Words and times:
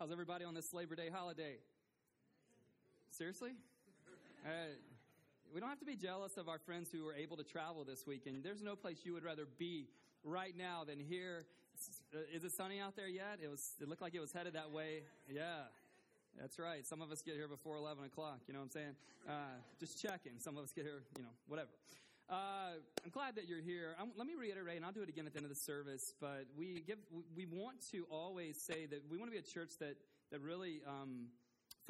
How's 0.00 0.10
everybody 0.10 0.46
on 0.46 0.54
this 0.54 0.72
Labor 0.72 0.94
Day 0.94 1.10
holiday? 1.12 1.56
Seriously? 3.10 3.50
Uh, 4.46 4.48
we 5.52 5.60
don't 5.60 5.68
have 5.68 5.78
to 5.80 5.84
be 5.84 5.94
jealous 5.94 6.38
of 6.38 6.48
our 6.48 6.58
friends 6.58 6.88
who 6.90 7.04
were 7.04 7.12
able 7.12 7.36
to 7.36 7.44
travel 7.44 7.84
this 7.84 8.06
weekend. 8.06 8.42
There's 8.42 8.62
no 8.62 8.76
place 8.76 9.00
you 9.04 9.12
would 9.12 9.24
rather 9.24 9.46
be 9.58 9.88
right 10.24 10.56
now 10.56 10.84
than 10.88 11.00
here. 11.00 11.44
Uh, 12.14 12.20
it 12.32 12.50
sunny 12.50 12.80
out 12.80 12.96
there 12.96 13.08
yet? 13.08 13.40
It 13.44 13.50
was. 13.50 13.72
It 13.78 13.90
looked 13.90 14.00
like 14.00 14.14
it 14.14 14.20
was 14.20 14.32
headed 14.32 14.54
that 14.54 14.70
way. 14.70 15.02
Yeah. 15.28 15.68
That's 16.40 16.58
right. 16.58 16.86
Some 16.86 17.02
of 17.02 17.12
us 17.12 17.20
get 17.20 17.34
here 17.34 17.48
before 17.48 17.76
11 17.76 18.02
o'clock. 18.04 18.38
You 18.48 18.54
know 18.54 18.60
what 18.60 18.64
I'm 18.64 18.70
saying? 18.70 18.94
Uh, 19.28 19.60
just 19.80 20.00
checking. 20.00 20.38
Some 20.38 20.56
of 20.56 20.64
us 20.64 20.72
get 20.72 20.86
here, 20.86 21.02
you 21.18 21.24
know, 21.24 21.34
whatever. 21.46 21.68
Uh, 22.30 22.78
I'm 23.04 23.10
glad 23.10 23.34
that 23.34 23.48
you're 23.48 23.60
here. 23.60 23.96
I'm, 24.00 24.12
let 24.16 24.24
me 24.24 24.34
reiterate, 24.38 24.76
and 24.76 24.86
I'll 24.86 24.92
do 24.92 25.02
it 25.02 25.08
again 25.08 25.26
at 25.26 25.32
the 25.32 25.38
end 25.38 25.46
of 25.46 25.50
the 25.50 25.58
service. 25.58 26.14
But 26.20 26.46
we 26.56 26.84
give, 26.86 26.98
we 27.36 27.44
want 27.44 27.78
to 27.90 28.06
always 28.08 28.56
say 28.56 28.86
that 28.86 29.02
we 29.10 29.18
want 29.18 29.32
to 29.32 29.32
be 29.32 29.38
a 29.38 29.42
church 29.42 29.70
that 29.80 29.96
that 30.30 30.40
really. 30.40 30.80
Um, 30.86 31.26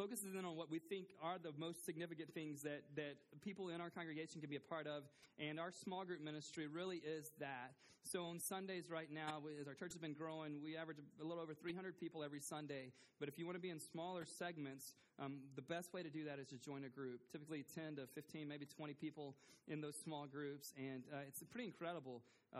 focuses 0.00 0.34
in 0.34 0.46
on 0.46 0.56
what 0.56 0.70
we 0.70 0.78
think 0.78 1.08
are 1.22 1.36
the 1.36 1.52
most 1.58 1.84
significant 1.84 2.32
things 2.32 2.62
that, 2.62 2.80
that 2.96 3.16
people 3.42 3.68
in 3.68 3.82
our 3.82 3.90
congregation 3.90 4.40
can 4.40 4.48
be 4.48 4.56
a 4.56 4.60
part 4.60 4.86
of. 4.86 5.02
And 5.38 5.60
our 5.60 5.70
small 5.70 6.06
group 6.06 6.22
ministry 6.22 6.66
really 6.66 7.02
is 7.04 7.32
that. 7.38 7.72
So 8.02 8.24
on 8.24 8.40
Sundays 8.40 8.88
right 8.88 9.12
now, 9.12 9.42
as 9.60 9.68
our 9.68 9.74
church 9.74 9.92
has 9.92 10.00
been 10.00 10.14
growing, 10.14 10.62
we 10.64 10.74
average 10.74 10.96
a 11.20 11.24
little 11.24 11.42
over 11.42 11.52
300 11.52 12.00
people 12.00 12.24
every 12.24 12.40
Sunday. 12.40 12.92
But 13.18 13.28
if 13.28 13.38
you 13.38 13.44
want 13.44 13.56
to 13.56 13.60
be 13.60 13.68
in 13.68 13.78
smaller 13.78 14.24
segments, 14.24 14.94
um, 15.18 15.40
the 15.54 15.60
best 15.60 15.92
way 15.92 16.02
to 16.02 16.08
do 16.08 16.24
that 16.24 16.38
is 16.38 16.48
to 16.48 16.56
join 16.56 16.84
a 16.84 16.88
group. 16.88 17.20
Typically 17.30 17.62
10 17.74 17.96
to 17.96 18.06
15, 18.14 18.48
maybe 18.48 18.64
20 18.64 18.94
people 18.94 19.34
in 19.68 19.82
those 19.82 19.96
small 19.96 20.26
groups. 20.26 20.72
And 20.78 21.02
uh, 21.12 21.28
it's 21.28 21.42
pretty 21.50 21.66
incredible. 21.66 22.22
Uh, 22.54 22.58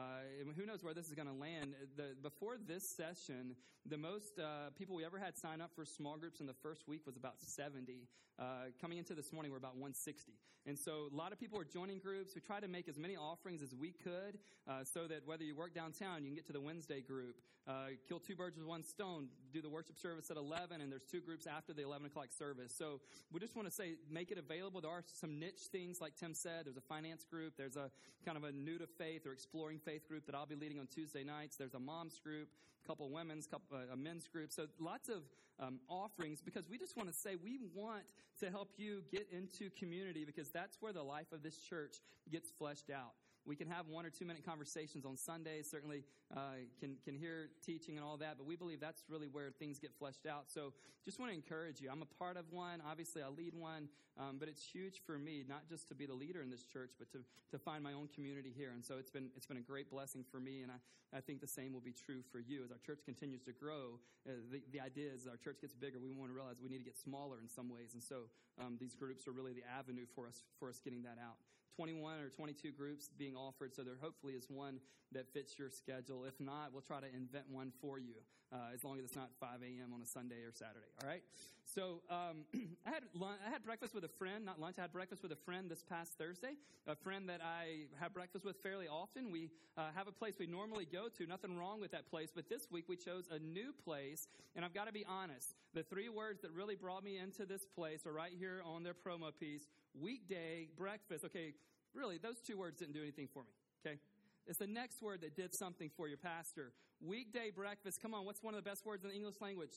who 0.57 0.67
knows 0.67 0.85
where 0.85 0.95
this 0.95 1.09
is 1.09 1.15
going 1.15 1.29
to 1.29 1.35
land? 1.35 1.75
The, 1.97 2.15
before 2.23 2.57
this 2.65 2.89
session, 2.89 3.57
the 3.85 3.97
most 3.97 4.39
uh, 4.39 4.71
people 4.77 4.95
we 4.95 5.05
ever 5.05 5.19
had 5.19 5.37
sign 5.37 5.61
up 5.61 5.71
for 5.75 5.85
small 5.85 6.17
groups 6.17 6.41
in 6.41 6.47
the 6.47 6.55
first 6.63 6.87
week 6.87 7.07
was 7.07 7.17
about 7.17 7.35
70. 7.41 8.07
Uh, 8.39 8.45
coming 8.81 8.99
into 8.99 9.15
this 9.15 9.33
morning, 9.33 9.51
we're 9.51 9.59
about 9.59 9.75
160. 9.75 10.33
And 10.67 10.79
so 10.79 11.09
a 11.13 11.17
lot 11.17 11.33
of 11.33 11.41
people 11.41 11.59
are 11.59 11.65
joining 11.65 11.99
groups. 11.99 12.35
We 12.35 12.41
try 12.41 12.61
to 12.61 12.69
make 12.69 12.89
as 12.89 12.99
many 12.99 13.17
offerings 13.17 13.63
as 13.63 13.75
we 13.75 13.93
could 13.93 14.39
uh, 14.69 14.85
so 14.85 15.07
that 15.07 15.27
whether 15.27 15.43
you 15.43 15.57
work 15.57 15.75
downtown, 15.75 16.23
you 16.23 16.29
can 16.29 16.35
get 16.35 16.47
to 16.47 16.53
the 16.53 16.61
Wednesday 16.61 17.01
group. 17.01 17.37
Uh, 17.67 17.97
kill 18.09 18.19
two 18.19 18.37
birds 18.37 18.57
with 18.57 18.67
one 18.67 18.83
stone. 18.83 19.29
Do 19.53 19.61
the 19.61 19.69
worship 19.69 19.99
service 19.99 20.31
at 20.31 20.37
11, 20.37 20.81
and 20.81 20.91
there's 20.91 21.05
two 21.05 21.21
groups 21.21 21.47
after 21.47 21.73
the 21.73 21.83
11 21.83 22.07
o'clock 22.07 22.29
service. 22.37 22.75
So 22.77 23.01
we 23.33 23.41
just 23.41 23.57
want 23.57 23.69
to 23.69 23.75
say, 23.75 23.95
make 24.11 24.31
it 24.31 24.39
available. 24.39 24.81
There 24.81 24.91
are 24.91 25.05
some 25.07 25.39
niche 25.39 25.69
things, 25.73 26.01
like 26.01 26.17
Tim 26.17 26.35
said. 26.35 26.65
There's 26.65 26.77
a 26.77 26.83
finance 26.83 27.25
group. 27.25 27.55
There's 27.57 27.77
a 27.77 27.91
kind 28.25 28.37
of 28.37 28.45
a 28.45 28.53
new 28.53 28.79
to 28.79 28.87
faith 28.87 29.27
or 29.27 29.33
exploring 29.33 29.80
faith 29.81 30.07
group 30.09 30.27
that 30.27 30.35
I'll 30.35 30.47
be 30.47 30.55
leading 30.55 30.79
on 30.79 30.87
Tuesday 30.87 31.25
nights. 31.25 31.57
There's 31.57 31.75
a 31.75 31.81
mom's 31.81 32.19
group, 32.19 32.49
a 32.85 32.87
couple 32.87 33.11
women's, 33.11 33.47
couple, 33.47 33.77
uh, 33.77 33.93
a 33.93 33.97
men's 33.97 34.29
group. 34.29 34.53
So 34.53 34.67
lots 34.79 35.09
of 35.09 35.23
um, 35.59 35.81
offerings 35.89 36.41
because 36.41 36.69
we 36.69 36.79
just 36.79 36.97
want 36.97 37.11
to 37.11 37.15
say 37.15 37.37
we 37.43 37.59
want 37.75 38.03
to 38.41 38.51
help 38.51 38.71
you 38.77 39.03
get 39.11 39.27
into 39.33 39.71
community 39.71 40.25
because 40.25 40.51
that's 40.51 40.79
where 40.81 40.93
the 40.93 41.03
life 41.03 41.33
of 41.33 41.43
this 41.43 41.57
church 41.59 41.97
gets 42.31 42.51
fleshed 42.51 42.91
out. 42.91 43.13
We 43.47 43.57
can 43.57 43.69
have 43.69 43.89
one 43.89 44.05
or 44.05 44.11
two 44.11 44.25
minute 44.25 44.45
conversations 44.45 45.05
on 45.05 45.17
Sundays, 45.17 45.69
certainly 45.71 46.05
uh, 46.37 46.63
can, 46.79 46.97
can 47.05 47.15
hear 47.15 47.49
teaching 47.65 47.97
and 47.97 48.05
all 48.05 48.17
that, 48.19 48.37
but 48.37 48.47
we 48.47 48.55
believe 48.55 48.81
that's 48.81 49.03
really 49.09 49.27
where 49.27 49.51
things 49.51 49.79
get 49.79 49.93
fleshed 49.99 50.27
out. 50.27 50.45
So 50.49 50.73
just 51.05 51.19
want 51.19 51.33
to 51.33 51.35
encourage 51.35 51.81
you. 51.81 51.89
I'm 51.91 52.03
a 52.03 52.15
part 52.19 52.37
of 52.37 52.45
one. 52.53 52.83
Obviously, 52.89 53.23
I 53.23 53.29
lead 53.29 53.55
one, 53.55 53.89
um, 54.19 54.37
but 54.39 54.49
it's 54.49 54.63
huge 54.63 55.01
for 55.07 55.19
me, 55.19 55.45
not 55.49 55.69
just 55.69 55.89
to 55.89 55.95
be 55.95 56.07
the 56.07 56.15
leader 56.15 56.43
in 56.43 56.51
this 56.51 56.65
church, 56.65 56.91
but 56.99 57.11
to, 57.13 57.19
to 57.51 57.59
find 57.59 57.83
my 57.83 57.93
own 57.93 58.09
community 58.15 58.53
here. 58.55 58.73
And 58.75 58.85
so 58.85 58.97
it's 58.99 59.11
been, 59.11 59.31
it's 59.37 59.47
been 59.47 59.57
a 59.57 59.63
great 59.63 59.91
blessing 59.91 60.25
for 60.31 60.39
me, 60.39 60.63
and 60.63 60.71
I, 60.71 61.17
I 61.17 61.21
think 61.21 61.41
the 61.41 61.49
same 61.49 61.73
will 61.73 61.81
be 61.81 61.95
true 61.95 62.21
for 62.31 62.39
you. 62.39 62.63
As 62.63 62.71
our 62.71 62.79
church 62.85 63.01
continues 63.05 63.43
to 63.45 63.53
grow, 63.53 63.99
uh, 64.29 64.33
the, 64.53 64.61
the 64.71 64.81
idea 64.81 65.11
is 65.13 65.27
our 65.27 65.39
church 65.39 65.63
gets 65.63 65.75
bigger, 65.75 65.99
we 65.99 66.13
want 66.13 66.31
to 66.31 66.35
realize 66.35 66.57
we 66.63 66.69
need 66.69 66.79
to 66.79 66.85
get 66.85 66.99
smaller 66.99 67.39
in 67.41 67.49
some 67.49 67.71
ways. 67.71 67.95
And 67.95 68.03
so 68.03 68.29
um, 68.61 68.77
these 68.79 68.95
groups 68.95 69.27
are 69.27 69.33
really 69.33 69.55
the 69.55 69.65
avenue 69.67 70.05
for 70.15 70.29
us, 70.29 70.45
for 70.59 70.69
us 70.69 70.81
getting 70.85 71.03
that 71.03 71.17
out. 71.19 71.41
21 71.81 72.21
or 72.21 72.29
22 72.29 72.73
groups 72.73 73.09
being 73.17 73.35
offered, 73.35 73.75
so 73.75 73.83
there 73.83 73.97
hopefully 73.99 74.35
is 74.35 74.45
one 74.51 74.81
that 75.13 75.33
fits 75.33 75.59
your 75.59 75.71
schedule. 75.71 76.27
If 76.27 76.39
not, 76.39 76.75
we'll 76.75 76.83
try 76.83 77.01
to 77.01 77.07
invent 77.07 77.47
one 77.51 77.73
for 77.81 77.99
you, 77.99 78.17
uh, 78.53 78.75
as 78.75 78.85
long 78.85 78.99
as 78.99 79.05
it's 79.07 79.17
not 79.17 79.31
5 79.41 79.63
a.m. 79.63 79.95
on 79.95 80.03
a 80.03 80.07
Sunday 80.07 80.43
or 80.45 80.53
Saturday. 80.53 80.93
All 81.03 81.09
right. 81.09 81.23
So 81.65 82.03
um, 82.11 82.45
I 82.87 82.91
had 82.91 83.05
lunch, 83.15 83.41
I 83.47 83.51
had 83.51 83.65
breakfast 83.65 83.95
with 83.95 84.05
a 84.05 84.13
friend, 84.19 84.45
not 84.45 84.61
lunch. 84.61 84.77
I 84.79 84.83
had 84.83 84.93
breakfast 84.93 85.23
with 85.23 85.33
a 85.33 85.41
friend 85.47 85.71
this 85.71 85.83
past 85.83 86.13
Thursday. 86.19 86.53
A 86.87 86.95
friend 86.95 87.27
that 87.31 87.41
I 87.43 87.87
have 87.99 88.13
breakfast 88.13 88.45
with 88.45 88.57
fairly 88.63 88.87
often. 88.87 89.33
We 89.33 89.49
uh, 89.79 89.89
have 89.95 90.07
a 90.07 90.13
place 90.13 90.35
we 90.39 90.47
normally 90.47 90.85
go 90.85 91.09
to. 91.17 91.27
Nothing 91.27 91.57
wrong 91.57 91.81
with 91.81 91.93
that 91.93 92.11
place, 92.11 92.29
but 92.35 92.51
this 92.51 92.67
week 92.71 92.85
we 92.89 92.97
chose 92.97 93.25
a 93.31 93.39
new 93.39 93.73
place, 93.85 94.29
and 94.55 94.65
I've 94.65 94.75
got 94.75 94.87
to 94.87 94.93
be 94.93 95.05
honest. 95.09 95.55
The 95.73 95.83
three 95.83 96.11
words 96.11 96.43
that 96.43 96.53
really 96.53 96.75
brought 96.75 97.05
me 97.05 97.17
into 97.17 97.47
this 97.47 97.65
place 97.65 98.07
are 98.07 98.13
right 98.13 98.33
here 98.39 98.63
on 98.67 98.83
their 98.83 98.95
promo 98.95 99.31
piece: 99.39 99.67
weekday 99.99 100.69
breakfast. 100.77 101.25
Okay, 101.25 101.55
really, 101.95 102.19
those 102.19 102.41
two 102.41 102.59
words 102.59 102.79
didn't 102.79 102.95
do 102.95 103.03
anything 103.03 103.29
for 103.33 103.43
me. 103.43 103.51
Okay. 103.85 103.99
It's 104.47 104.59
the 104.59 104.67
next 104.67 105.03
word 105.03 105.21
that 105.21 105.37
did 105.37 105.55
something 105.55 105.91
for 105.97 106.09
your 106.09 106.17
pastor. 106.17 106.73
Weekday 107.01 107.51
breakfast. 107.51 108.01
Come 108.03 108.15
on, 108.15 108.25
what's 108.25 108.43
one 108.43 108.55
of 108.55 108.63
the 108.63 108.69
best 108.69 108.85
words 108.85 109.05
in 109.05 109.11
the 109.11 109.17
English 109.17 109.37
language? 109.41 109.73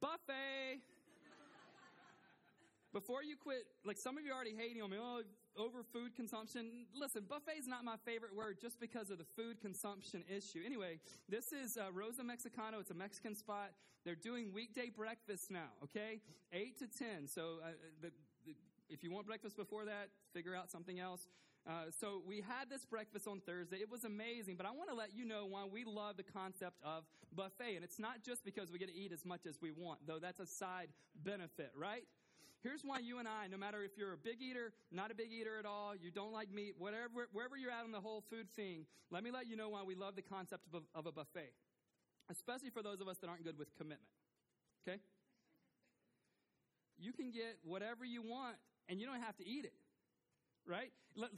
Buffet. 0.00 0.82
Before 2.92 3.22
you 3.22 3.36
quit, 3.36 3.66
like 3.84 3.96
some 3.96 4.18
of 4.18 4.24
you 4.24 4.32
are 4.32 4.34
already 4.34 4.54
hating 4.56 4.82
on 4.82 4.90
me, 4.90 4.96
oh, 5.00 5.22
over 5.56 5.84
food 5.92 6.16
consumption. 6.16 6.86
Listen, 6.92 7.24
buffet 7.28 7.56
is 7.56 7.68
not 7.68 7.84
my 7.84 7.94
favorite 8.04 8.34
word 8.34 8.58
just 8.60 8.80
because 8.80 9.10
of 9.10 9.18
the 9.18 9.24
food 9.36 9.60
consumption 9.60 10.24
issue. 10.28 10.60
Anyway, 10.66 10.98
this 11.28 11.52
is 11.52 11.76
uh, 11.76 11.92
Rosa 11.92 12.22
Mexicano. 12.22 12.80
It's 12.80 12.90
a 12.90 12.94
Mexican 12.94 13.36
spot. 13.36 13.70
They're 14.04 14.16
doing 14.16 14.52
weekday 14.52 14.90
breakfast 14.90 15.50
now, 15.50 15.70
okay? 15.84 16.20
8 16.52 16.78
to 16.80 16.86
10. 16.86 17.28
So 17.28 17.58
uh, 17.62 17.68
the, 18.02 18.08
the, 18.08 18.12
if 18.90 19.02
you 19.02 19.10
want 19.10 19.26
breakfast 19.26 19.56
before 19.56 19.84
that, 19.86 20.08
figure 20.32 20.54
out 20.54 20.70
something 20.70 20.98
else. 20.98 21.26
Uh, 21.66 21.90
so 22.00 22.22
we 22.26 22.36
had 22.36 22.70
this 22.70 22.84
breakfast 22.84 23.28
on 23.28 23.40
Thursday. 23.40 23.76
It 23.76 23.90
was 23.90 24.04
amazing, 24.04 24.56
but 24.56 24.66
I 24.66 24.70
want 24.70 24.88
to 24.88 24.94
let 24.94 25.14
you 25.14 25.24
know 25.24 25.46
why 25.46 25.64
we 25.70 25.84
love 25.84 26.16
the 26.16 26.22
concept 26.22 26.76
of 26.82 27.04
buffet. 27.34 27.76
And 27.76 27.84
it's 27.84 27.98
not 27.98 28.22
just 28.24 28.44
because 28.44 28.72
we 28.72 28.78
get 28.78 28.88
to 28.88 28.94
eat 28.94 29.12
as 29.12 29.24
much 29.24 29.46
as 29.46 29.58
we 29.60 29.70
want, 29.70 30.00
though 30.06 30.18
that's 30.18 30.40
a 30.40 30.46
side 30.46 30.88
benefit, 31.22 31.70
right? 31.76 32.04
Here's 32.62 32.82
why 32.82 32.98
you 32.98 33.18
and 33.18 33.28
I, 33.28 33.46
no 33.46 33.56
matter 33.56 33.82
if 33.82 33.92
you're 33.96 34.12
a 34.12 34.18
big 34.18 34.42
eater, 34.42 34.72
not 34.92 35.10
a 35.10 35.14
big 35.14 35.32
eater 35.32 35.58
at 35.58 35.64
all, 35.64 35.94
you 35.96 36.10
don't 36.10 36.32
like 36.32 36.52
meat, 36.52 36.74
whatever, 36.78 37.28
wherever 37.32 37.56
you're 37.56 37.70
at 37.70 37.84
on 37.84 37.92
the 37.92 38.00
whole 38.00 38.22
food 38.28 38.50
thing, 38.54 38.84
let 39.10 39.24
me 39.24 39.30
let 39.30 39.46
you 39.46 39.56
know 39.56 39.70
why 39.70 39.82
we 39.82 39.94
love 39.94 40.14
the 40.14 40.22
concept 40.22 40.64
of 40.74 40.82
of 40.94 41.06
a 41.06 41.12
buffet, 41.12 41.52
especially 42.30 42.68
for 42.70 42.82
those 42.82 43.00
of 43.00 43.08
us 43.08 43.16
that 43.18 43.28
aren't 43.28 43.44
good 43.44 43.58
with 43.58 43.74
commitment. 43.76 44.02
Okay? 44.86 45.00
You 46.98 47.12
can 47.12 47.30
get 47.30 47.56
whatever 47.64 48.04
you 48.04 48.20
want, 48.20 48.56
and 48.90 49.00
you 49.00 49.06
don't 49.06 49.22
have 49.22 49.36
to 49.38 49.46
eat 49.46 49.64
it. 49.64 49.72
Right? 50.66 50.92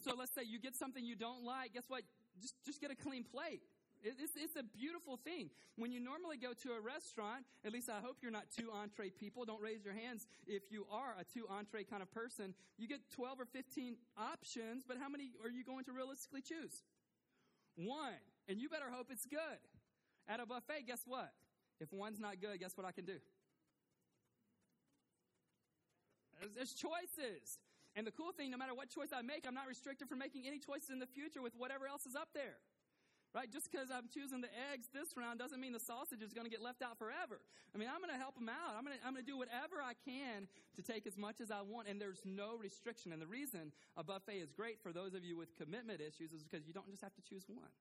So 0.05 0.15
let's 0.19 0.35
say 0.35 0.43
you 0.45 0.59
get 0.59 0.75
something 0.75 1.05
you 1.05 1.15
don't 1.15 1.45
like. 1.45 1.75
Guess 1.75 1.85
what? 1.89 2.03
Just, 2.41 2.55
just 2.65 2.81
get 2.81 2.91
a 2.91 2.97
clean 2.97 3.25
plate. 3.25 3.61
It's, 4.03 4.35
it's 4.35 4.57
a 4.57 4.65
beautiful 4.65 5.17
thing. 5.17 5.51
When 5.77 5.93
you 5.93 6.01
normally 6.01 6.37
go 6.37 6.53
to 6.65 6.73
a 6.73 6.81
restaurant, 6.81 7.45
at 7.65 7.73
least 7.73 7.89
I 7.89 8.01
hope 8.01 8.17
you're 8.21 8.33
not 8.33 8.47
two 8.57 8.71
entree 8.73 9.11
people. 9.11 9.45
Don't 9.45 9.63
raise 9.63 9.85
your 9.85 9.95
hands 9.95 10.27
if 10.47 10.63
you 10.71 10.87
are 10.91 11.15
a 11.21 11.25
two 11.25 11.47
entree 11.49 11.85
kind 11.85 12.03
of 12.03 12.11
person. 12.11 12.55
You 12.79 12.89
get 12.89 12.99
12 13.15 13.41
or 13.41 13.45
15 13.45 13.97
options, 14.19 14.83
but 14.87 14.97
how 15.01 15.09
many 15.09 15.31
are 15.45 15.51
you 15.51 15.63
going 15.63 15.85
to 15.85 15.93
realistically 15.93 16.43
choose? 16.43 16.83
One. 17.77 18.19
And 18.49 18.61
you 18.61 18.69
better 18.69 18.91
hope 18.91 19.07
it's 19.11 19.27
good. 19.27 19.63
At 20.29 20.41
a 20.41 20.47
buffet, 20.47 20.87
guess 20.87 21.03
what? 21.07 21.31
If 21.81 21.93
one's 21.93 22.19
not 22.19 22.41
good, 22.41 22.59
guess 22.59 22.77
what 22.77 22.87
I 22.87 22.93
can 22.93 23.05
do? 23.05 23.19
There's 26.55 26.75
choices. 26.75 27.59
And 27.95 28.07
the 28.07 28.11
cool 28.11 28.33
thing, 28.33 28.51
no 28.51 28.57
matter 28.57 28.75
what 28.75 28.89
choice 28.89 29.13
I 29.13 29.21
make, 29.21 29.45
I'm 29.47 29.55
not 29.55 29.69
restricted 29.69 30.09
from 30.09 30.19
making 30.19 30.47
any 30.47 30.59
choices 30.59 30.91
in 30.91 30.99
the 30.99 31.07
future 31.07 31.43
with 31.43 31.53
whatever 31.57 31.87
else 31.87 32.07
is 32.07 32.17
up 32.17 32.29
there. 32.33 32.57
Right? 33.33 33.49
Just 33.49 33.73
because 33.73 33.89
I'm 33.89 34.13
choosing 34.13 34.45
the 34.45 34.53
eggs 34.73 34.93
this 34.93 35.17
round 35.17 35.41
doesn't 35.41 35.57
mean 35.57 35.73
the 35.73 35.81
sausage 35.81 36.21
is 36.21 36.37
going 36.37 36.45
to 36.45 36.53
get 36.53 36.61
left 36.61 36.85
out 36.85 37.01
forever. 37.01 37.41
I 37.73 37.81
mean, 37.81 37.89
I'm 37.89 38.05
going 38.05 38.13
to 38.13 38.21
help 38.21 38.37
them 38.37 38.53
out. 38.53 38.77
I'm 38.77 38.85
going 38.85 38.93
to, 38.93 39.01
I'm 39.01 39.17
going 39.17 39.25
to 39.25 39.31
do 39.31 39.41
whatever 39.41 39.81
I 39.81 39.97
can 40.05 40.49
to 40.77 40.83
take 40.85 41.09
as 41.09 41.17
much 41.17 41.41
as 41.41 41.49
I 41.49 41.65
want, 41.65 41.89
and 41.89 41.97
there's 41.97 42.21
no 42.29 42.61
restriction. 42.61 43.09
And 43.13 43.21
the 43.25 43.27
reason 43.27 43.73
a 43.97 44.05
buffet 44.05 44.37
is 44.37 44.53
great 44.53 44.85
for 44.85 44.93
those 44.93 45.17
of 45.17 45.25
you 45.25 45.41
with 45.41 45.57
commitment 45.57 46.05
issues 46.05 46.37
is 46.37 46.45
because 46.45 46.69
you 46.69 46.77
don't 46.77 46.89
just 46.93 47.01
have 47.01 47.17
to 47.17 47.25
choose 47.25 47.49
one. 47.49 47.73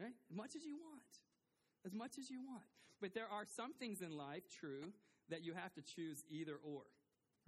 Right? 0.00 0.16
As 0.32 0.36
much 0.36 0.56
as 0.56 0.64
you 0.64 0.80
want. 0.80 1.12
As 1.84 1.92
much 1.92 2.16
as 2.16 2.32
you 2.32 2.40
want. 2.40 2.64
But 3.04 3.12
there 3.12 3.28
are 3.28 3.44
some 3.44 3.74
things 3.76 4.00
in 4.00 4.16
life, 4.16 4.48
true, 4.48 4.96
that 5.28 5.44
you 5.44 5.52
have 5.52 5.74
to 5.74 5.82
choose 5.82 6.24
either 6.30 6.56
or 6.64 6.88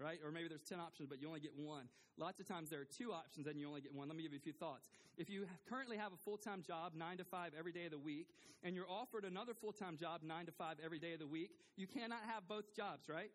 right? 0.01 0.19
Or 0.25 0.33
maybe 0.33 0.49
there's 0.49 0.63
10 0.63 0.81
options, 0.81 1.09
but 1.09 1.21
you 1.21 1.29
only 1.29 1.41
get 1.41 1.53
one. 1.57 1.85
Lots 2.17 2.41
of 2.41 2.49
times 2.49 2.71
there 2.71 2.81
are 2.81 2.89
two 2.89 3.13
options 3.13 3.47
and 3.47 3.61
you 3.61 3.69
only 3.69 3.81
get 3.81 3.95
one. 3.95 4.09
Let 4.09 4.17
me 4.17 4.23
give 4.23 4.33
you 4.33 4.39
a 4.39 4.43
few 4.43 4.53
thoughts. 4.53 4.89
If 5.17 5.29
you 5.29 5.47
currently 5.69 5.97
have 5.97 6.13
a 6.13 6.17
full 6.17 6.37
time 6.37 6.63
job, 6.67 6.93
nine 6.95 7.19
to 7.19 7.25
five 7.25 7.53
every 7.59 7.73
day 7.73 7.85
of 7.85 7.93
the 7.93 7.99
week, 7.99 8.29
and 8.63 8.75
you're 8.75 8.91
offered 8.91 9.25
another 9.25 9.55
full 9.55 9.73
time 9.73 9.97
job, 9.97 10.23
nine 10.23 10.47
to 10.47 10.53
five 10.53 10.77
every 10.85 10.99
day 10.99 11.13
of 11.13 11.21
the 11.21 11.27
week, 11.27 11.51
you 11.77 11.87
cannot 11.87 12.21
have 12.27 12.49
both 12.49 12.75
jobs, 12.75 13.09
right? 13.09 13.31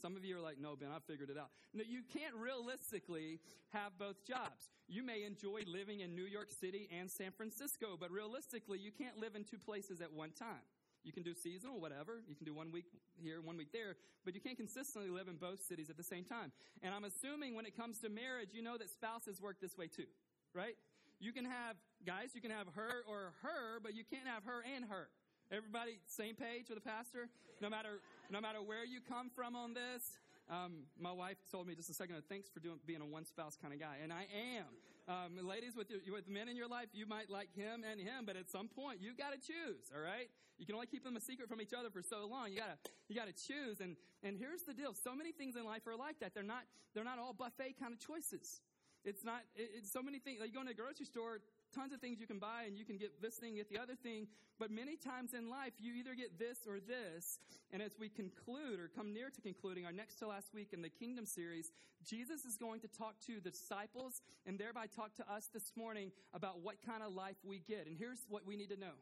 Some 0.00 0.16
of 0.16 0.24
you 0.24 0.36
are 0.36 0.40
like, 0.40 0.60
no, 0.60 0.74
Ben, 0.76 0.88
I 0.94 0.98
figured 1.06 1.30
it 1.30 1.38
out. 1.38 1.50
No, 1.72 1.84
you 1.86 2.02
can't 2.12 2.34
realistically 2.34 3.40
have 3.72 3.96
both 3.98 4.24
jobs. 4.26 4.68
You 4.88 5.02
may 5.02 5.24
enjoy 5.24 5.62
living 5.66 6.00
in 6.00 6.14
New 6.14 6.24
York 6.24 6.50
City 6.50 6.88
and 6.98 7.10
San 7.10 7.30
Francisco, 7.30 7.96
but 7.98 8.10
realistically, 8.10 8.78
you 8.78 8.90
can't 8.90 9.18
live 9.18 9.36
in 9.36 9.44
two 9.44 9.58
places 9.58 10.00
at 10.00 10.12
one 10.12 10.30
time. 10.30 10.66
You 11.04 11.12
can 11.12 11.22
do 11.22 11.34
seasonal, 11.34 11.80
whatever. 11.80 12.22
You 12.26 12.34
can 12.34 12.46
do 12.46 12.54
one 12.54 12.72
week 12.72 12.86
here, 13.22 13.40
one 13.42 13.56
week 13.56 13.72
there, 13.72 13.96
but 14.24 14.34
you 14.34 14.40
can't 14.40 14.56
consistently 14.56 15.10
live 15.10 15.28
in 15.28 15.36
both 15.36 15.62
cities 15.62 15.90
at 15.90 15.96
the 15.96 16.02
same 16.02 16.24
time. 16.24 16.50
And 16.82 16.94
I'm 16.94 17.04
assuming 17.04 17.54
when 17.54 17.66
it 17.66 17.76
comes 17.76 17.98
to 18.00 18.08
marriage, 18.08 18.50
you 18.52 18.62
know 18.62 18.78
that 18.78 18.90
spouses 18.90 19.40
work 19.40 19.60
this 19.60 19.76
way 19.76 19.86
too, 19.86 20.08
right? 20.54 20.76
You 21.20 21.32
can 21.32 21.44
have, 21.44 21.76
guys, 22.06 22.30
you 22.34 22.40
can 22.40 22.50
have 22.50 22.66
her 22.74 23.04
or 23.06 23.34
her, 23.42 23.80
but 23.82 23.94
you 23.94 24.02
can't 24.02 24.26
have 24.26 24.44
her 24.44 24.64
and 24.74 24.84
her. 24.86 25.08
Everybody 25.52 26.00
same 26.06 26.34
page 26.34 26.68
with 26.68 26.82
the 26.82 26.88
pastor? 26.88 27.28
No 27.60 27.68
matter, 27.68 28.00
no 28.30 28.40
matter 28.40 28.62
where 28.62 28.84
you 28.84 29.00
come 29.06 29.30
from 29.34 29.54
on 29.54 29.74
this, 29.74 30.18
um, 30.50 30.84
my 30.98 31.12
wife 31.12 31.36
told 31.50 31.66
me 31.66 31.74
just 31.74 31.90
a 31.90 31.94
second 31.94 32.16
ago, 32.16 32.24
thanks 32.28 32.48
for 32.48 32.60
doing, 32.60 32.78
being 32.86 33.00
a 33.00 33.06
one 33.06 33.24
spouse 33.24 33.56
kind 33.60 33.72
of 33.72 33.80
guy. 33.80 33.96
And 34.02 34.12
I 34.12 34.26
am. 34.56 34.64
Um, 35.06 35.36
ladies, 35.46 35.76
with, 35.76 35.90
your, 35.90 36.00
with 36.10 36.28
men 36.28 36.48
in 36.48 36.56
your 36.56 36.68
life, 36.68 36.88
you 36.92 37.06
might 37.06 37.28
like 37.28 37.52
him 37.54 37.84
and 37.84 38.00
him, 38.00 38.24
but 38.24 38.36
at 38.36 38.48
some 38.48 38.68
point, 38.68 39.00
you've 39.02 39.18
got 39.18 39.32
to 39.32 39.38
choose, 39.38 39.92
all 39.94 40.00
right? 40.00 40.30
You 40.56 40.64
can 40.64 40.74
only 40.74 40.86
keep 40.86 41.04
them 41.04 41.16
a 41.16 41.20
secret 41.20 41.48
from 41.48 41.60
each 41.60 41.74
other 41.76 41.90
for 41.90 42.00
so 42.00 42.26
long. 42.30 42.50
You 42.50 42.58
gotta, 42.58 42.78
you 43.08 43.14
gotta 43.16 43.32
choose. 43.32 43.80
And, 43.80 43.96
and 44.22 44.38
here's 44.38 44.62
the 44.62 44.72
deal. 44.72 44.94
So 44.94 45.14
many 45.14 45.32
things 45.32 45.56
in 45.56 45.64
life 45.64 45.86
are 45.86 45.96
like 45.96 46.20
that. 46.20 46.32
They're 46.32 46.42
not, 46.42 46.62
they're 46.94 47.04
not 47.04 47.18
all 47.18 47.34
buffet 47.34 47.74
kind 47.78 47.92
of 47.92 47.98
choices. 47.98 48.60
It's 49.04 49.24
not, 49.24 49.42
it, 49.54 49.70
it's 49.76 49.92
so 49.92 50.02
many 50.02 50.18
things. 50.18 50.40
Like 50.40 50.48
you 50.48 50.54
go 50.54 50.62
in 50.62 50.68
a 50.68 50.74
grocery 50.74 51.04
store, 51.04 51.40
tons 51.74 51.92
of 51.92 52.00
things 52.00 52.20
you 52.20 52.26
can 52.26 52.38
buy 52.38 52.64
and 52.66 52.78
you 52.78 52.84
can 52.84 52.96
get 52.96 53.20
this 53.20 53.34
thing, 53.34 53.56
get 53.56 53.68
the 53.68 53.78
other 53.78 53.94
thing. 53.94 54.28
But 54.58 54.70
many 54.70 54.96
times 54.96 55.34
in 55.34 55.50
life, 55.50 55.72
you 55.78 55.94
either 55.94 56.14
get 56.14 56.38
this 56.38 56.58
or 56.66 56.80
this. 56.80 57.38
And 57.72 57.82
as 57.82 57.92
we 57.98 58.08
conclude 58.08 58.80
or 58.80 58.88
come 58.88 59.12
near 59.12 59.28
to 59.28 59.40
concluding 59.40 59.84
our 59.84 59.92
next 59.92 60.18
to 60.20 60.28
last 60.28 60.54
week 60.54 60.68
in 60.72 60.80
the 60.80 60.88
Kingdom 60.88 61.26
series, 61.26 61.72
Jesus 62.04 62.44
is 62.44 62.56
going 62.56 62.80
to 62.80 62.88
talk 62.88 63.14
to 63.26 63.40
the 63.40 63.50
disciples 63.50 64.22
and 64.46 64.58
thereby 64.58 64.86
talk 64.86 65.14
to 65.16 65.24
us 65.30 65.48
this 65.52 65.72
morning 65.76 66.12
about 66.32 66.60
what 66.62 66.76
kind 66.86 67.02
of 67.02 67.14
life 67.14 67.36
we 67.44 67.60
get. 67.66 67.86
And 67.86 67.96
here's 67.98 68.24
what 68.28 68.46
we 68.46 68.56
need 68.56 68.70
to 68.70 68.80
know. 68.80 68.96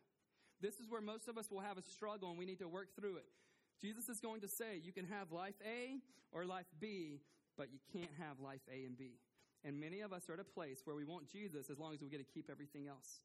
This 0.60 0.74
is 0.80 0.88
where 0.88 1.00
most 1.00 1.28
of 1.28 1.38
us 1.38 1.50
will 1.50 1.60
have 1.60 1.78
a 1.78 1.82
struggle 1.82 2.30
and 2.30 2.38
we 2.38 2.46
need 2.46 2.60
to 2.60 2.68
work 2.68 2.88
through 2.98 3.16
it. 3.16 3.26
Jesus 3.80 4.08
is 4.08 4.20
going 4.20 4.40
to 4.42 4.48
say 4.48 4.80
you 4.82 4.92
can 4.92 5.06
have 5.06 5.32
life 5.32 5.56
A 5.66 5.98
or 6.30 6.44
life 6.44 6.66
B, 6.80 7.20
but 7.56 7.68
you 7.72 7.78
can't 7.92 8.12
have 8.18 8.38
life 8.40 8.60
A 8.72 8.84
and 8.84 8.96
B. 8.96 9.18
And 9.64 9.78
many 9.78 10.00
of 10.00 10.12
us 10.12 10.28
are 10.28 10.34
at 10.34 10.40
a 10.40 10.44
place 10.44 10.82
where 10.84 10.96
we 10.96 11.04
want 11.04 11.30
Jesus 11.30 11.70
as 11.70 11.78
long 11.78 11.94
as 11.94 12.00
we 12.00 12.08
get 12.08 12.18
to 12.18 12.32
keep 12.34 12.50
everything 12.50 12.88
else. 12.88 13.20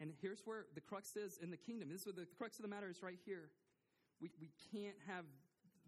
And 0.00 0.12
here's 0.22 0.40
where 0.44 0.66
the 0.74 0.80
crux 0.80 1.16
is 1.16 1.38
in 1.42 1.50
the 1.50 1.56
kingdom. 1.56 1.88
This 1.90 2.02
is 2.02 2.06
where 2.06 2.12
the 2.12 2.28
crux 2.38 2.58
of 2.58 2.62
the 2.62 2.68
matter 2.68 2.88
is 2.88 3.02
right 3.02 3.18
here. 3.26 3.50
We, 4.20 4.30
we 4.40 4.50
can't 4.72 4.96
have 5.06 5.24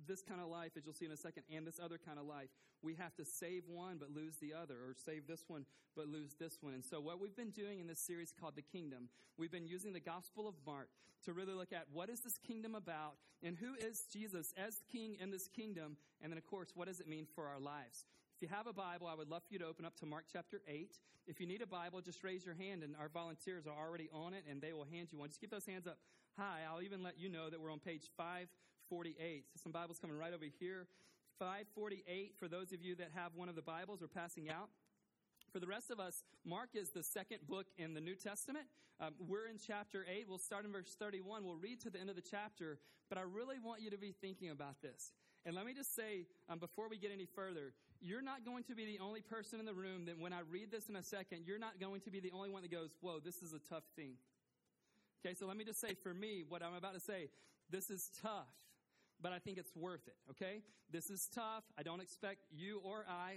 this 0.06 0.22
kind 0.22 0.40
of 0.40 0.48
life, 0.48 0.72
as 0.76 0.84
you'll 0.84 0.94
see 0.94 1.04
in 1.04 1.12
a 1.12 1.16
second, 1.16 1.44
and 1.54 1.66
this 1.66 1.78
other 1.82 1.98
kind 1.98 2.18
of 2.18 2.26
life. 2.26 2.48
We 2.82 2.94
have 2.94 3.14
to 3.16 3.24
save 3.24 3.64
one 3.68 3.98
but 3.98 4.10
lose 4.10 4.36
the 4.40 4.54
other, 4.54 4.74
or 4.74 4.94
save 4.94 5.26
this 5.26 5.44
one 5.46 5.66
but 5.94 6.08
lose 6.08 6.34
this 6.38 6.58
one. 6.60 6.74
And 6.74 6.84
so, 6.84 7.00
what 7.00 7.20
we've 7.20 7.36
been 7.36 7.50
doing 7.50 7.80
in 7.80 7.86
this 7.86 8.00
series 8.00 8.32
called 8.32 8.56
The 8.56 8.62
Kingdom, 8.62 9.08
we've 9.36 9.52
been 9.52 9.66
using 9.66 9.92
the 9.92 10.00
Gospel 10.00 10.48
of 10.48 10.54
Mark 10.66 10.88
to 11.26 11.32
really 11.32 11.52
look 11.52 11.72
at 11.72 11.86
what 11.92 12.08
is 12.08 12.20
this 12.20 12.38
kingdom 12.38 12.74
about, 12.74 13.14
and 13.42 13.56
who 13.56 13.74
is 13.74 14.04
Jesus 14.12 14.54
as 14.56 14.80
king 14.90 15.16
in 15.20 15.30
this 15.30 15.48
kingdom, 15.48 15.96
and 16.22 16.32
then, 16.32 16.38
of 16.38 16.46
course, 16.46 16.70
what 16.74 16.88
does 16.88 17.00
it 17.00 17.08
mean 17.08 17.26
for 17.34 17.46
our 17.46 17.60
lives. 17.60 18.04
If 18.40 18.48
you 18.48 18.56
have 18.56 18.66
a 18.66 18.72
Bible, 18.72 19.06
I 19.06 19.12
would 19.12 19.28
love 19.28 19.42
for 19.46 19.52
you 19.52 19.58
to 19.58 19.66
open 19.66 19.84
up 19.84 19.94
to 19.96 20.06
Mark 20.06 20.24
chapter 20.32 20.62
8. 20.66 20.96
If 21.26 21.40
you 21.40 21.46
need 21.46 21.60
a 21.60 21.66
Bible, 21.66 22.00
just 22.00 22.24
raise 22.24 22.42
your 22.42 22.54
hand, 22.54 22.82
and 22.82 22.96
our 22.98 23.10
volunteers 23.10 23.66
are 23.66 23.76
already 23.76 24.08
on 24.14 24.32
it, 24.32 24.44
and 24.48 24.62
they 24.62 24.72
will 24.72 24.86
hand 24.90 25.08
you 25.12 25.18
one. 25.18 25.28
Just 25.28 25.42
keep 25.42 25.50
those 25.50 25.66
hands 25.66 25.86
up 25.86 25.98
high. 26.38 26.60
I'll 26.66 26.80
even 26.80 27.02
let 27.02 27.20
you 27.20 27.28
know 27.28 27.50
that 27.50 27.60
we're 27.60 27.70
on 27.70 27.80
page 27.80 28.08
548. 28.16 29.44
So 29.52 29.60
some 29.64 29.72
Bibles 29.72 29.98
coming 29.98 30.16
right 30.16 30.32
over 30.32 30.46
here. 30.58 30.86
548 31.38 32.32
for 32.40 32.48
those 32.48 32.72
of 32.72 32.80
you 32.80 32.94
that 32.94 33.10
have 33.14 33.32
one 33.34 33.50
of 33.50 33.56
the 33.56 33.62
Bibles 33.62 34.00
or 34.00 34.08
passing 34.08 34.48
out. 34.48 34.70
For 35.52 35.60
the 35.60 35.66
rest 35.66 35.90
of 35.90 36.00
us, 36.00 36.24
Mark 36.42 36.70
is 36.72 36.88
the 36.96 37.02
second 37.02 37.40
book 37.46 37.66
in 37.76 37.92
the 37.92 38.00
New 38.00 38.14
Testament. 38.14 38.64
Um, 39.00 39.12
we're 39.18 39.48
in 39.48 39.58
chapter 39.58 40.06
8. 40.10 40.24
We'll 40.26 40.38
start 40.38 40.64
in 40.64 40.72
verse 40.72 40.96
31. 40.98 41.44
We'll 41.44 41.56
read 41.56 41.82
to 41.82 41.90
the 41.90 42.00
end 42.00 42.08
of 42.08 42.16
the 42.16 42.22
chapter, 42.22 42.78
but 43.10 43.18
I 43.18 43.22
really 43.22 43.58
want 43.62 43.82
you 43.82 43.90
to 43.90 43.98
be 43.98 44.14
thinking 44.18 44.48
about 44.48 44.80
this. 44.80 45.12
And 45.44 45.54
let 45.54 45.66
me 45.66 45.74
just 45.74 45.94
say, 45.94 46.24
um, 46.48 46.58
before 46.58 46.88
we 46.88 46.96
get 46.96 47.10
any 47.12 47.26
further, 47.26 47.74
you're 48.00 48.22
not 48.22 48.44
going 48.44 48.64
to 48.64 48.74
be 48.74 48.84
the 48.84 48.98
only 49.02 49.20
person 49.20 49.60
in 49.60 49.66
the 49.66 49.74
room 49.74 50.06
that 50.06 50.18
when 50.18 50.32
I 50.32 50.40
read 50.50 50.70
this 50.70 50.88
in 50.88 50.96
a 50.96 51.02
second, 51.02 51.42
you're 51.46 51.58
not 51.58 51.78
going 51.78 52.00
to 52.02 52.10
be 52.10 52.20
the 52.20 52.32
only 52.32 52.50
one 52.50 52.62
that 52.62 52.70
goes, 52.70 52.90
Whoa, 53.00 53.20
this 53.20 53.42
is 53.42 53.52
a 53.52 53.58
tough 53.58 53.84
thing. 53.96 54.14
Okay, 55.24 55.34
so 55.34 55.46
let 55.46 55.56
me 55.56 55.64
just 55.64 55.80
say 55.80 55.94
for 56.02 56.14
me, 56.14 56.44
what 56.48 56.62
I'm 56.62 56.74
about 56.74 56.94
to 56.94 57.00
say, 57.00 57.28
this 57.68 57.90
is 57.90 58.10
tough, 58.22 58.48
but 59.20 59.32
I 59.32 59.38
think 59.38 59.58
it's 59.58 59.74
worth 59.76 60.06
it, 60.06 60.16
okay? 60.30 60.62
This 60.90 61.10
is 61.10 61.28
tough. 61.34 61.64
I 61.78 61.82
don't 61.82 62.00
expect 62.00 62.38
you 62.50 62.80
or 62.82 63.04
I 63.08 63.36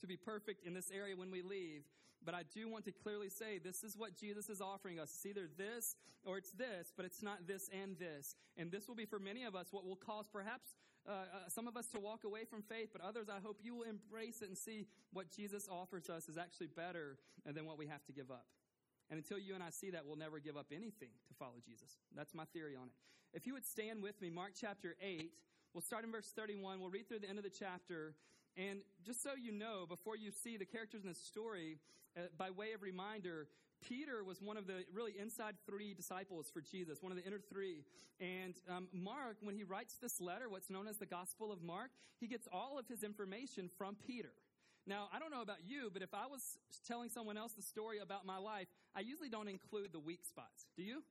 to 0.00 0.06
be 0.06 0.16
perfect 0.16 0.66
in 0.66 0.74
this 0.74 0.90
area 0.90 1.16
when 1.16 1.30
we 1.30 1.42
leave, 1.42 1.82
but 2.24 2.34
I 2.34 2.42
do 2.52 2.68
want 2.68 2.84
to 2.86 2.92
clearly 2.92 3.28
say 3.28 3.58
this 3.58 3.84
is 3.84 3.96
what 3.96 4.16
Jesus 4.16 4.48
is 4.50 4.60
offering 4.60 4.98
us. 4.98 5.10
It's 5.14 5.26
either 5.26 5.48
this 5.56 5.94
or 6.24 6.36
it's 6.36 6.50
this, 6.50 6.92
but 6.96 7.06
it's 7.06 7.22
not 7.22 7.46
this 7.46 7.70
and 7.82 7.98
this. 7.98 8.34
And 8.56 8.70
this 8.70 8.88
will 8.88 8.94
be 8.94 9.06
for 9.06 9.18
many 9.18 9.44
of 9.44 9.54
us 9.54 9.68
what 9.70 9.86
will 9.86 9.96
cause 9.96 10.26
perhaps 10.30 10.74
uh, 11.08 11.12
uh, 11.12 11.48
some 11.48 11.66
of 11.66 11.76
us 11.76 11.86
to 11.88 12.00
walk 12.00 12.24
away 12.24 12.44
from 12.44 12.62
faith, 12.62 12.90
but 12.92 13.02
others, 13.02 13.28
I 13.28 13.40
hope 13.42 13.58
you 13.62 13.74
will 13.74 13.84
embrace 13.84 14.42
it 14.42 14.48
and 14.48 14.56
see 14.56 14.86
what 15.12 15.30
Jesus 15.30 15.68
offers 15.70 16.10
us 16.10 16.28
is 16.28 16.36
actually 16.36 16.68
better 16.68 17.18
than 17.46 17.66
what 17.66 17.78
we 17.78 17.86
have 17.86 18.04
to 18.06 18.12
give 18.12 18.30
up. 18.30 18.46
And 19.10 19.18
until 19.18 19.38
you 19.38 19.54
and 19.54 19.62
I 19.62 19.70
see 19.70 19.90
that, 19.90 20.06
we'll 20.06 20.16
never 20.16 20.38
give 20.38 20.56
up 20.56 20.66
anything 20.70 21.10
to 21.28 21.34
follow 21.34 21.58
Jesus. 21.64 21.98
That's 22.14 22.34
my 22.34 22.44
theory 22.52 22.76
on 22.76 22.86
it. 22.86 22.92
If 23.32 23.46
you 23.46 23.54
would 23.54 23.66
stand 23.66 24.02
with 24.02 24.20
me, 24.20 24.30
Mark 24.30 24.52
chapter 24.58 24.94
8, 25.02 25.30
we'll 25.74 25.82
start 25.82 26.04
in 26.04 26.12
verse 26.12 26.32
31. 26.34 26.80
We'll 26.80 26.90
read 26.90 27.08
through 27.08 27.20
the 27.20 27.28
end 27.28 27.38
of 27.38 27.44
the 27.44 27.50
chapter. 27.50 28.14
And 28.56 28.80
just 29.04 29.22
so 29.22 29.30
you 29.40 29.52
know, 29.52 29.86
before 29.88 30.16
you 30.16 30.30
see 30.30 30.56
the 30.56 30.64
characters 30.64 31.02
in 31.02 31.08
the 31.08 31.14
story, 31.14 31.78
uh, 32.16 32.22
by 32.36 32.50
way 32.50 32.72
of 32.72 32.82
reminder, 32.82 33.46
Peter 33.80 34.22
was 34.24 34.42
one 34.42 34.56
of 34.56 34.66
the 34.66 34.84
really 34.92 35.12
inside 35.18 35.54
three 35.66 35.94
disciples 35.94 36.50
for 36.52 36.60
Jesus, 36.60 37.02
one 37.02 37.12
of 37.12 37.18
the 37.18 37.24
inner 37.24 37.38
three. 37.38 37.84
And 38.20 38.54
um, 38.68 38.88
Mark, 38.92 39.38
when 39.40 39.54
he 39.54 39.64
writes 39.64 39.94
this 40.02 40.20
letter, 40.20 40.48
what's 40.48 40.68
known 40.68 40.86
as 40.86 40.98
the 40.98 41.06
Gospel 41.06 41.50
of 41.52 41.62
Mark, 41.62 41.90
he 42.18 42.26
gets 42.26 42.46
all 42.52 42.78
of 42.78 42.86
his 42.86 43.02
information 43.02 43.70
from 43.78 43.96
Peter. 44.06 44.32
Now, 44.86 45.08
I 45.14 45.18
don't 45.18 45.30
know 45.30 45.42
about 45.42 45.64
you, 45.66 45.90
but 45.92 46.02
if 46.02 46.12
I 46.12 46.26
was 46.26 46.58
telling 46.86 47.10
someone 47.10 47.36
else 47.36 47.52
the 47.52 47.62
story 47.62 47.98
about 47.98 48.26
my 48.26 48.38
life, 48.38 48.66
I 48.94 49.00
usually 49.00 49.28
don't 49.28 49.48
include 49.48 49.92
the 49.92 49.98
weak 49.98 50.24
spots. 50.24 50.66
Do 50.76 50.82
you? 50.82 51.02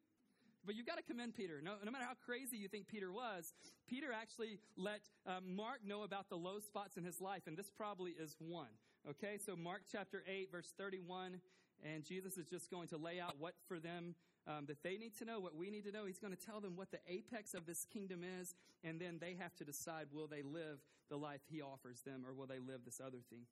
But 0.65 0.75
you've 0.75 0.85
got 0.85 0.97
to 0.97 1.03
commend 1.03 1.35
Peter. 1.35 1.61
No, 1.63 1.73
no 1.83 1.91
matter 1.91 2.05
how 2.05 2.15
crazy 2.25 2.57
you 2.57 2.67
think 2.67 2.87
Peter 2.87 3.11
was, 3.11 3.53
Peter 3.87 4.07
actually 4.13 4.59
let 4.77 5.01
um, 5.25 5.55
Mark 5.55 5.79
know 5.85 6.03
about 6.03 6.29
the 6.29 6.35
low 6.35 6.59
spots 6.59 6.97
in 6.97 7.03
his 7.03 7.21
life, 7.21 7.43
and 7.47 7.57
this 7.57 7.69
probably 7.69 8.11
is 8.11 8.35
one. 8.39 8.73
Okay, 9.09 9.37
so 9.43 9.55
Mark 9.55 9.83
chapter 9.89 10.23
8, 10.27 10.51
verse 10.51 10.73
31 10.77 11.39
and 11.83 12.03
Jesus 12.03 12.37
is 12.37 12.45
just 12.45 12.69
going 12.69 12.87
to 12.89 12.97
lay 12.97 13.19
out 13.19 13.35
what 13.39 13.53
for 13.67 13.79
them 13.79 14.15
um, 14.47 14.65
that 14.67 14.83
they 14.83 14.97
need 14.97 15.15
to 15.17 15.25
know, 15.25 15.39
what 15.39 15.55
we 15.55 15.69
need 15.69 15.85
to 15.85 15.91
know. 15.91 16.05
He's 16.05 16.19
going 16.19 16.35
to 16.35 16.45
tell 16.45 16.59
them 16.59 16.75
what 16.75 16.91
the 16.91 16.99
apex 17.07 17.53
of 17.53 17.65
this 17.65 17.85
kingdom 17.85 18.21
is, 18.23 18.55
and 18.83 18.99
then 18.99 19.17
they 19.19 19.35
have 19.39 19.55
to 19.57 19.63
decide 19.63 20.07
will 20.11 20.27
they 20.27 20.41
live 20.41 20.79
the 21.09 21.17
life 21.17 21.41
he 21.49 21.61
offers 21.61 22.01
them 22.01 22.23
or 22.25 22.33
will 22.33 22.47
they 22.47 22.59
live 22.59 22.81
this 22.85 23.01
other 23.03 23.19
thing. 23.29 23.45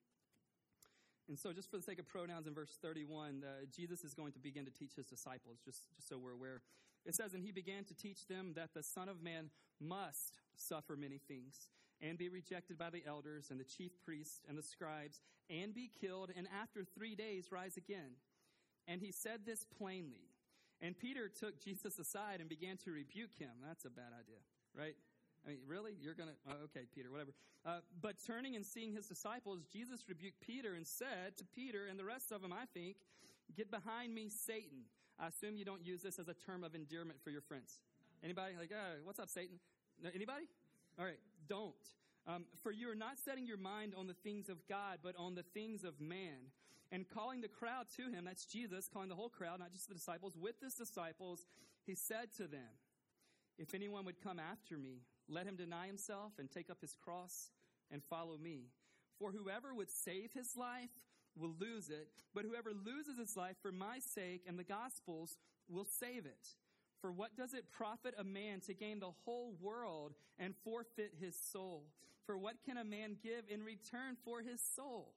And 1.28 1.38
so, 1.38 1.52
just 1.52 1.70
for 1.70 1.76
the 1.76 1.84
sake 1.84 2.00
of 2.00 2.08
pronouns 2.08 2.48
in 2.48 2.54
verse 2.54 2.78
31, 2.82 3.44
uh, 3.44 3.66
Jesus 3.76 4.06
is 4.06 4.14
going 4.14 4.32
to 4.32 4.40
begin 4.40 4.64
to 4.64 4.72
teach 4.72 4.96
his 4.96 5.06
disciples, 5.06 5.60
just, 5.64 5.94
just 5.96 6.08
so 6.08 6.18
we're 6.18 6.32
aware. 6.32 6.62
It 7.08 7.16
says, 7.16 7.34
And 7.34 7.44
he 7.44 7.52
began 7.52 7.86
to 7.86 7.96
teach 7.96 8.28
them 8.28 8.54
that 8.56 8.74
the 8.76 8.84
Son 8.84 9.08
of 9.08 9.24
Man 9.24 9.50
must 9.80 10.38
suffer 10.56 10.96
many 10.96 11.20
things 11.28 11.70
and 12.02 12.18
be 12.18 12.30
rejected 12.30 12.78
by 12.78 12.90
the 12.90 13.04
elders 13.08 13.48
and 13.50 13.60
the 13.60 13.64
chief 13.64 13.92
priests 14.06 14.42
and 14.48 14.58
the 14.58 14.64
scribes 14.64 15.22
and 15.50 15.74
be 15.74 15.90
killed 16.02 16.32
and 16.36 16.48
after 16.62 16.84
three 16.84 17.16
days 17.16 17.52
rise 17.52 17.78
again. 17.78 18.20
And 18.88 19.02
he 19.02 19.12
said 19.12 19.42
this 19.46 19.66
plainly. 19.78 20.30
And 20.82 20.98
Peter 20.98 21.28
took 21.28 21.64
Jesus 21.64 21.98
aside 21.98 22.40
and 22.40 22.48
began 22.48 22.78
to 22.86 22.92
rebuke 22.92 23.36
him. 23.40 23.50
That's 23.66 23.86
a 23.86 23.90
bad 23.90 24.14
idea, 24.14 24.38
right? 24.78 24.96
I 25.46 25.52
mean, 25.52 25.60
really? 25.66 25.94
You're 26.00 26.14
going 26.14 26.30
to, 26.30 26.36
oh, 26.50 26.66
okay, 26.66 26.86
Peter, 26.94 27.10
whatever. 27.10 27.32
Uh, 27.66 27.80
but 28.02 28.16
turning 28.26 28.56
and 28.56 28.66
seeing 28.66 28.94
his 28.94 29.08
disciples, 29.08 29.62
Jesus 29.72 30.04
rebuked 30.08 30.40
Peter 30.46 30.76
and 30.76 30.86
said 30.86 31.38
to 31.38 31.46
Peter 31.56 31.88
and 31.90 31.98
the 31.98 32.06
rest 32.06 32.32
of 32.32 32.42
them, 32.42 32.54
I 32.54 32.66
think, 32.74 32.98
get 33.56 33.72
behind 33.72 34.14
me, 34.14 34.30
Satan. 34.30 34.86
I 35.20 35.28
assume 35.28 35.58
you 35.58 35.66
don't 35.66 35.86
use 35.86 36.02
this 36.02 36.20
as 36.20 36.28
a 36.28 36.34
term 36.34 36.64
of 36.64 36.76
endearment 36.76 37.20
for 37.24 37.32
your 37.32 37.42
friends. 37.42 37.82
Anybody? 38.24 38.54
Like, 38.60 38.72
oh, 38.74 39.02
what's 39.04 39.20
up, 39.20 39.30
Satan? 39.30 39.60
Anybody? 40.14 40.46
All 41.00 41.06
right, 41.06 41.20
don't. 41.48 41.74
Um, 42.28 42.46
for 42.62 42.72
you 42.72 42.90
are 42.92 42.96
not 42.96 43.18
setting 43.24 43.48
your 43.48 43.58
mind 43.58 43.94
on 43.98 44.08
the 44.08 44.14
things 44.14 44.50
of 44.50 44.58
God, 44.68 45.00
but 45.02 45.16
on 45.18 45.36
the 45.36 45.44
things 45.54 45.84
of 45.84 46.00
man. 46.00 46.52
And 46.92 47.08
calling 47.08 47.42
the 47.42 47.48
crowd 47.48 47.88
to 47.98 48.04
him, 48.04 48.26
that's 48.26 48.46
Jesus, 48.46 48.90
calling 48.92 49.10
the 49.10 49.16
whole 49.16 49.30
crowd, 49.30 49.60
not 49.60 49.72
just 49.74 49.88
the 49.88 49.96
disciples, 49.96 50.38
with 50.40 50.56
his 50.62 50.74
disciples, 50.74 51.46
he 51.86 51.96
said 51.96 52.34
to 52.38 52.48
them, 52.48 52.78
If 53.58 53.74
anyone 53.74 54.06
would 54.06 54.22
come 54.22 54.40
after 54.40 54.78
me, 54.78 55.02
let 55.30 55.46
him 55.46 55.56
deny 55.56 55.88
himself 55.88 56.34
and 56.38 56.50
take 56.50 56.70
up 56.70 56.78
his 56.82 56.96
cross 56.96 57.50
and 57.92 58.04
follow 58.04 58.38
me. 58.38 58.68
For 59.20 59.32
whoever 59.32 59.74
would 59.74 59.90
save 59.90 60.32
his 60.34 60.56
life 60.56 60.92
will 61.40 61.54
lose 61.60 61.90
it, 61.90 62.10
but 62.34 62.46
whoever 62.46 62.72
loses 62.72 63.18
his 63.18 63.38
life 63.38 63.56
for 63.62 63.72
my 63.72 64.00
sake 64.00 64.44
and 64.48 64.58
the 64.58 64.64
gospel's 64.64 65.38
will 65.70 65.86
save 65.86 66.26
it. 66.26 66.56
For 67.02 67.12
what 67.12 67.36
does 67.38 67.54
it 67.54 67.72
profit 67.72 68.16
a 68.18 68.24
man 68.24 68.60
to 68.62 68.74
gain 68.74 69.00
the 69.00 69.12
whole 69.26 69.54
world 69.62 70.14
and 70.40 70.56
forfeit 70.64 71.14
his 71.20 71.36
soul? 71.36 71.84
For 72.26 72.38
what 72.38 72.64
can 72.66 72.78
a 72.78 72.84
man 72.84 73.18
give 73.22 73.44
in 73.50 73.64
return 73.64 74.18
for 74.26 74.42
his 74.42 74.62
soul? 74.76 75.14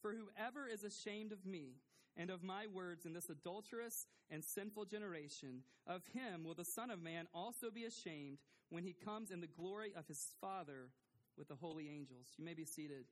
For 0.00 0.14
whoever 0.14 0.68
is 0.68 0.84
ashamed 0.84 1.32
of 1.32 1.44
me 1.44 1.76
and 2.16 2.30
of 2.30 2.42
my 2.42 2.66
words 2.72 3.04
in 3.04 3.12
this 3.12 3.28
adulterous 3.28 4.06
and 4.30 4.44
sinful 4.44 4.84
generation. 4.84 5.62
Of 5.86 6.02
him 6.12 6.44
will 6.44 6.54
the 6.54 6.64
Son 6.64 6.90
of 6.90 7.02
Man 7.02 7.26
also 7.34 7.70
be 7.70 7.84
ashamed 7.84 8.38
when 8.70 8.84
he 8.84 8.94
comes 9.04 9.30
in 9.30 9.40
the 9.40 9.46
glory 9.46 9.92
of 9.96 10.06
his 10.06 10.32
Father 10.40 10.90
with 11.36 11.48
the 11.48 11.56
holy 11.56 11.88
angels. 11.88 12.28
You 12.38 12.44
may 12.44 12.54
be 12.54 12.64
seated. 12.64 13.06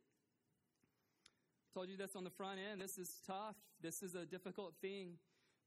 Told 1.74 1.88
you 1.88 1.96
this 1.96 2.14
on 2.14 2.24
the 2.24 2.30
front 2.30 2.58
end. 2.70 2.82
This 2.82 2.98
is 2.98 3.10
tough. 3.26 3.56
This 3.80 4.02
is 4.02 4.14
a 4.14 4.26
difficult 4.26 4.74
thing. 4.82 5.14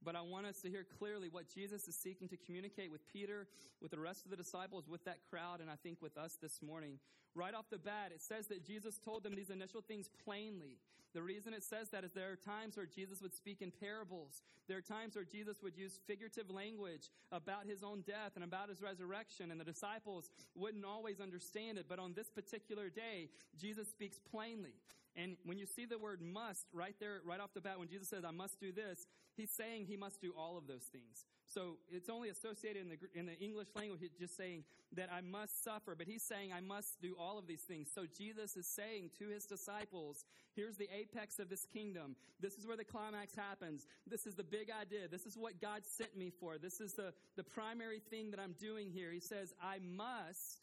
But 0.05 0.15
I 0.15 0.21
want 0.21 0.45
us 0.45 0.61
to 0.61 0.69
hear 0.69 0.85
clearly 0.99 1.29
what 1.29 1.53
Jesus 1.53 1.87
is 1.87 1.95
seeking 1.95 2.27
to 2.29 2.37
communicate 2.37 2.91
with 2.91 3.01
Peter, 3.11 3.47
with 3.81 3.91
the 3.91 3.99
rest 3.99 4.23
of 4.23 4.31
the 4.31 4.37
disciples, 4.37 4.87
with 4.87 5.03
that 5.05 5.17
crowd, 5.29 5.61
and 5.61 5.69
I 5.69 5.75
think 5.81 6.01
with 6.01 6.15
us 6.15 6.37
this 6.39 6.61
morning. 6.61 6.99
Right 7.33 7.55
off 7.55 7.65
the 7.71 7.79
bat, 7.79 8.11
it 8.13 8.21
says 8.21 8.47
that 8.47 8.65
Jesus 8.65 8.99
told 9.03 9.23
them 9.23 9.35
these 9.35 9.49
initial 9.49 9.81
things 9.81 10.07
plainly. 10.23 10.77
The 11.15 11.21
reason 11.21 11.53
it 11.53 11.63
says 11.63 11.89
that 11.89 12.03
is 12.03 12.11
there 12.11 12.31
are 12.31 12.35
times 12.35 12.75
where 12.75 12.85
Jesus 12.85 13.21
would 13.21 13.33
speak 13.33 13.61
in 13.61 13.71
parables. 13.71 14.41
There 14.67 14.77
are 14.77 14.81
times 14.81 15.15
where 15.15 15.23
Jesus 15.23 15.63
would 15.63 15.77
use 15.77 15.99
figurative 16.05 16.49
language 16.49 17.09
about 17.31 17.65
his 17.65 17.83
own 17.83 18.03
death 18.05 18.33
and 18.35 18.43
about 18.43 18.69
his 18.69 18.81
resurrection, 18.81 19.49
and 19.49 19.59
the 19.59 19.65
disciples 19.65 20.29
wouldn't 20.55 20.85
always 20.85 21.19
understand 21.19 21.77
it. 21.77 21.85
But 21.87 21.99
on 21.99 22.13
this 22.13 22.29
particular 22.29 22.89
day, 22.89 23.29
Jesus 23.57 23.89
speaks 23.89 24.19
plainly. 24.19 24.73
And 25.15 25.37
when 25.45 25.57
you 25.57 25.65
see 25.65 25.85
the 25.85 25.97
word 25.97 26.21
must 26.21 26.65
right 26.73 26.95
there, 26.99 27.21
right 27.25 27.39
off 27.39 27.53
the 27.53 27.61
bat, 27.61 27.79
when 27.79 27.87
Jesus 27.87 28.09
says, 28.09 28.25
I 28.25 28.31
must 28.31 28.59
do 28.59 28.73
this, 28.73 29.07
he's 29.35 29.51
saying 29.51 29.85
he 29.85 29.97
must 29.97 30.21
do 30.21 30.33
all 30.37 30.57
of 30.57 30.67
those 30.67 30.83
things. 30.91 31.25
So 31.47 31.77
it's 31.91 32.09
only 32.09 32.29
associated 32.29 32.81
in 32.81 32.89
the, 32.89 33.19
in 33.19 33.25
the 33.25 33.37
English 33.39 33.67
language, 33.75 34.01
just 34.19 34.35
saying 34.35 34.63
that 34.93 35.09
I 35.11 35.21
must 35.21 35.63
suffer, 35.63 35.95
but 35.95 36.07
he's 36.07 36.23
saying 36.23 36.51
I 36.51 36.61
must 36.61 37.01
do 37.01 37.15
all 37.19 37.37
of 37.37 37.47
these 37.47 37.61
things. 37.61 37.89
So 37.93 38.05
Jesus 38.17 38.55
is 38.57 38.65
saying 38.67 39.11
to 39.19 39.29
his 39.29 39.45
disciples, 39.45 40.25
here's 40.55 40.77
the 40.77 40.89
apex 40.93 41.39
of 41.39 41.49
this 41.49 41.65
kingdom. 41.65 42.15
This 42.39 42.55
is 42.55 42.65
where 42.65 42.77
the 42.77 42.83
climax 42.83 43.35
happens. 43.35 43.85
This 44.07 44.25
is 44.25 44.35
the 44.35 44.43
big 44.43 44.69
idea. 44.69 45.07
This 45.07 45.25
is 45.25 45.37
what 45.37 45.61
God 45.61 45.81
sent 45.85 46.17
me 46.17 46.31
for. 46.39 46.57
This 46.57 46.81
is 46.81 46.93
the, 46.93 47.13
the 47.35 47.43
primary 47.43 47.99
thing 47.99 48.31
that 48.31 48.39
I'm 48.39 48.55
doing 48.59 48.89
here. 48.91 49.11
He 49.11 49.19
says, 49.19 49.53
I 49.61 49.79
must 49.79 50.61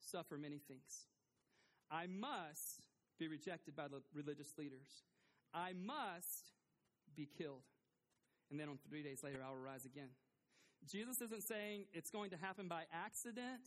suffer 0.00 0.38
many 0.38 0.58
things. 0.58 1.06
I 1.90 2.06
must 2.06 2.86
be 3.18 3.28
rejected 3.28 3.74
by 3.74 3.88
the 3.88 4.00
religious 4.14 4.52
leaders. 4.56 5.02
I 5.52 5.72
must 5.72 6.52
be 7.16 7.26
killed. 7.26 7.62
And 8.50 8.58
then 8.58 8.68
on 8.68 8.78
three 8.88 9.02
days 9.02 9.22
later, 9.22 9.40
I 9.44 9.50
will 9.50 9.58
rise 9.58 9.84
again. 9.84 10.08
Jesus 10.86 11.20
isn't 11.20 11.42
saying 11.42 11.84
it's 11.92 12.10
going 12.10 12.30
to 12.30 12.36
happen 12.36 12.68
by 12.68 12.84
accident. 12.92 13.66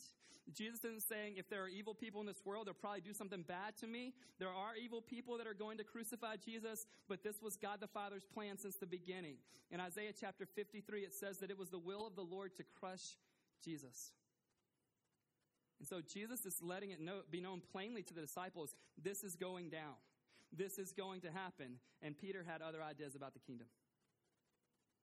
Jesus 0.54 0.84
isn't 0.84 1.04
saying 1.04 1.36
if 1.38 1.50
there 1.50 1.62
are 1.64 1.68
evil 1.68 1.94
people 1.94 2.20
in 2.20 2.28
this 2.28 2.42
world, 2.46 2.68
they'll 2.68 2.74
probably 2.74 3.02
do 3.02 3.14
something 3.14 3.44
bad 3.48 3.78
to 3.80 3.88
me. 3.88 4.14
There 4.40 4.50
are 4.50 4.76
evil 4.76 5.02
people 5.02 5.38
that 5.38 5.46
are 5.46 5.54
going 5.54 5.78
to 5.78 5.84
crucify 5.84 6.38
Jesus, 6.44 6.88
but 7.08 7.24
this 7.24 7.42
was 7.42 7.58
God 7.58 7.80
the 7.80 7.88
Father's 7.88 8.26
plan 8.26 8.58
since 8.58 8.76
the 8.76 8.88
beginning. 8.88 9.36
In 9.70 9.80
Isaiah 9.80 10.14
chapter 10.20 10.46
53, 10.46 11.02
it 11.02 11.14
says 11.14 11.38
that 11.40 11.52
it 11.52 11.60
was 11.60 11.70
the 11.70 11.80
will 11.80 12.08
of 12.08 12.16
the 12.16 12.24
Lord 12.24 12.56
to 12.56 12.64
crush 12.80 13.18
Jesus. 13.64 14.12
And 15.80 15.88
so 15.88 16.02
Jesus 16.02 16.46
is 16.46 16.62
letting 16.62 16.92
it 16.92 17.00
know, 17.00 17.22
be 17.30 17.42
known 17.42 17.62
plainly 17.72 18.04
to 18.04 18.14
the 18.14 18.22
disciples 18.22 18.76
this 19.02 19.24
is 19.24 19.36
going 19.36 19.70
down. 19.70 19.96
This 20.56 20.78
is 20.78 20.92
going 20.92 21.22
to 21.22 21.32
happen. 21.32 21.80
And 22.02 22.18
Peter 22.18 22.44
had 22.46 22.62
other 22.62 22.84
ideas 22.84 23.16
about 23.16 23.34
the 23.34 23.40
kingdom. 23.40 23.68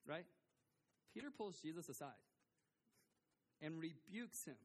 Right? 0.08 0.24
Peter 1.14 1.28
pulls 1.30 1.60
Jesus 1.60 1.88
aside 1.88 2.18
and 3.60 3.74
rebukes 3.78 4.44
him. 4.44 4.56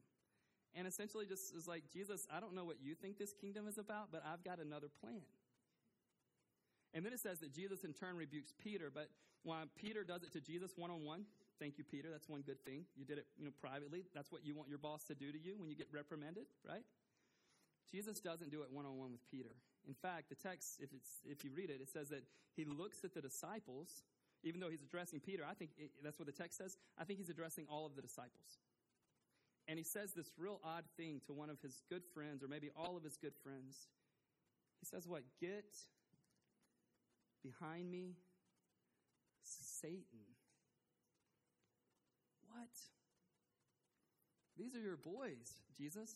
And 0.74 0.88
essentially 0.88 1.26
just 1.26 1.54
is 1.54 1.68
like, 1.68 1.84
Jesus, 1.92 2.26
I 2.34 2.40
don't 2.40 2.54
know 2.54 2.64
what 2.64 2.78
you 2.82 2.94
think 2.94 3.18
this 3.18 3.32
kingdom 3.32 3.68
is 3.68 3.78
about, 3.78 4.08
but 4.10 4.24
I've 4.26 4.42
got 4.42 4.58
another 4.58 4.88
plan. 5.00 5.22
And 6.92 7.04
then 7.04 7.12
it 7.12 7.20
says 7.20 7.40
that 7.40 7.52
Jesus 7.54 7.84
in 7.84 7.92
turn 7.92 8.16
rebukes 8.16 8.52
Peter, 8.62 8.90
but 8.92 9.08
when 9.44 9.56
Peter 9.76 10.02
does 10.02 10.22
it 10.22 10.32
to 10.32 10.40
Jesus 10.40 10.72
one 10.76 10.90
on 10.90 11.04
one, 11.04 11.26
Thank 11.58 11.78
you, 11.78 11.84
Peter. 11.84 12.08
That's 12.10 12.28
one 12.28 12.42
good 12.42 12.58
thing. 12.64 12.84
You 12.96 13.04
did 13.04 13.18
it, 13.18 13.26
you 13.38 13.44
know, 13.44 13.52
privately. 13.60 14.04
That's 14.14 14.32
what 14.32 14.44
you 14.44 14.54
want 14.54 14.68
your 14.68 14.78
boss 14.78 15.04
to 15.04 15.14
do 15.14 15.30
to 15.30 15.38
you 15.38 15.54
when 15.58 15.70
you 15.70 15.76
get 15.76 15.86
reprimanded, 15.92 16.46
right? 16.66 16.82
Jesus 17.90 18.18
doesn't 18.18 18.50
do 18.50 18.62
it 18.62 18.68
one 18.72 18.86
on 18.86 18.98
one 18.98 19.12
with 19.12 19.22
Peter. 19.30 19.54
In 19.86 19.94
fact, 19.94 20.30
the 20.30 20.34
text, 20.34 20.80
if, 20.80 20.90
it's, 20.92 21.20
if 21.24 21.44
you 21.44 21.52
read 21.54 21.70
it, 21.70 21.80
it 21.80 21.88
says 21.88 22.08
that 22.08 22.24
he 22.56 22.64
looks 22.64 23.04
at 23.04 23.14
the 23.14 23.20
disciples, 23.20 24.02
even 24.44 24.60
though 24.60 24.68
he's 24.68 24.82
addressing 24.82 25.20
Peter. 25.20 25.42
I 25.48 25.54
think 25.54 25.70
it, 25.78 25.90
that's 26.02 26.18
what 26.18 26.26
the 26.26 26.32
text 26.32 26.58
says. 26.58 26.76
I 26.98 27.04
think 27.04 27.18
he's 27.18 27.30
addressing 27.30 27.66
all 27.68 27.86
of 27.86 27.96
the 27.96 28.02
disciples. 28.02 28.60
And 29.66 29.78
he 29.78 29.84
says 29.84 30.12
this 30.12 30.30
real 30.36 30.60
odd 30.62 30.84
thing 30.96 31.22
to 31.26 31.32
one 31.32 31.48
of 31.48 31.60
his 31.62 31.82
good 31.88 32.02
friends, 32.12 32.42
or 32.42 32.48
maybe 32.48 32.70
all 32.76 32.96
of 32.96 33.02
his 33.02 33.16
good 33.16 33.32
friends. 33.42 33.88
He 34.80 34.86
says, 34.86 35.08
What? 35.08 35.22
Get 35.40 35.64
behind 37.42 37.90
me, 37.90 38.16
Satan. 39.42 40.02
What? 42.48 42.68
These 44.58 44.76
are 44.76 44.80
your 44.80 44.98
boys, 44.98 45.62
Jesus. 45.76 46.12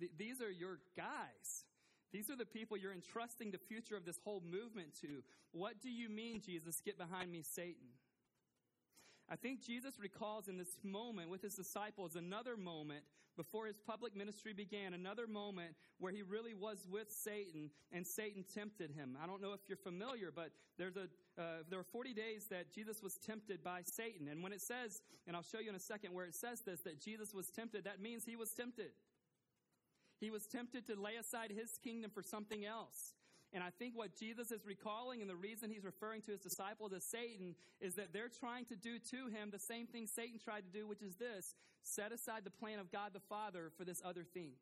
Th- 0.00 0.10
these 0.16 0.40
are 0.40 0.50
your 0.50 0.78
guys. 0.96 1.64
These 2.12 2.30
are 2.30 2.36
the 2.36 2.44
people 2.44 2.76
you're 2.76 2.92
entrusting 2.92 3.50
the 3.50 3.58
future 3.58 3.96
of 3.96 4.04
this 4.04 4.20
whole 4.24 4.42
movement 4.44 4.94
to. 5.00 5.22
What 5.52 5.80
do 5.80 5.90
you 5.90 6.08
mean, 6.08 6.40
Jesus? 6.44 6.80
Get 6.84 6.98
behind 6.98 7.32
me, 7.32 7.42
Satan. 7.42 7.88
I 9.30 9.36
think 9.36 9.64
Jesus 9.64 9.94
recalls 9.98 10.48
in 10.48 10.58
this 10.58 10.76
moment 10.82 11.30
with 11.30 11.42
his 11.42 11.54
disciples 11.54 12.16
another 12.16 12.56
moment 12.56 13.04
before 13.36 13.66
his 13.66 13.78
public 13.78 14.14
ministry 14.14 14.52
began, 14.52 14.92
another 14.92 15.26
moment 15.26 15.74
where 15.98 16.12
he 16.12 16.20
really 16.22 16.52
was 16.52 16.86
with 16.90 17.10
Satan 17.10 17.70
and 17.92 18.06
Satan 18.06 18.44
tempted 18.54 18.90
him. 18.90 19.16
I 19.22 19.26
don't 19.26 19.40
know 19.40 19.54
if 19.54 19.60
you're 19.68 19.78
familiar, 19.78 20.30
but 20.34 20.50
there's 20.76 20.96
a, 20.96 21.08
uh, 21.40 21.62
there 21.70 21.78
are 21.78 21.84
40 21.84 22.12
days 22.12 22.48
that 22.50 22.74
Jesus 22.74 23.02
was 23.02 23.14
tempted 23.14 23.64
by 23.64 23.80
Satan. 23.84 24.28
And 24.28 24.42
when 24.42 24.52
it 24.52 24.60
says, 24.60 25.00
and 25.26 25.34
I'll 25.34 25.42
show 25.42 25.60
you 25.60 25.70
in 25.70 25.76
a 25.76 25.80
second 25.80 26.12
where 26.12 26.26
it 26.26 26.34
says 26.34 26.60
this, 26.60 26.80
that 26.80 27.00
Jesus 27.00 27.32
was 27.32 27.48
tempted, 27.48 27.84
that 27.84 28.02
means 28.02 28.24
he 28.24 28.36
was 28.36 28.50
tempted. 28.50 28.90
He 30.22 30.30
was 30.30 30.46
tempted 30.46 30.86
to 30.86 30.94
lay 30.94 31.16
aside 31.16 31.50
his 31.50 31.78
kingdom 31.82 32.12
for 32.14 32.22
something 32.22 32.64
else. 32.64 33.14
And 33.52 33.62
I 33.62 33.70
think 33.76 33.94
what 33.96 34.16
Jesus 34.16 34.52
is 34.52 34.64
recalling 34.64 35.20
and 35.20 35.28
the 35.28 35.34
reason 35.34 35.68
he's 35.68 35.84
referring 35.84 36.22
to 36.22 36.30
his 36.30 36.40
disciples 36.40 36.92
as 36.92 37.02
Satan 37.02 37.56
is 37.80 37.96
that 37.96 38.12
they're 38.12 38.30
trying 38.30 38.64
to 38.66 38.76
do 38.76 39.00
to 39.10 39.26
him 39.26 39.50
the 39.50 39.58
same 39.58 39.88
thing 39.88 40.06
Satan 40.06 40.38
tried 40.38 40.62
to 40.62 40.70
do, 40.70 40.86
which 40.86 41.02
is 41.02 41.16
this 41.16 41.56
set 41.82 42.12
aside 42.12 42.44
the 42.44 42.50
plan 42.50 42.78
of 42.78 42.92
God 42.92 43.10
the 43.12 43.20
Father 43.20 43.72
for 43.76 43.84
this 43.84 44.00
other 44.04 44.22
thing. 44.22 44.52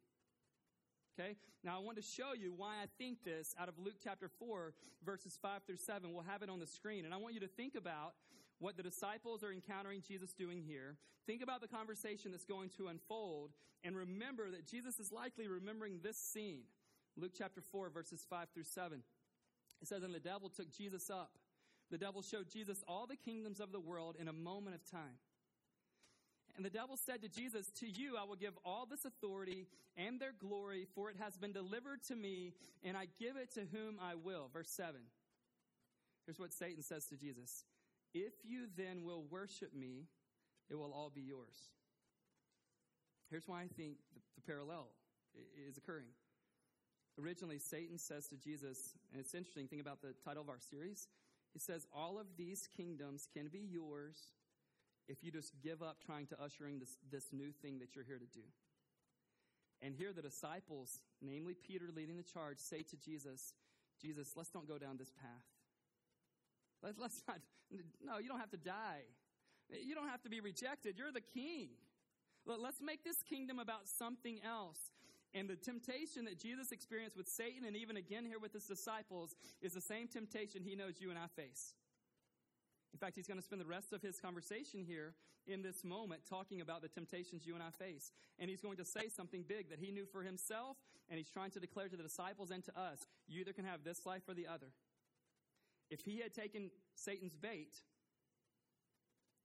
Okay? 1.21 1.37
Now 1.63 1.77
I 1.77 1.83
want 1.85 1.99
to 1.99 2.03
show 2.03 2.33
you 2.33 2.55
why 2.57 2.77
I 2.83 2.87
think 2.97 3.23
this 3.23 3.55
out 3.61 3.69
of 3.69 3.75
Luke 3.79 4.01
chapter 4.03 4.31
4, 4.39 4.73
verses 5.05 5.39
5 5.43 5.65
through 5.67 5.77
7. 5.77 6.11
We'll 6.15 6.25
have 6.25 6.43
it 6.43 6.49
on 6.49 6.59
the 6.59 6.67
screen. 6.67 7.05
And 7.05 7.13
I 7.13 7.19
want 7.19 7.35
you 7.35 7.41
to 7.41 7.49
think 7.49 7.75
about 7.75 8.15
what 8.61 8.77
the 8.77 8.83
disciples 8.83 9.43
are 9.43 9.53
encountering 9.53 10.03
Jesus 10.07 10.33
doing 10.33 10.63
here. 10.63 10.97
Think 11.27 11.43
about 11.43 11.61
the 11.61 11.69
conversation 11.69 12.31
that's 12.31 12.45
going 12.45 12.71
to 12.77 12.89
unfold. 12.89 13.51
And 13.83 13.97
remember 13.97 14.51
that 14.51 14.69
Jesus 14.69 15.01
is 15.01 15.11
likely 15.11 15.49
remembering 15.49 16.01
this 16.03 16.19
scene. 16.19 16.63
Luke 17.17 17.33
chapter 17.37 17.61
4, 17.61 17.91
verses 17.91 18.25
5 18.29 18.49
through 18.55 18.65
7. 18.65 19.03
It 19.81 19.89
says, 19.89 20.03
And 20.03 20.15
the 20.15 20.21
devil 20.21 20.51
took 20.51 20.71
Jesus 20.71 21.11
up. 21.11 21.33
The 21.91 21.99
devil 21.99 22.23
showed 22.23 22.49
Jesus 22.51 22.85
all 22.87 23.07
the 23.07 23.17
kingdoms 23.17 23.59
of 23.59 23.73
the 23.73 23.81
world 23.81 24.17
in 24.21 24.29
a 24.29 24.33
moment 24.33 24.77
of 24.77 24.89
time. 24.89 25.19
And 26.57 26.65
the 26.65 26.71
devil 26.71 26.97
said 26.97 27.23
to 27.23 27.29
Jesus, 27.29 27.71
To 27.81 27.89
you 27.89 28.17
I 28.17 28.25
will 28.25 28.37
give 28.37 28.55
all 28.65 28.87
this 28.89 29.05
authority 29.05 29.67
and 29.97 30.21
their 30.21 30.33
glory, 30.39 30.87
for 30.95 31.09
it 31.09 31.17
has 31.19 31.37
been 31.37 31.53
delivered 31.53 32.03
to 32.09 32.15
me, 32.15 32.53
and 32.85 32.97
I 32.97 33.07
give 33.19 33.37
it 33.37 33.55
to 33.55 33.61
whom 33.73 33.97
I 34.01 34.15
will. 34.15 34.51
Verse 34.53 34.69
7. 34.69 35.01
Here's 36.27 36.39
what 36.39 36.53
Satan 36.53 36.83
says 36.83 37.07
to 37.07 37.17
Jesus 37.17 37.65
If 38.13 38.33
you 38.45 38.67
then 38.77 39.05
will 39.05 39.25
worship 39.31 39.75
me, 39.75 40.07
it 40.69 40.75
will 40.75 40.93
all 40.93 41.11
be 41.15 41.21
yours. 41.21 41.71
Here's 43.31 43.47
why 43.47 43.63
I 43.63 43.69
think 43.69 43.97
the, 44.15 44.21
the 44.37 44.43
parallel 44.43 44.89
is 45.69 45.77
occurring. 45.77 46.07
Originally, 47.21 47.59
Satan 47.59 47.99
says 47.99 48.27
to 48.29 48.37
Jesus, 48.37 48.95
and 49.13 49.21
it's 49.21 49.35
interesting, 49.35 49.69
think 49.69 49.83
about 49.83 50.01
the 50.01 50.15
title 50.25 50.43
of 50.43 50.49
our 50.49 50.59
series. 50.59 51.09
He 51.53 51.59
says, 51.59 51.87
All 51.95 52.19
of 52.19 52.27
these 52.37 52.69
kingdoms 52.77 53.29
can 53.33 53.49
be 53.49 53.61
yours 53.61 54.17
if 55.09 55.23
you 55.23 55.31
just 55.31 55.53
give 55.63 55.83
up 55.83 55.99
trying 56.05 56.27
to 56.29 56.41
usher 56.43 56.67
in 56.67 56.79
this, 56.79 56.97
this 57.11 57.27
new 57.33 57.51
thing 57.51 57.81
that 57.81 57.95
you're 57.95 58.05
here 58.05 58.19
to 58.19 58.27
do. 58.27 58.47
And 59.83 59.95
here 59.95 60.13
the 60.13 60.23
disciples, 60.23 61.01
namely 61.21 61.55
Peter 61.55 61.87
leading 61.95 62.17
the 62.17 62.23
charge, 62.23 62.59
say 62.59 62.83
to 62.83 62.97
Jesus, 62.97 63.55
Jesus, 64.01 64.33
let's 64.37 64.51
don't 64.51 64.69
go 64.69 64.79
down 64.79 64.97
this 64.99 65.11
path. 65.11 65.45
Let's, 66.83 66.99
let's 66.99 67.23
not, 67.29 67.39
no, 68.05 68.19
you 68.19 68.29
don't 68.29 68.41
have 68.41 68.51
to 68.51 68.57
die. 68.57 69.03
You 69.71 69.95
don't 69.95 70.09
have 70.09 70.23
to 70.23 70.31
be 70.31 70.41
rejected. 70.41 70.97
You're 70.99 71.13
the 71.13 71.21
king. 71.21 71.69
Let's 72.47 72.81
make 72.81 73.05
this 73.05 73.23
kingdom 73.23 73.59
about 73.59 73.87
something 73.87 74.41
else. 74.45 74.79
And 75.33 75.49
the 75.49 75.57
temptation 75.57 76.25
that 76.25 76.41
Jesus 76.41 76.73
experienced 76.73 77.17
with 77.17 77.29
Satan 77.29 77.65
and 77.65 77.77
even 77.77 77.97
again 77.97 78.25
here 78.25 78.41
with 78.41 78.53
his 78.53 78.65
disciples 78.65 79.37
is 79.63 79.75
the 79.75 79.81
same 79.81 80.09
temptation 80.09 80.63
he 80.65 80.75
knows 80.75 81.01
you 81.01 81.11
and 81.11 81.19
I 81.19 81.27
face. 81.37 81.75
In 82.93 82.99
fact, 82.99 83.15
he's 83.15 83.29
going 83.29 83.39
to 83.39 83.45
spend 83.45 83.61
the 83.61 83.67
rest 83.67 83.93
of 83.93 84.03
his 84.03 84.19
conversation 84.19 84.83
here 84.83 85.15
in 85.47 85.63
this 85.63 85.85
moment 85.85 86.23
talking 86.29 86.61
about 86.61 86.83
the 86.83 86.89
temptations 86.89 87.47
you 87.47 87.55
and 87.55 87.63
I 87.63 87.71
face. 87.71 88.11
And 88.41 88.51
he's 88.51 88.61
going 88.61 88.77
to 88.79 88.85
say 88.85 89.09
something 89.09 89.45
big 89.47 89.71
that 89.71 89.79
he 89.79 89.93
knew 89.93 90.07
for 90.07 90.23
himself, 90.23 90.77
and 91.09 91.17
he's 91.17 91.31
trying 91.31 91.53
to 91.53 91.61
declare 91.61 91.89
to 91.89 91.97
the 91.97 92.03
disciples 92.03 92.51
and 92.51 92.65
to 92.65 92.79
us 92.79 93.07
you 93.29 93.41
either 93.41 93.53
can 93.53 93.65
have 93.65 93.85
this 93.85 94.05
life 94.07 94.23
or 94.29 94.35
the 94.35 94.49
other. 94.49 94.67
If 95.91 96.01
he 96.03 96.21
had 96.21 96.33
taken 96.33 96.71
Satan's 96.95 97.37
bait, 97.37 97.75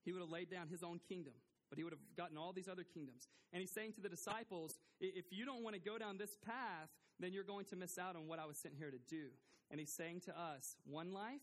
he 0.04 0.12
would 0.12 0.22
have 0.22 0.30
laid 0.30 0.50
down 0.50 0.68
his 0.68 0.84
own 0.84 1.00
kingdom, 1.10 1.34
but 1.70 1.78
he 1.78 1.84
would 1.84 1.94
have 1.94 2.16
gotten 2.16 2.38
all 2.38 2.54
these 2.54 2.68
other 2.68 2.84
kingdoms. 2.84 3.28
And 3.52 3.62
he's 3.62 3.72
saying 3.72 3.94
to 3.94 4.02
the 4.02 4.10
disciples, 4.10 4.78
if 5.00 5.26
you 5.32 5.46
don't 5.46 5.64
want 5.64 5.76
to 5.76 5.82
go 5.82 5.98
down 5.98 6.18
this 6.18 6.38
path, 6.46 6.90
then 7.20 7.34
you're 7.34 7.44
going 7.44 7.66
to 7.66 7.76
miss 7.76 7.98
out 7.98 8.16
on 8.16 8.28
what 8.28 8.40
I 8.40 8.46
was 8.46 8.58
sent 8.58 8.76
here 8.78 8.92
to 8.92 9.00
do. 9.10 9.30
And 9.72 9.80
he's 9.80 9.92
saying 9.92 10.22
to 10.26 10.40
us, 10.40 10.76
one 10.86 11.12
life 11.12 11.42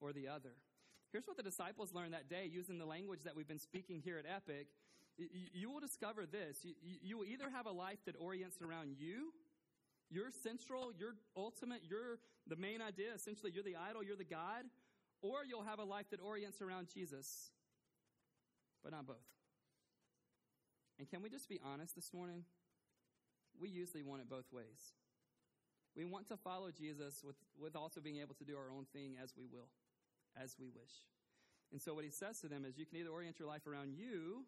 or 0.00 0.12
the 0.12 0.28
other. 0.28 0.54
Here's 1.12 1.26
what 1.26 1.36
the 1.36 1.42
disciples 1.42 1.92
learned 1.92 2.12
that 2.12 2.28
day 2.28 2.48
using 2.50 2.78
the 2.78 2.84
language 2.84 3.22
that 3.24 3.34
we've 3.34 3.48
been 3.48 3.58
speaking 3.58 4.00
here 4.04 4.18
at 4.18 4.26
Epic. 4.26 4.68
You 5.18 5.70
will 5.70 5.80
discover 5.80 6.26
this. 6.26 6.58
You 6.82 7.16
will 7.16 7.24
either 7.24 7.48
have 7.50 7.66
a 7.66 7.72
life 7.72 7.98
that 8.04 8.16
orients 8.20 8.58
around 8.60 8.96
you, 8.98 9.32
your 10.10 10.30
central, 10.30 10.92
you're 10.98 11.16
ultimate, 11.36 11.82
you're 11.88 12.18
the 12.46 12.56
main 12.56 12.80
idea. 12.80 13.08
Essentially, 13.14 13.52
you're 13.54 13.64
the 13.64 13.76
idol, 13.76 14.02
you're 14.02 14.16
the 14.16 14.24
God, 14.24 14.64
or 15.22 15.44
you'll 15.48 15.64
have 15.64 15.78
a 15.78 15.84
life 15.84 16.10
that 16.10 16.20
orients 16.20 16.62
around 16.62 16.88
Jesus, 16.92 17.50
but 18.82 18.92
not 18.92 19.06
both. 19.06 19.16
And 20.98 21.08
can 21.08 21.22
we 21.22 21.28
just 21.28 21.48
be 21.48 21.60
honest 21.64 21.94
this 21.94 22.12
morning? 22.12 22.44
We 23.60 23.68
usually 23.68 24.02
want 24.02 24.22
it 24.22 24.28
both 24.28 24.52
ways. 24.52 24.94
We 25.96 26.04
want 26.04 26.28
to 26.28 26.36
follow 26.36 26.70
Jesus 26.70 27.22
with, 27.24 27.36
with 27.58 27.74
also 27.74 28.00
being 28.00 28.18
able 28.18 28.34
to 28.34 28.44
do 28.44 28.56
our 28.56 28.70
own 28.70 28.86
thing 28.92 29.16
as 29.22 29.32
we 29.36 29.46
will, 29.46 29.68
as 30.40 30.56
we 30.58 30.68
wish. 30.68 30.92
And 31.72 31.80
so 31.80 31.94
what 31.94 32.04
he 32.04 32.10
says 32.10 32.38
to 32.40 32.48
them 32.48 32.64
is 32.64 32.78
you 32.78 32.86
can 32.86 32.98
either 32.98 33.10
orient 33.10 33.38
your 33.38 33.48
life 33.48 33.66
around 33.66 33.94
you 33.94 34.44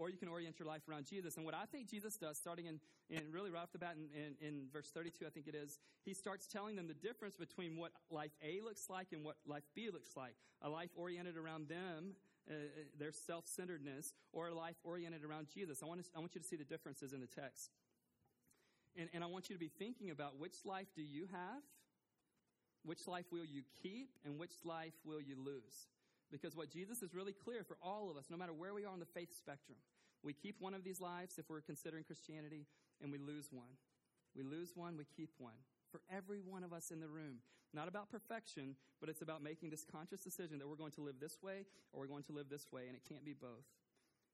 or 0.00 0.08
you 0.08 0.16
can 0.16 0.28
orient 0.28 0.58
your 0.58 0.66
life 0.66 0.88
around 0.88 1.04
Jesus. 1.04 1.36
And 1.36 1.44
what 1.44 1.54
I 1.54 1.66
think 1.66 1.86
Jesus 1.86 2.16
does, 2.16 2.38
starting 2.38 2.64
in, 2.64 2.80
in 3.10 3.30
really 3.30 3.50
right 3.50 3.62
off 3.62 3.70
the 3.70 3.78
bat 3.78 3.96
in, 3.96 4.08
in, 4.18 4.48
in 4.48 4.62
verse 4.72 4.90
32, 4.94 5.26
I 5.26 5.28
think 5.28 5.46
it 5.46 5.54
is, 5.54 5.78
he 6.06 6.14
starts 6.14 6.46
telling 6.46 6.74
them 6.74 6.88
the 6.88 6.94
difference 6.94 7.36
between 7.36 7.76
what 7.76 7.92
life 8.10 8.30
A 8.42 8.62
looks 8.64 8.88
like 8.88 9.08
and 9.12 9.22
what 9.22 9.36
life 9.46 9.64
B 9.76 9.90
looks 9.92 10.16
like. 10.16 10.32
A 10.62 10.70
life 10.70 10.88
oriented 10.96 11.36
around 11.36 11.68
them, 11.68 12.14
uh, 12.50 12.54
their 12.98 13.12
self 13.12 13.46
centeredness, 13.46 14.14
or 14.32 14.48
a 14.48 14.54
life 14.54 14.76
oriented 14.84 15.22
around 15.22 15.48
Jesus. 15.52 15.82
I 15.82 15.86
want, 15.86 16.02
to, 16.02 16.10
I 16.16 16.20
want 16.20 16.34
you 16.34 16.40
to 16.40 16.46
see 16.46 16.56
the 16.56 16.64
differences 16.64 17.12
in 17.12 17.20
the 17.20 17.26
text. 17.26 17.68
And, 18.96 19.10
and 19.12 19.22
I 19.22 19.26
want 19.26 19.50
you 19.50 19.54
to 19.54 19.60
be 19.60 19.70
thinking 19.78 20.10
about 20.10 20.38
which 20.38 20.64
life 20.64 20.88
do 20.96 21.02
you 21.02 21.28
have, 21.30 21.62
which 22.86 23.06
life 23.06 23.26
will 23.30 23.44
you 23.44 23.62
keep, 23.82 24.08
and 24.24 24.38
which 24.38 24.54
life 24.64 24.94
will 25.04 25.20
you 25.20 25.36
lose. 25.36 25.88
Because 26.30 26.56
what 26.56 26.70
Jesus 26.70 27.02
is 27.02 27.14
really 27.14 27.32
clear 27.32 27.64
for 27.64 27.76
all 27.82 28.10
of 28.10 28.16
us, 28.16 28.26
no 28.30 28.36
matter 28.36 28.52
where 28.52 28.74
we 28.74 28.84
are 28.84 28.92
on 28.92 29.00
the 29.00 29.06
faith 29.06 29.36
spectrum, 29.36 29.78
we 30.22 30.32
keep 30.32 30.60
one 30.60 30.74
of 30.74 30.84
these 30.84 31.00
lives 31.00 31.38
if 31.38 31.48
we're 31.48 31.60
considering 31.60 32.04
Christianity, 32.04 32.66
and 33.02 33.10
we 33.10 33.18
lose 33.18 33.48
one. 33.50 33.78
We 34.36 34.42
lose 34.44 34.72
one, 34.74 34.96
we 34.96 35.04
keep 35.16 35.30
one. 35.38 35.54
For 35.90 36.02
every 36.14 36.40
one 36.40 36.62
of 36.62 36.72
us 36.72 36.90
in 36.90 37.00
the 37.00 37.08
room. 37.08 37.38
Not 37.72 37.88
about 37.88 38.10
perfection, 38.10 38.76
but 39.00 39.08
it's 39.08 39.22
about 39.22 39.42
making 39.42 39.70
this 39.70 39.84
conscious 39.84 40.20
decision 40.20 40.58
that 40.58 40.68
we're 40.68 40.76
going 40.76 40.92
to 40.92 41.02
live 41.02 41.16
this 41.20 41.38
way 41.42 41.66
or 41.92 42.00
we're 42.00 42.06
going 42.08 42.24
to 42.24 42.32
live 42.32 42.48
this 42.50 42.66
way, 42.72 42.86
and 42.86 42.96
it 42.96 43.02
can't 43.08 43.24
be 43.24 43.32
both. 43.32 43.66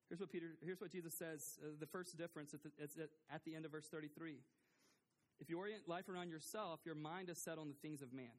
Here's 0.09 0.21
what 0.21 0.31
Peter, 0.31 0.57
here's 0.65 0.81
what 0.81 0.91
Jesus 0.91 1.15
says, 1.15 1.59
uh, 1.63 1.71
the 1.79 1.87
first 1.87 2.17
difference 2.17 2.55
at 2.55 2.63
the, 2.63 3.09
at 3.33 3.45
the 3.45 3.55
end 3.55 3.65
of 3.65 3.73
verse 3.73 3.89
33. 3.89 4.37
If 5.41 5.51
you 5.51 5.59
orient 5.59 5.89
life 5.89 6.09
around 6.09 6.31
yourself, 6.31 6.81
your 6.85 6.95
mind 6.95 7.29
is 7.29 7.39
set 7.39 7.59
on 7.59 7.69
the 7.69 7.75
things 7.75 8.03
of 8.03 8.13
man. 8.13 8.33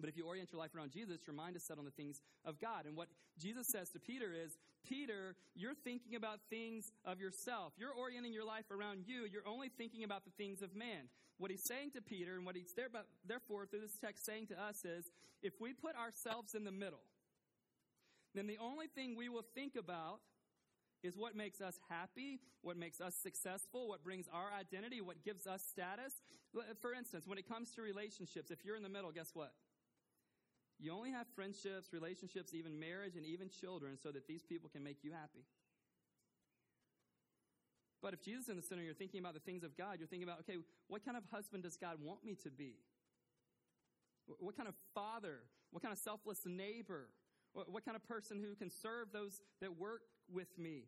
But 0.00 0.08
if 0.08 0.16
you 0.16 0.26
orient 0.26 0.50
your 0.52 0.60
life 0.60 0.74
around 0.74 0.90
Jesus, 0.90 1.20
your 1.26 1.34
mind 1.34 1.56
is 1.56 1.62
set 1.62 1.78
on 1.78 1.84
the 1.84 1.90
things 1.90 2.20
of 2.44 2.60
God. 2.60 2.84
And 2.86 2.96
what 2.96 3.08
Jesus 3.38 3.68
says 3.68 3.90
to 3.90 4.00
Peter 4.00 4.32
is, 4.34 4.58
Peter, 4.86 5.36
you're 5.54 5.74
thinking 5.74 6.14
about 6.16 6.40
things 6.50 6.92
of 7.04 7.20
yourself. 7.20 7.72
You're 7.78 7.94
orienting 7.94 8.32
your 8.32 8.44
life 8.44 8.70
around 8.70 9.04
you. 9.06 9.26
You're 9.30 9.46
only 9.46 9.68
thinking 9.68 10.04
about 10.04 10.24
the 10.24 10.32
things 10.36 10.62
of 10.62 10.74
man. 10.74 11.08
What 11.38 11.50
he's 11.50 11.64
saying 11.64 11.92
to 11.92 12.02
Peter, 12.02 12.34
and 12.34 12.44
what 12.44 12.56
he's 12.56 12.74
therefore 13.26 13.66
through 13.66 13.80
this 13.80 13.96
text 14.00 14.26
saying 14.26 14.48
to 14.48 14.60
us 14.60 14.84
is, 14.84 15.10
if 15.42 15.54
we 15.60 15.72
put 15.72 15.96
ourselves 15.96 16.54
in 16.54 16.64
the 16.64 16.72
middle, 16.72 17.02
then 18.34 18.46
the 18.46 18.58
only 18.60 18.88
thing 18.88 19.16
we 19.16 19.28
will 19.28 19.46
think 19.54 19.74
about 19.76 20.20
is 21.02 21.16
what 21.16 21.36
makes 21.36 21.60
us 21.60 21.78
happy, 21.88 22.40
what 22.62 22.76
makes 22.76 23.00
us 23.00 23.14
successful, 23.14 23.88
what 23.88 24.02
brings 24.02 24.26
our 24.32 24.50
identity, 24.58 25.00
what 25.00 25.22
gives 25.22 25.46
us 25.46 25.62
status. 25.62 26.14
For 26.80 26.94
instance, 26.94 27.26
when 27.26 27.38
it 27.38 27.48
comes 27.48 27.70
to 27.72 27.82
relationships, 27.82 28.50
if 28.50 28.64
you're 28.64 28.76
in 28.76 28.82
the 28.82 28.88
middle, 28.88 29.12
guess 29.12 29.30
what? 29.34 29.52
You 30.78 30.92
only 30.92 31.10
have 31.10 31.26
friendships, 31.34 31.92
relationships, 31.92 32.52
even 32.52 32.78
marriage, 32.78 33.16
and 33.16 33.24
even 33.24 33.48
children 33.48 33.96
so 33.96 34.10
that 34.10 34.26
these 34.26 34.42
people 34.42 34.68
can 34.68 34.82
make 34.82 34.98
you 35.02 35.12
happy. 35.12 35.44
But 38.02 38.12
if 38.12 38.20
Jesus 38.20 38.44
is 38.44 38.48
in 38.50 38.56
the 38.56 38.62
center, 38.62 38.82
you're 38.82 38.92
thinking 38.92 39.20
about 39.20 39.32
the 39.34 39.40
things 39.40 39.64
of 39.64 39.78
God, 39.78 39.96
you're 39.98 40.08
thinking 40.08 40.28
about, 40.28 40.40
okay, 40.40 40.58
what 40.88 41.04
kind 41.04 41.16
of 41.16 41.22
husband 41.32 41.62
does 41.62 41.76
God 41.76 41.96
want 42.02 42.24
me 42.24 42.36
to 42.42 42.50
be? 42.50 42.74
What 44.26 44.56
kind 44.56 44.68
of 44.68 44.74
father? 44.94 45.40
What 45.70 45.82
kind 45.82 45.92
of 45.92 45.98
selfless 45.98 46.40
neighbor? 46.44 47.08
What 47.52 47.84
kind 47.84 47.96
of 47.96 48.06
person 48.06 48.40
who 48.42 48.54
can 48.56 48.68
serve 48.68 49.12
those 49.12 49.40
that 49.60 49.78
work 49.78 50.02
with 50.34 50.58
me? 50.58 50.84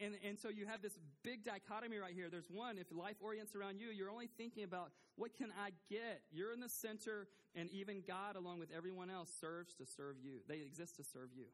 And, 0.00 0.14
and 0.26 0.38
so 0.38 0.48
you 0.48 0.66
have 0.66 0.82
this 0.82 0.98
big 1.22 1.44
dichotomy 1.44 1.98
right 1.98 2.12
here. 2.12 2.28
There's 2.28 2.50
one, 2.50 2.78
if 2.78 2.86
life 2.90 3.16
orients 3.20 3.54
around 3.54 3.78
you, 3.78 3.88
you're 3.88 4.10
only 4.10 4.28
thinking 4.36 4.64
about 4.64 4.90
what 5.14 5.36
can 5.36 5.50
I 5.56 5.70
get? 5.88 6.22
You're 6.32 6.52
in 6.52 6.58
the 6.58 6.68
center, 6.68 7.28
and 7.54 7.70
even 7.70 8.02
God, 8.06 8.34
along 8.34 8.58
with 8.58 8.70
everyone 8.76 9.08
else, 9.08 9.30
serves 9.40 9.74
to 9.76 9.86
serve 9.86 10.16
you. 10.20 10.40
They 10.48 10.56
exist 10.56 10.96
to 10.96 11.04
serve 11.04 11.30
you. 11.36 11.46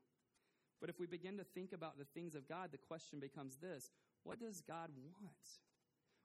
But 0.81 0.89
if 0.89 0.99
we 0.99 1.07
begin 1.07 1.37
to 1.37 1.45
think 1.45 1.73
about 1.73 1.99
the 1.99 2.07
things 2.15 2.35
of 2.35 2.49
God, 2.49 2.71
the 2.73 2.79
question 2.79 3.21
becomes 3.21 3.57
this 3.57 3.91
what 4.25 4.41
does 4.41 4.61
God 4.61 4.91
want? 5.21 5.35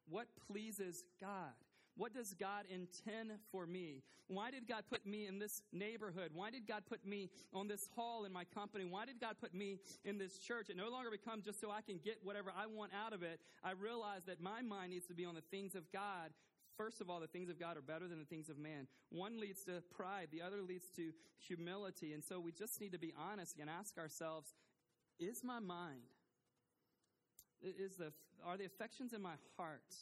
What 0.08 0.28
pleases 0.48 1.04
God? 1.20 1.54
What 1.96 2.14
does 2.14 2.34
God 2.34 2.66
intend 2.70 3.32
for 3.52 3.68
me? 3.68 4.02
Why 4.28 4.50
did 4.50 4.68
God 4.68 4.84
put 4.90 5.06
me 5.06 5.28
in 5.28 5.38
this 5.38 5.62
neighborhood? 5.72 6.32
Why 6.34 6.50
did 6.50 6.68
God 6.68 6.84
put 6.90 7.06
me 7.06 7.30
on 7.54 7.68
this 7.68 7.88
hall 7.96 8.26
in 8.26 8.34
my 8.34 8.46
company? 8.46 8.86
Why 8.86 9.06
did 9.06 9.20
God 9.20 9.36
put 9.40 9.54
me 9.54 9.78
in 10.04 10.18
this 10.18 10.40
church? 10.40 10.70
It 10.70 10.78
no 10.78 10.90
longer 10.90 11.12
becomes 11.12 11.46
just 11.46 11.62
so 11.62 11.70
I 11.70 11.82
can 11.82 12.00
get 12.04 12.18
whatever 12.24 12.52
I 12.58 12.66
want 12.66 12.94
out 13.06 13.14
of 13.14 13.22
it. 13.22 13.40
I 13.64 13.72
realize 13.72 14.24
that 14.26 14.42
my 14.42 14.62
mind 14.62 14.92
needs 14.92 15.06
to 15.08 15.14
be 15.14 15.26
on 15.26 15.36
the 15.36 15.44
things 15.52 15.76
of 15.76 15.92
God. 15.92 16.32
First 16.78 17.02
of 17.02 17.10
all, 17.10 17.20
the 17.20 17.28
things 17.28 17.50
of 17.50 17.60
God 17.60 17.78
are 17.78 17.82
better 17.82 18.08
than 18.08 18.18
the 18.18 18.26
things 18.26 18.50
of 18.50 18.58
man. 18.58 18.88
One 19.10 19.40
leads 19.40 19.64
to 19.66 19.84
pride, 19.96 20.30
the 20.32 20.42
other 20.42 20.64
leads 20.64 20.86
to 20.96 21.12
humility. 21.38 22.14
And 22.14 22.24
so 22.24 22.40
we 22.40 22.52
just 22.52 22.82
need 22.82 22.94
to 22.94 23.00
be 23.00 23.14
honest 23.16 23.60
and 23.60 23.70
ask 23.70 24.00
ourselves, 24.00 24.56
is 25.20 25.44
my 25.44 25.60
mind, 25.60 26.02
is 27.62 27.98
the, 27.98 28.12
are 28.44 28.58
the 28.58 28.66
affections 28.66 29.14
in 29.14 29.22
my 29.22 29.36
heart, 29.58 29.94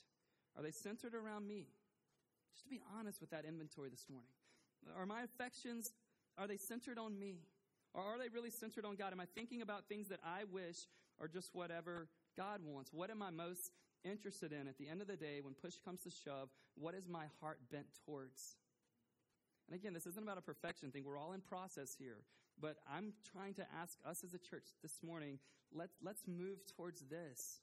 are 0.56 0.64
they 0.64 0.72
centered 0.72 1.14
around 1.14 1.46
me? 1.48 1.68
Just 2.54 2.64
to 2.64 2.70
be 2.70 2.82
honest 2.98 3.22
with 3.22 3.30
that 3.32 3.46
inventory 3.46 3.90
this 3.90 4.06
morning. 4.10 4.32
Are 4.98 5.06
my 5.06 5.22
affections, 5.24 5.92
are 6.38 6.48
they 6.48 6.58
centered 6.58 6.98
on 6.98 7.18
me? 7.18 7.40
Or 7.94 8.02
are 8.02 8.18
they 8.18 8.30
really 8.30 8.50
centered 8.50 8.86
on 8.86 8.96
God? 8.96 9.12
Am 9.12 9.20
I 9.20 9.26
thinking 9.36 9.62
about 9.62 9.88
things 9.88 10.08
that 10.10 10.20
I 10.24 10.44
wish 10.52 10.78
or 11.20 11.28
just 11.28 11.50
whatever 11.54 12.08
God 12.38 12.62
wants? 12.64 12.92
What 12.94 13.10
am 13.10 13.22
I 13.22 13.30
most 13.30 13.72
interested 14.04 14.54
in 14.54 14.68
at 14.68 14.78
the 14.78 14.88
end 14.88 15.02
of 15.02 15.08
the 15.08 15.18
day 15.18 15.40
when 15.42 15.54
push 15.54 15.76
comes 15.84 16.02
to 16.04 16.10
shove? 16.10 16.50
What 16.76 16.96
is 16.96 17.08
my 17.08 17.26
heart 17.42 17.60
bent 17.72 17.88
towards? 18.06 18.56
And 19.68 19.80
again, 19.80 19.94
this 19.94 20.08
isn't 20.08 20.24
about 20.24 20.38
a 20.38 20.42
perfection 20.42 20.92
thing. 20.92 21.04
We're 21.06 21.18
all 21.18 21.34
in 21.34 21.42
process 21.42 21.96
here. 21.98 22.24
But 22.60 22.78
I'm 22.90 23.14
trying 23.32 23.54
to 23.56 23.66
ask 23.82 23.98
us 24.06 24.24
as 24.24 24.34
a 24.34 24.38
church 24.38 24.66
this 24.82 25.00
morning, 25.04 25.40
let's, 25.74 25.96
let's 26.02 26.24
move 26.28 26.60
towards 26.76 27.02
this. 27.10 27.60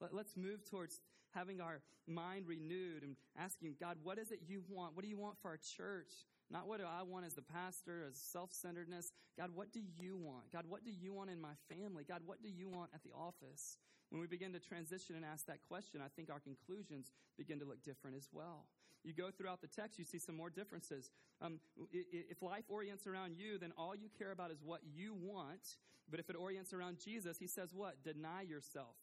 Let, 0.00 0.14
let's 0.14 0.36
move 0.36 0.64
towards 0.68 1.00
having 1.34 1.60
our 1.60 1.80
mind 2.06 2.46
renewed 2.46 3.02
and 3.02 3.16
asking 3.38 3.76
God, 3.80 3.98
what 4.02 4.18
is 4.18 4.30
it 4.30 4.40
you 4.46 4.62
want? 4.68 4.94
What 4.94 5.02
do 5.02 5.08
you 5.08 5.18
want 5.18 5.38
for 5.40 5.48
our 5.48 5.58
church? 5.76 6.12
Not 6.50 6.68
what 6.68 6.78
do 6.78 6.86
I 6.86 7.02
want 7.02 7.26
as 7.26 7.34
the 7.34 7.42
pastor, 7.42 8.04
as 8.08 8.16
self 8.16 8.52
centeredness. 8.52 9.12
God, 9.36 9.50
what 9.54 9.72
do 9.72 9.80
you 9.98 10.16
want? 10.16 10.52
God, 10.52 10.64
what 10.68 10.84
do 10.84 10.90
you 10.90 11.12
want 11.12 11.30
in 11.30 11.40
my 11.40 11.54
family? 11.68 12.04
God, 12.06 12.22
what 12.24 12.42
do 12.42 12.48
you 12.48 12.68
want 12.68 12.90
at 12.94 13.02
the 13.02 13.10
office? 13.12 13.78
When 14.10 14.20
we 14.20 14.28
begin 14.28 14.52
to 14.52 14.60
transition 14.60 15.16
and 15.16 15.24
ask 15.24 15.46
that 15.46 15.58
question, 15.66 16.00
I 16.00 16.08
think 16.14 16.30
our 16.30 16.38
conclusions 16.38 17.10
begin 17.36 17.58
to 17.58 17.64
look 17.64 17.82
different 17.82 18.16
as 18.16 18.28
well. 18.32 18.66
You 19.02 19.12
go 19.12 19.30
throughout 19.30 19.60
the 19.60 19.66
text, 19.66 19.98
you 19.98 20.04
see 20.04 20.18
some 20.18 20.36
more 20.36 20.50
differences. 20.50 21.10
Um, 21.40 21.60
if 21.92 22.42
life 22.42 22.64
orients 22.68 23.06
around 23.06 23.36
you, 23.36 23.58
then 23.58 23.72
all 23.76 23.94
you 23.94 24.08
care 24.16 24.32
about 24.32 24.50
is 24.50 24.58
what 24.64 24.80
you 24.94 25.14
want. 25.14 25.76
But 26.08 26.20
if 26.20 26.30
it 26.30 26.36
orients 26.36 26.72
around 26.72 26.98
Jesus, 27.04 27.38
he 27.38 27.46
says 27.46 27.70
what? 27.74 28.02
Deny 28.04 28.42
yourself. 28.42 28.96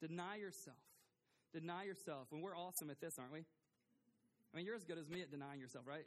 Deny 0.00 0.36
yourself. 0.36 0.76
Deny 1.52 1.84
yourself. 1.84 2.28
And 2.32 2.42
we're 2.42 2.56
awesome 2.56 2.90
at 2.90 3.00
this, 3.00 3.18
aren't 3.18 3.32
we? 3.32 3.40
I 3.40 4.56
mean, 4.56 4.66
you're 4.66 4.76
as 4.76 4.84
good 4.84 4.98
as 4.98 5.08
me 5.08 5.22
at 5.22 5.30
denying 5.30 5.60
yourself, 5.60 5.86
right? 5.86 6.06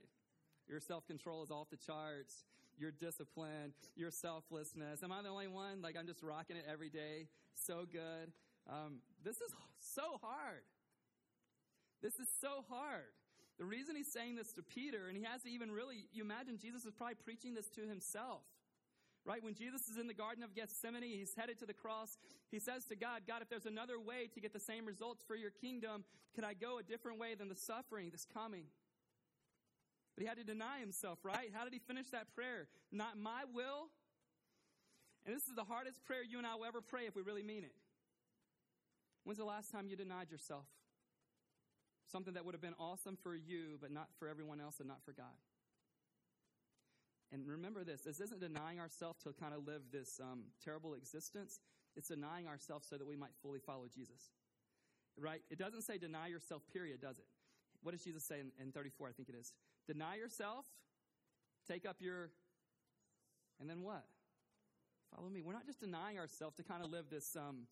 Your 0.67 0.79
self 0.79 1.05
control 1.07 1.43
is 1.43 1.51
off 1.51 1.69
the 1.69 1.77
charts. 1.77 2.45
Your 2.77 2.91
discipline, 2.91 3.71
your 3.95 4.11
selflessness. 4.11 5.01
Am 5.01 5.09
I 5.09 5.21
the 5.21 5.29
only 5.29 5.47
one? 5.47 5.81
Like, 5.81 5.95
I'm 5.97 6.07
just 6.07 6.21
rocking 6.21 6.57
it 6.57 6.65
every 6.69 6.89
day. 6.89 7.27
So 7.55 7.85
good. 7.89 8.33
Um, 8.69 8.99
this 9.23 9.37
is 9.37 9.53
so 9.79 10.19
hard. 10.21 10.63
This 12.01 12.19
is 12.19 12.27
so 12.41 12.65
hard. 12.69 13.15
The 13.57 13.63
reason 13.63 13.95
he's 13.95 14.11
saying 14.11 14.35
this 14.35 14.51
to 14.53 14.61
Peter, 14.61 15.07
and 15.07 15.15
he 15.15 15.23
hasn't 15.23 15.53
even 15.53 15.71
really, 15.71 16.07
you 16.11 16.23
imagine 16.23 16.57
Jesus 16.61 16.83
is 16.83 16.91
probably 16.91 17.15
preaching 17.15 17.53
this 17.53 17.69
to 17.69 17.87
himself 17.87 18.41
right? 19.25 19.43
When 19.43 19.55
Jesus 19.55 19.89
is 19.89 19.97
in 19.97 20.07
the 20.07 20.13
Garden 20.13 20.43
of 20.43 20.53
Gethsemane, 20.53 21.03
he's 21.03 21.33
headed 21.35 21.57
to 21.59 21.65
the 21.65 21.73
cross. 21.73 22.17
He 22.51 22.59
says 22.59 22.85
to 22.85 22.95
God, 22.95 23.21
God, 23.27 23.41
if 23.41 23.49
there's 23.49 23.65
another 23.65 23.99
way 23.99 24.29
to 24.33 24.39
get 24.39 24.53
the 24.53 24.59
same 24.59 24.85
results 24.85 25.23
for 25.27 25.35
your 25.35 25.49
kingdom, 25.49 26.03
can 26.35 26.43
I 26.43 26.53
go 26.53 26.77
a 26.77 26.83
different 26.83 27.19
way 27.19 27.33
than 27.33 27.49
the 27.49 27.55
suffering 27.55 28.09
that's 28.11 28.25
coming? 28.25 28.65
But 30.15 30.21
he 30.21 30.27
had 30.27 30.37
to 30.37 30.43
deny 30.43 30.79
himself, 30.79 31.19
right? 31.23 31.49
How 31.53 31.63
did 31.63 31.73
he 31.73 31.79
finish 31.79 32.09
that 32.11 32.33
prayer? 32.33 32.67
Not 32.91 33.17
my 33.17 33.43
will. 33.53 33.89
And 35.25 35.35
this 35.35 35.47
is 35.47 35.55
the 35.55 35.63
hardest 35.63 36.05
prayer 36.05 36.21
you 36.23 36.37
and 36.37 36.45
I 36.45 36.55
will 36.55 36.65
ever 36.65 36.81
pray 36.81 37.07
if 37.07 37.15
we 37.15 37.23
really 37.23 37.43
mean 37.43 37.63
it. 37.63 37.73
When's 39.23 39.39
the 39.39 39.45
last 39.45 39.71
time 39.71 39.87
you 39.87 39.95
denied 39.95 40.29
yourself? 40.29 40.65
Something 42.11 42.35
that 42.35 42.45
would 42.45 42.53
have 42.53 42.61
been 42.61 42.75
awesome 42.79 43.17
for 43.23 43.35
you, 43.35 43.79
but 43.81 43.91
not 43.91 44.07
for 44.19 44.27
everyone 44.27 44.61
else 44.61 44.79
and 44.79 44.87
not 44.87 45.03
for 45.03 45.11
God. 45.11 45.33
And 47.31 47.47
remember 47.47 47.83
this 47.83 48.01
this 48.01 48.19
isn't 48.19 48.39
denying 48.39 48.79
ourselves 48.79 49.23
to 49.23 49.33
kind 49.33 49.53
of 49.53 49.65
live 49.65 49.81
this 49.91 50.19
um, 50.21 50.43
terrible 50.63 50.93
existence, 50.93 51.59
it's 51.95 52.09
denying 52.09 52.47
ourselves 52.47 52.87
so 52.89 52.97
that 52.97 53.07
we 53.07 53.15
might 53.15 53.35
fully 53.41 53.59
follow 53.59 53.85
Jesus. 53.93 54.31
Right? 55.17 55.41
It 55.49 55.57
doesn't 55.57 55.83
say 55.83 55.97
deny 55.97 56.27
yourself, 56.27 56.61
period, 56.73 57.01
does 57.01 57.19
it? 57.19 57.25
What 57.83 57.93
does 57.93 58.03
Jesus 58.03 58.23
say 58.23 58.39
in, 58.39 58.51
in 58.61 58.71
34? 58.71 59.09
I 59.09 59.11
think 59.11 59.29
it 59.29 59.35
is. 59.39 59.53
Deny 59.87 60.15
yourself, 60.15 60.65
take 61.67 61.85
up 61.85 61.97
your, 61.99 62.31
and 63.59 63.69
then 63.69 63.81
what? 63.81 64.03
Follow 65.15 65.29
me. 65.29 65.41
We're 65.41 65.53
not 65.53 65.65
just 65.65 65.79
denying 65.79 66.17
ourselves 66.17 66.55
to 66.57 66.63
kind 66.63 66.83
of 66.83 66.91
live 66.91 67.05
this, 67.09 67.35
um, 67.35 67.67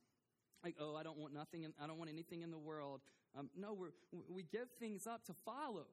like, 0.64 0.76
oh, 0.80 0.96
I 0.96 1.04
don't 1.04 1.18
want 1.18 1.34
nothing, 1.34 1.64
in, 1.64 1.74
I 1.82 1.88
don't 1.88 1.98
want 1.98 2.10
anything 2.10 2.42
in 2.42 2.52
the 2.52 2.60
world. 2.60 3.02
Um, 3.38 3.50
no, 3.58 3.74
we 3.74 3.88
we 4.30 4.44
give 4.44 4.70
things 4.80 5.08
up 5.08 5.26
to 5.26 5.34
follow. 5.46 5.88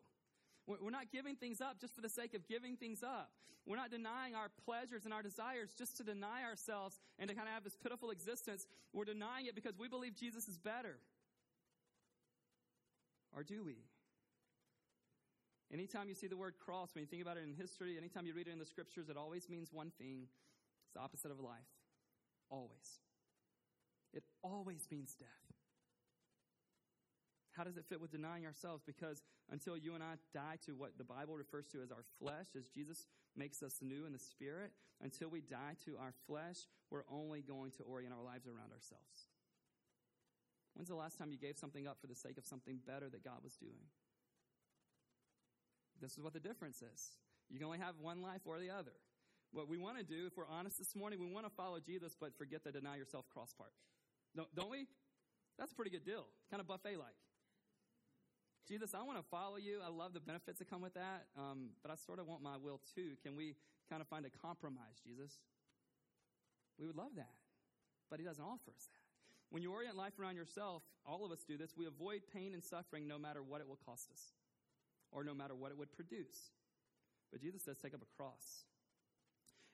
We're 0.66 0.90
not 0.90 1.10
giving 1.10 1.36
things 1.36 1.60
up 1.60 1.80
just 1.80 1.94
for 1.94 2.00
the 2.00 2.08
sake 2.08 2.34
of 2.34 2.46
giving 2.46 2.76
things 2.76 3.02
up. 3.02 3.30
We're 3.66 3.76
not 3.76 3.90
denying 3.90 4.34
our 4.34 4.48
pleasures 4.64 5.04
and 5.04 5.12
our 5.12 5.22
desires 5.22 5.70
just 5.76 5.96
to 5.98 6.04
deny 6.04 6.44
ourselves 6.44 6.98
and 7.18 7.28
to 7.28 7.34
kind 7.34 7.48
of 7.48 7.54
have 7.54 7.64
this 7.64 7.76
pitiful 7.76 8.10
existence. 8.10 8.66
We're 8.92 9.04
denying 9.04 9.46
it 9.46 9.54
because 9.54 9.78
we 9.78 9.88
believe 9.88 10.14
Jesus 10.14 10.48
is 10.48 10.58
better. 10.58 10.96
Or 13.34 13.42
do 13.42 13.64
we? 13.64 13.76
Anytime 15.72 16.08
you 16.08 16.14
see 16.14 16.26
the 16.26 16.36
word 16.36 16.54
cross, 16.58 16.90
when 16.94 17.02
you 17.02 17.06
think 17.06 17.22
about 17.22 17.36
it 17.36 17.44
in 17.44 17.54
history, 17.54 17.96
anytime 17.96 18.26
you 18.26 18.34
read 18.34 18.48
it 18.48 18.52
in 18.52 18.58
the 18.58 18.66
scriptures, 18.66 19.08
it 19.08 19.16
always 19.16 19.48
means 19.48 19.72
one 19.72 19.92
thing 19.98 20.26
it's 20.84 20.94
the 20.94 21.00
opposite 21.00 21.30
of 21.30 21.38
life. 21.38 21.70
Always. 22.50 23.00
It 24.12 24.24
always 24.42 24.88
means 24.90 25.14
death. 25.14 25.49
How 27.52 27.64
does 27.64 27.76
it 27.76 27.84
fit 27.88 28.00
with 28.00 28.12
denying 28.12 28.46
ourselves? 28.46 28.82
Because 28.86 29.22
until 29.50 29.76
you 29.76 29.94
and 29.94 30.02
I 30.02 30.14
die 30.32 30.56
to 30.66 30.72
what 30.72 30.96
the 30.98 31.04
Bible 31.04 31.36
refers 31.36 31.66
to 31.68 31.82
as 31.82 31.90
our 31.90 32.04
flesh, 32.18 32.46
as 32.56 32.68
Jesus 32.68 33.06
makes 33.36 33.62
us 33.62 33.78
new 33.82 34.06
in 34.06 34.12
the 34.12 34.18
spirit, 34.18 34.70
until 35.02 35.28
we 35.28 35.40
die 35.40 35.74
to 35.84 35.96
our 35.98 36.12
flesh, 36.26 36.68
we're 36.90 37.04
only 37.10 37.42
going 37.42 37.72
to 37.72 37.82
orient 37.82 38.14
our 38.14 38.22
lives 38.22 38.46
around 38.46 38.72
ourselves. 38.72 39.26
When's 40.74 40.88
the 40.88 40.94
last 40.94 41.18
time 41.18 41.32
you 41.32 41.38
gave 41.38 41.58
something 41.58 41.86
up 41.86 41.98
for 42.00 42.06
the 42.06 42.14
sake 42.14 42.38
of 42.38 42.46
something 42.46 42.78
better 42.86 43.08
that 43.08 43.24
God 43.24 43.42
was 43.42 43.56
doing? 43.56 43.90
This 46.00 46.12
is 46.12 46.20
what 46.20 46.32
the 46.32 46.40
difference 46.40 46.82
is. 46.82 47.10
You 47.50 47.58
can 47.58 47.66
only 47.66 47.78
have 47.78 47.96
one 48.00 48.22
life 48.22 48.42
or 48.44 48.58
the 48.60 48.70
other. 48.70 48.94
What 49.52 49.68
we 49.68 49.76
want 49.76 49.98
to 49.98 50.04
do, 50.04 50.26
if 50.28 50.36
we're 50.36 50.48
honest 50.48 50.78
this 50.78 50.94
morning, 50.94 51.18
we 51.18 51.26
want 51.26 51.44
to 51.44 51.50
follow 51.50 51.80
Jesus, 51.80 52.14
but 52.18 52.38
forget 52.38 52.62
the 52.62 52.70
deny 52.70 52.96
yourself 52.96 53.28
cross 53.28 53.52
part. 53.52 53.72
Don't, 54.36 54.48
don't 54.54 54.70
we? 54.70 54.86
That's 55.58 55.72
a 55.72 55.74
pretty 55.74 55.90
good 55.90 56.04
deal. 56.04 56.24
Kind 56.50 56.60
of 56.60 56.68
buffet 56.68 56.96
like. 56.96 57.18
Jesus, 58.70 58.94
I 58.94 59.02
want 59.02 59.18
to 59.18 59.24
follow 59.34 59.56
you. 59.56 59.80
I 59.84 59.90
love 59.90 60.14
the 60.14 60.22
benefits 60.22 60.60
that 60.60 60.70
come 60.70 60.80
with 60.80 60.94
that, 60.94 61.26
um, 61.36 61.74
but 61.82 61.90
I 61.90 61.96
sort 61.96 62.20
of 62.20 62.28
want 62.28 62.40
my 62.40 62.54
will 62.56 62.80
too. 62.94 63.18
Can 63.20 63.34
we 63.34 63.56
kind 63.90 64.00
of 64.00 64.06
find 64.06 64.24
a 64.24 64.30
compromise, 64.30 65.02
Jesus? 65.04 65.42
We 66.78 66.86
would 66.86 66.94
love 66.94 67.10
that, 67.16 67.34
but 68.08 68.20
He 68.20 68.24
doesn't 68.24 68.44
offer 68.44 68.70
us 68.70 68.86
that. 68.94 69.02
When 69.50 69.60
you 69.60 69.72
orient 69.72 69.96
life 69.96 70.20
around 70.20 70.36
yourself, 70.36 70.84
all 71.04 71.26
of 71.26 71.32
us 71.32 71.42
do 71.42 71.58
this, 71.58 71.74
we 71.76 71.86
avoid 71.86 72.22
pain 72.32 72.54
and 72.54 72.62
suffering 72.62 73.08
no 73.08 73.18
matter 73.18 73.42
what 73.42 73.60
it 73.60 73.66
will 73.66 73.80
cost 73.84 74.08
us 74.12 74.22
or 75.10 75.24
no 75.24 75.34
matter 75.34 75.56
what 75.56 75.72
it 75.72 75.76
would 75.76 75.90
produce. 75.90 76.54
But 77.32 77.42
Jesus 77.42 77.62
does 77.62 77.78
take 77.78 77.92
up 77.92 78.02
a 78.02 78.16
cross. 78.16 78.70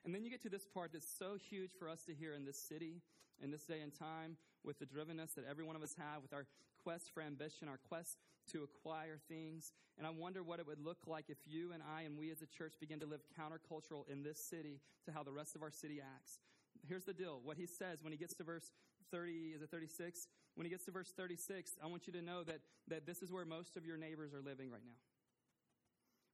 And 0.07 0.15
then 0.15 0.25
you 0.25 0.31
get 0.31 0.41
to 0.45 0.49
this 0.49 0.65
part 0.65 0.95
that's 0.95 1.07
so 1.19 1.37
huge 1.51 1.73
for 1.79 1.91
us 1.91 2.01
to 2.05 2.15
hear 2.15 2.33
in 2.33 2.47
this 2.47 2.57
city, 2.57 3.03
in 3.43 3.51
this 3.51 3.65
day 3.65 3.83
and 3.83 3.93
time, 3.93 4.39
with 4.65 4.79
the 4.79 4.87
drivenness 4.87 5.35
that 5.35 5.45
every 5.45 5.65
one 5.65 5.77
of 5.77 5.83
us 5.83 5.95
have, 5.99 6.23
with 6.23 6.33
our 6.33 6.47
quest 6.83 7.13
for 7.13 7.23
ambition, 7.23 7.69
our 7.69 7.81
quest 7.89 8.17
to 8.53 8.63
acquire 8.63 9.19
things. 9.29 9.73
And 9.99 10.07
I 10.07 10.11
wonder 10.11 10.43
what 10.43 10.61
it 10.61 10.67
would 10.67 10.81
look 10.81 11.07
like 11.07 11.27
if 11.29 11.39
you 11.47 11.73
and 11.73 11.83
I 11.83 12.03
and 12.03 12.19
we 12.19 12.31
as 12.31 12.43
a 12.43 12.47
church 12.47 12.75
begin 12.81 13.01
to 13.01 13.07
live 13.07 13.21
countercultural 13.39 14.09
in 14.11 14.23
this 14.23 14.39
city 14.39 14.81
to 15.07 15.13
how 15.13 15.23
the 15.23 15.33
rest 15.33 15.55
of 15.55 15.63
our 15.63 15.71
city 15.71 16.01
acts. 16.01 16.39
Here's 16.87 17.05
the 17.05 17.15
deal. 17.15 17.41
What 17.43 17.57
he 17.57 17.67
says 17.67 17.99
when 18.03 18.13
he 18.13 18.19
gets 18.19 18.35
to 18.35 18.45
verse 18.45 18.71
30, 19.11 19.53
is 19.55 19.63
it 19.63 19.71
36? 19.71 20.29
When 20.55 20.65
he 20.65 20.71
gets 20.71 20.85
to 20.87 20.91
verse 20.91 21.13
36, 21.17 21.73
I 21.83 21.87
want 21.87 22.07
you 22.07 22.13
to 22.15 22.23
know 22.23 22.45
that, 22.45 22.61
that 22.89 23.07
this 23.07 23.23
is 23.23 23.31
where 23.31 23.45
most 23.45 23.77
of 23.77 23.85
your 23.85 23.97
neighbors 23.97 24.33
are 24.33 24.43
living 24.43 24.71
right 24.71 24.85
now. 24.85 24.99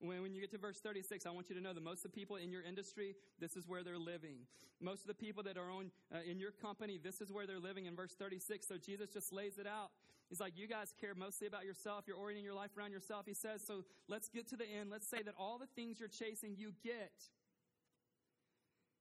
When, 0.03 0.21
when 0.21 0.35
you 0.35 0.41
get 0.41 0.51
to 0.51 0.59
verse 0.59 0.81
36, 0.81 1.27
I 1.27 1.31
want 1.31 1.49
you 1.49 1.55
to 1.55 1.61
know 1.61 1.73
that 1.73 1.83
most 1.83 2.05
of 2.05 2.11
the 2.11 2.19
people 2.19 2.35
in 2.35 2.51
your 2.51 2.63
industry, 2.63 3.15
this 3.39 3.57
is 3.57 3.69
where 3.69 3.85
they're 3.85 3.99
living. 3.99 4.35
Most 4.81 5.03
of 5.03 5.07
the 5.07 5.15
people 5.15 5.45
that 5.45 5.57
are 5.57 5.71
on, 5.71 5.93
uh, 6.13 6.19
in 6.29 6.41
your 6.41 6.51
company, 6.51 6.99
this 7.03 7.21
is 7.21 7.31
where 7.31 7.47
they're 7.47 7.61
living 7.61 7.87
in 7.87 7.95
verse 7.95 8.13
36. 8.19 8.67
So 8.67 8.79
Jesus 8.79 9.11
just 9.11 9.33
lays 9.33 9.59
it 9.59 9.67
out. 9.67 9.91
He's 10.29 10.41
like, 10.41 10.55
you 10.57 10.67
guys 10.67 10.93
care 11.01 11.15
mostly 11.15 11.47
about 11.47 11.65
yourself. 11.65 12.05
You're 12.09 12.17
orienting 12.17 12.45
your 12.45 12.55
life 12.55 12.71
around 12.77 12.91
yourself. 12.91 13.27
He 13.27 13.35
says, 13.35 13.63
so 13.65 13.85
let's 14.09 14.29
get 14.29 14.49
to 14.49 14.57
the 14.57 14.65
end. 14.65 14.91
Let's 14.91 15.07
say 15.07 15.23
that 15.23 15.35
all 15.39 15.59
the 15.59 15.69
things 15.77 16.01
you're 16.01 16.09
chasing, 16.09 16.57
you 16.57 16.73
get. 16.83 17.13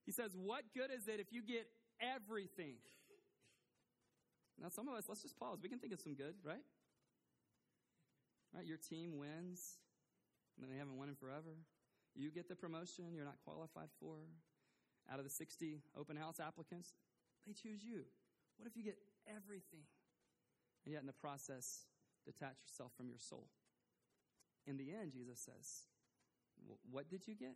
He 0.05 0.11
says, 0.11 0.35
what 0.37 0.61
good 0.75 0.91
is 0.95 1.07
it 1.07 1.19
if 1.19 1.33
you 1.33 1.41
get 1.41 1.65
everything? 1.99 2.75
Now, 4.61 4.69
some 4.69 4.87
of 4.87 4.93
us, 4.93 5.05
let's 5.09 5.23
just 5.23 5.39
pause. 5.39 5.59
We 5.63 5.69
can 5.69 5.79
think 5.79 5.93
of 5.93 5.99
some 5.99 6.13
good, 6.13 6.35
right? 6.45 6.61
Right? 8.53 8.65
Your 8.65 8.77
team 8.77 9.17
wins 9.17 9.79
and 10.59 10.71
they 10.71 10.77
haven't 10.77 10.97
won 10.97 11.09
in 11.09 11.15
forever. 11.15 11.57
You 12.15 12.31
get 12.31 12.49
the 12.49 12.55
promotion 12.55 13.13
you're 13.15 13.25
not 13.25 13.39
qualified 13.43 13.89
for. 13.99 14.17
Out 15.11 15.17
of 15.17 15.25
the 15.25 15.31
60 15.31 15.81
open 15.97 16.15
house 16.15 16.39
applicants, 16.39 16.93
they 17.47 17.53
choose 17.53 17.83
you. 17.83 18.05
What 18.57 18.67
if 18.67 18.77
you 18.77 18.83
get 18.83 18.97
everything? 19.27 19.87
And 20.85 20.93
yet, 20.93 21.01
in 21.01 21.07
the 21.07 21.13
process, 21.13 21.85
detach 22.25 22.61
yourself 22.61 22.91
from 22.95 23.09
your 23.09 23.17
soul. 23.19 23.47
In 24.67 24.77
the 24.77 24.91
end, 24.93 25.11
Jesus 25.11 25.39
says, 25.39 25.89
What 26.89 27.09
did 27.09 27.27
you 27.27 27.35
get? 27.35 27.55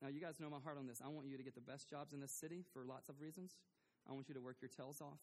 Now, 0.00 0.08
you 0.08 0.20
guys 0.20 0.40
know 0.40 0.50
my 0.50 0.58
heart 0.62 0.78
on 0.78 0.86
this. 0.86 1.00
I 1.04 1.08
want 1.08 1.28
you 1.28 1.36
to 1.36 1.42
get 1.42 1.54
the 1.54 1.60
best 1.60 1.88
jobs 1.88 2.12
in 2.12 2.20
this 2.20 2.32
city 2.32 2.64
for 2.72 2.84
lots 2.84 3.08
of 3.08 3.20
reasons. 3.20 3.54
I 4.08 4.12
want 4.12 4.28
you 4.28 4.34
to 4.34 4.40
work 4.40 4.56
your 4.60 4.68
tails 4.68 5.00
off, 5.00 5.22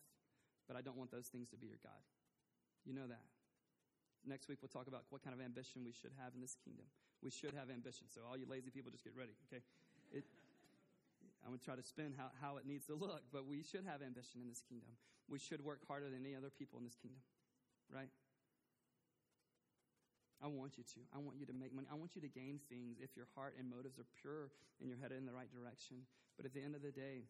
but 0.67 0.77
I 0.77 0.81
don't 0.81 0.95
want 0.95 1.11
those 1.11 1.27
things 1.27 1.49
to 1.49 1.57
be 1.57 1.67
your 1.67 1.79
God. 1.83 1.99
You 2.85 2.93
know 2.93 3.07
that. 3.07 3.27
Next 4.27 4.47
week, 4.47 4.59
we'll 4.61 4.73
talk 4.73 4.87
about 4.87 5.07
what 5.09 5.23
kind 5.23 5.31
of 5.31 5.39
ambition 5.39 5.83
we 5.87 5.95
should 5.95 6.11
have 6.19 6.35
in 6.35 6.41
this 6.41 6.55
kingdom. 6.59 6.85
We 7.23 7.31
should 7.31 7.55
have 7.55 7.71
ambition. 7.71 8.07
So, 8.11 8.21
all 8.27 8.35
you 8.35 8.45
lazy 8.47 8.69
people, 8.69 8.91
just 8.91 9.03
get 9.03 9.15
ready, 9.15 9.31
okay? 9.47 9.63
It, 10.11 10.27
I'm 11.43 11.55
going 11.55 11.59
to 11.59 11.65
try 11.65 11.75
to 11.75 11.83
spin 11.83 12.11
how, 12.17 12.31
how 12.43 12.57
it 12.59 12.67
needs 12.67 12.85
to 12.91 12.95
look, 12.95 13.23
but 13.31 13.47
we 13.47 13.63
should 13.63 13.87
have 13.87 14.03
ambition 14.03 14.43
in 14.43 14.47
this 14.51 14.59
kingdom. 14.67 14.91
We 15.31 15.39
should 15.39 15.63
work 15.63 15.79
harder 15.87 16.11
than 16.11 16.19
any 16.25 16.35
other 16.35 16.51
people 16.51 16.79
in 16.79 16.85
this 16.85 16.99
kingdom, 16.99 17.23
right? 17.87 18.11
I 20.39 20.47
want 20.47 20.79
you 20.79 20.83
to. 20.83 20.99
I 21.15 21.19
want 21.19 21.35
you 21.39 21.45
to 21.47 21.55
make 21.55 21.75
money. 21.75 21.87
I 21.91 21.95
want 21.95 22.15
you 22.15 22.21
to 22.23 22.31
gain 22.31 22.59
things 22.71 22.99
if 22.99 23.15
your 23.15 23.27
heart 23.35 23.55
and 23.59 23.67
motives 23.67 23.99
are 23.99 24.07
pure 24.19 24.51
and 24.79 24.87
you're 24.87 24.99
headed 24.99 25.19
in 25.19 25.27
the 25.27 25.35
right 25.35 25.51
direction. 25.51 26.07
But 26.35 26.47
at 26.47 26.53
the 26.55 26.63
end 26.63 26.75
of 26.75 26.81
the 26.81 26.95
day, 26.95 27.27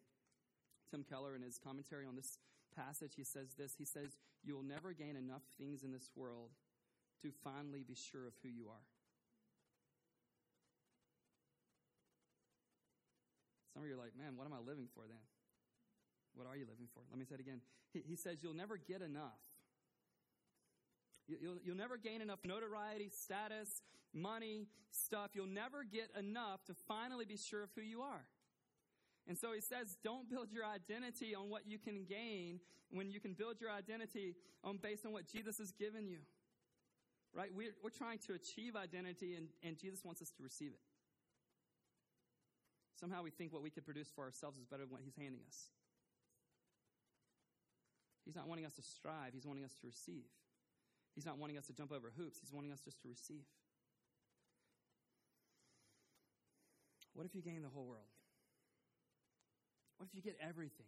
Tim 0.90 1.02
Keller, 1.02 1.34
in 1.34 1.42
his 1.42 1.58
commentary 1.58 2.06
on 2.06 2.14
this 2.14 2.38
passage, 2.74 3.14
he 3.16 3.24
says 3.24 3.54
this 3.58 3.74
He 3.78 3.84
says, 3.84 4.16
You 4.44 4.54
will 4.54 4.66
never 4.66 4.92
gain 4.92 5.16
enough 5.16 5.42
things 5.58 5.82
in 5.82 5.90
this 5.90 6.10
world 6.14 6.50
to 7.22 7.30
finally 7.44 7.84
be 7.86 7.94
sure 7.94 8.26
of 8.26 8.32
who 8.42 8.48
you 8.48 8.68
are. 8.68 8.86
Some 13.74 13.82
of 13.82 13.88
you 13.88 13.94
are 13.94 14.02
like, 14.02 14.16
man, 14.16 14.36
what 14.36 14.46
am 14.46 14.52
I 14.52 14.58
living 14.58 14.88
for 14.94 15.04
then? 15.08 15.22
What 16.34 16.46
are 16.46 16.56
you 16.56 16.66
living 16.68 16.86
for? 16.92 17.02
Let 17.10 17.18
me 17.18 17.24
say 17.24 17.36
it 17.36 17.40
again. 17.40 17.60
He, 17.92 18.02
he 18.06 18.16
says, 18.16 18.38
You'll 18.42 18.54
never 18.54 18.76
get 18.76 19.02
enough. 19.02 19.40
You, 21.26 21.36
you'll, 21.40 21.58
you'll 21.64 21.76
never 21.76 21.96
gain 21.96 22.20
enough 22.22 22.40
notoriety, 22.44 23.08
status, 23.08 23.82
money, 24.12 24.66
stuff. 24.90 25.30
You'll 25.34 25.46
never 25.46 25.84
get 25.84 26.10
enough 26.18 26.64
to 26.66 26.74
finally 26.86 27.24
be 27.24 27.36
sure 27.36 27.62
of 27.62 27.70
who 27.74 27.82
you 27.82 28.02
are. 28.02 28.26
And 29.28 29.38
so 29.38 29.52
he 29.52 29.60
says, 29.60 29.96
don't 30.02 30.28
build 30.28 30.50
your 30.50 30.64
identity 30.64 31.34
on 31.34 31.50
what 31.50 31.62
you 31.66 31.78
can 31.78 32.04
gain 32.08 32.58
when 32.90 33.10
you 33.10 33.20
can 33.20 33.34
build 33.34 33.60
your 33.60 33.70
identity 33.70 34.34
on 34.64 34.78
based 34.78 35.06
on 35.06 35.12
what 35.12 35.26
Jesus 35.26 35.58
has 35.58 35.70
given 35.72 36.08
you 36.08 36.18
right? 37.34 37.50
We're, 37.54 37.74
we're 37.82 37.90
trying 37.90 38.18
to 38.26 38.34
achieve 38.34 38.76
identity, 38.76 39.36
and, 39.36 39.48
and 39.62 39.78
Jesus 39.78 40.04
wants 40.04 40.22
us 40.22 40.30
to 40.36 40.42
receive 40.42 40.72
it. 40.72 40.80
Somehow 42.98 43.22
we 43.22 43.30
think 43.30 43.52
what 43.52 43.62
we 43.62 43.70
could 43.70 43.84
produce 43.84 44.10
for 44.14 44.24
ourselves 44.24 44.58
is 44.58 44.66
better 44.66 44.82
than 44.82 44.92
what 44.92 45.00
He's 45.02 45.16
handing 45.16 45.40
us. 45.48 45.70
He's 48.24 48.36
not 48.36 48.46
wanting 48.46 48.66
us 48.66 48.74
to 48.74 48.82
strive, 48.82 49.32
He's 49.32 49.46
wanting 49.46 49.64
us 49.64 49.74
to 49.80 49.86
receive. 49.86 50.28
He's 51.14 51.26
not 51.26 51.38
wanting 51.38 51.58
us 51.58 51.66
to 51.66 51.72
jump 51.72 51.92
over 51.92 52.12
hoops, 52.16 52.38
He's 52.40 52.52
wanting 52.52 52.72
us 52.72 52.80
just 52.80 53.00
to 53.02 53.08
receive. 53.08 53.44
What 57.14 57.26
if 57.26 57.34
you 57.34 57.42
gain 57.42 57.62
the 57.62 57.68
whole 57.68 57.86
world? 57.86 58.08
What 59.98 60.08
if 60.08 60.14
you 60.14 60.22
get 60.22 60.36
everything? 60.40 60.86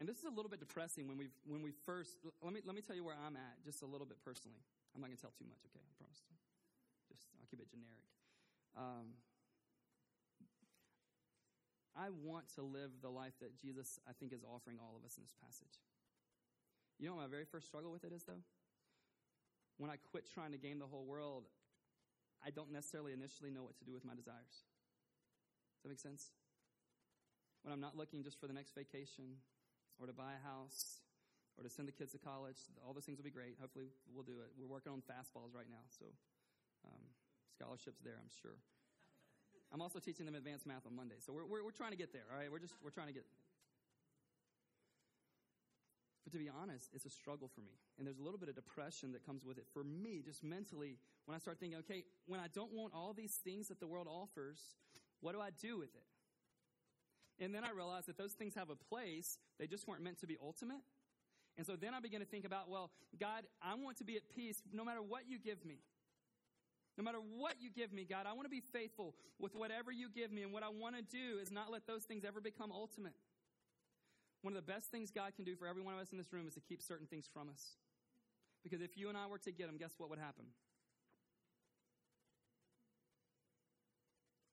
And 0.00 0.08
this 0.08 0.18
is 0.18 0.24
a 0.24 0.30
little 0.30 0.50
bit 0.50 0.60
depressing 0.60 1.08
when 1.08 1.16
we 1.16 1.28
when 1.46 1.62
we 1.62 1.72
first 1.86 2.18
let 2.42 2.52
me 2.52 2.60
let 2.66 2.74
me 2.74 2.82
tell 2.82 2.94
you 2.94 3.04
where 3.04 3.16
I'm 3.16 3.36
at 3.36 3.64
just 3.64 3.80
a 3.82 3.86
little 3.86 4.06
bit 4.06 4.18
personally. 4.22 4.60
I'm 4.96 5.04
not 5.04 5.12
going 5.12 5.20
to 5.20 5.24
tell 5.28 5.36
too 5.36 5.44
much, 5.44 5.60
okay? 5.68 5.84
I 5.84 5.92
promise. 6.00 6.24
just 7.12 7.28
I'll 7.36 7.44
keep 7.52 7.60
it 7.60 7.68
generic. 7.68 8.08
Um, 8.72 9.20
I 11.92 12.08
want 12.24 12.48
to 12.56 12.64
live 12.64 12.96
the 13.04 13.12
life 13.12 13.36
that 13.44 13.60
Jesus, 13.60 14.00
I 14.08 14.16
think, 14.16 14.32
is 14.32 14.40
offering 14.40 14.80
all 14.80 14.96
of 14.96 15.04
us 15.04 15.20
in 15.20 15.22
this 15.28 15.36
passage. 15.36 15.84
You 16.96 17.12
know 17.12 17.16
my 17.20 17.28
very 17.28 17.44
first 17.44 17.68
struggle 17.68 17.92
with 17.92 18.08
it 18.08 18.12
is, 18.16 18.24
though? 18.24 18.40
When 19.76 19.92
I 19.92 20.00
quit 20.00 20.24
trying 20.32 20.52
to 20.52 20.58
gain 20.58 20.80
the 20.80 20.88
whole 20.88 21.04
world, 21.04 21.44
I 22.40 22.48
don't 22.48 22.72
necessarily 22.72 23.12
initially 23.12 23.52
know 23.52 23.68
what 23.68 23.76
to 23.76 23.84
do 23.84 23.92
with 23.92 24.04
my 24.04 24.16
desires. 24.16 24.64
Does 25.76 25.84
that 25.84 25.88
make 25.92 26.00
sense? 26.00 26.32
When 27.62 27.72
I'm 27.72 27.84
not 27.84 27.96
looking 27.96 28.24
just 28.24 28.40
for 28.40 28.46
the 28.46 28.56
next 28.56 28.72
vacation 28.74 29.44
or 30.00 30.06
to 30.06 30.12
buy 30.16 30.32
a 30.40 30.40
house 30.40 31.04
or 31.56 31.64
to 31.64 31.70
send 31.70 31.88
the 31.88 31.92
kids 31.92 32.12
to 32.12 32.20
college, 32.20 32.60
all 32.84 32.92
those 32.92 33.04
things 33.04 33.16
will 33.16 33.24
be 33.24 33.34
great. 33.34 33.56
Hopefully, 33.60 33.88
we'll 34.12 34.26
do 34.26 34.44
it. 34.44 34.52
We're 34.56 34.68
working 34.68 34.92
on 34.92 35.00
fastballs 35.04 35.56
right 35.56 35.68
now, 35.68 35.84
so 35.88 36.06
um, 36.84 37.02
scholarships 37.48 38.00
there, 38.04 38.20
I'm 38.20 38.30
sure. 38.30 38.60
I'm 39.72 39.82
also 39.82 39.98
teaching 39.98 40.26
them 40.26 40.36
advanced 40.36 40.66
math 40.66 40.86
on 40.86 40.94
Monday, 40.94 41.16
so 41.18 41.32
we're, 41.32 41.46
we're, 41.46 41.64
we're 41.64 41.74
trying 41.74 41.90
to 41.90 41.98
get 41.98 42.12
there, 42.12 42.28
all 42.30 42.38
right? 42.38 42.52
We're 42.52 42.62
just, 42.62 42.74
we're 42.84 42.94
trying 42.94 43.08
to 43.08 43.16
get 43.16 43.24
but 46.26 46.32
to 46.32 46.38
be 46.40 46.50
honest, 46.50 46.90
it's 46.92 47.04
a 47.04 47.10
struggle 47.10 47.46
for 47.46 47.60
me. 47.60 47.78
And 47.96 48.04
there's 48.04 48.18
a 48.18 48.22
little 48.22 48.38
bit 48.38 48.48
of 48.48 48.56
depression 48.56 49.12
that 49.12 49.24
comes 49.24 49.44
with 49.44 49.58
it 49.58 49.66
for 49.72 49.84
me, 49.84 50.22
just 50.26 50.42
mentally, 50.42 50.98
when 51.24 51.36
I 51.36 51.38
start 51.38 51.60
thinking, 51.60 51.78
okay, 51.78 52.02
when 52.26 52.40
I 52.40 52.48
don't 52.52 52.72
want 52.72 52.94
all 52.96 53.14
these 53.14 53.38
things 53.44 53.68
that 53.68 53.78
the 53.78 53.86
world 53.86 54.08
offers, 54.10 54.58
what 55.20 55.36
do 55.36 55.40
I 55.40 55.50
do 55.62 55.78
with 55.78 55.94
it? 55.94 57.44
And 57.44 57.54
then 57.54 57.62
I 57.62 57.70
realize 57.70 58.06
that 58.06 58.18
those 58.18 58.32
things 58.32 58.56
have 58.56 58.70
a 58.70 58.74
place, 58.74 59.38
they 59.60 59.68
just 59.68 59.86
weren't 59.86 60.02
meant 60.02 60.18
to 60.18 60.26
be 60.26 60.36
ultimate. 60.42 60.82
And 61.56 61.66
so 61.66 61.74
then 61.74 61.94
I 61.94 62.00
begin 62.00 62.20
to 62.20 62.26
think 62.26 62.44
about, 62.44 62.68
well, 62.68 62.90
God, 63.18 63.44
I 63.62 63.74
want 63.74 63.96
to 63.98 64.04
be 64.04 64.16
at 64.16 64.22
peace 64.34 64.62
no 64.72 64.84
matter 64.84 65.00
what 65.00 65.22
you 65.28 65.38
give 65.38 65.64
me. 65.64 65.78
No 66.98 67.04
matter 67.04 67.18
what 67.18 67.54
you 67.60 67.70
give 67.70 67.92
me, 67.92 68.06
God, 68.08 68.26
I 68.26 68.32
want 68.32 68.44
to 68.46 68.50
be 68.50 68.62
faithful 68.72 69.14
with 69.38 69.54
whatever 69.54 69.92
you 69.92 70.08
give 70.08 70.32
me. 70.32 70.42
And 70.42 70.52
what 70.52 70.62
I 70.62 70.68
want 70.68 70.96
to 70.96 71.02
do 71.02 71.38
is 71.40 71.50
not 71.50 71.70
let 71.70 71.86
those 71.86 72.04
things 72.04 72.24
ever 72.24 72.40
become 72.40 72.72
ultimate. 72.72 73.12
One 74.42 74.56
of 74.56 74.64
the 74.64 74.72
best 74.72 74.90
things 74.90 75.10
God 75.10 75.34
can 75.34 75.44
do 75.44 75.56
for 75.56 75.66
every 75.66 75.82
one 75.82 75.94
of 75.94 76.00
us 76.00 76.10
in 76.10 76.18
this 76.18 76.32
room 76.32 76.46
is 76.46 76.54
to 76.54 76.60
keep 76.60 76.80
certain 76.80 77.06
things 77.06 77.28
from 77.32 77.48
us. 77.48 77.76
Because 78.62 78.80
if 78.80 78.96
you 78.96 79.08
and 79.08 79.16
I 79.16 79.26
were 79.26 79.38
to 79.38 79.52
get 79.52 79.66
them, 79.66 79.76
guess 79.76 79.92
what 79.98 80.08
would 80.10 80.18
happen? 80.18 80.46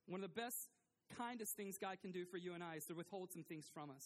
One 0.08 0.22
of 0.22 0.30
the 0.30 0.42
best, 0.42 0.68
kindest 1.18 1.56
things 1.56 1.78
God 1.78 1.98
can 2.02 2.12
do 2.12 2.26
for 2.26 2.38
you 2.38 2.54
and 2.54 2.63
I 2.63 2.76
is 2.76 2.86
to 2.86 2.94
withhold 2.94 3.32
some 3.32 3.44
things 3.44 3.70
from 3.74 3.89
us. 3.89 4.06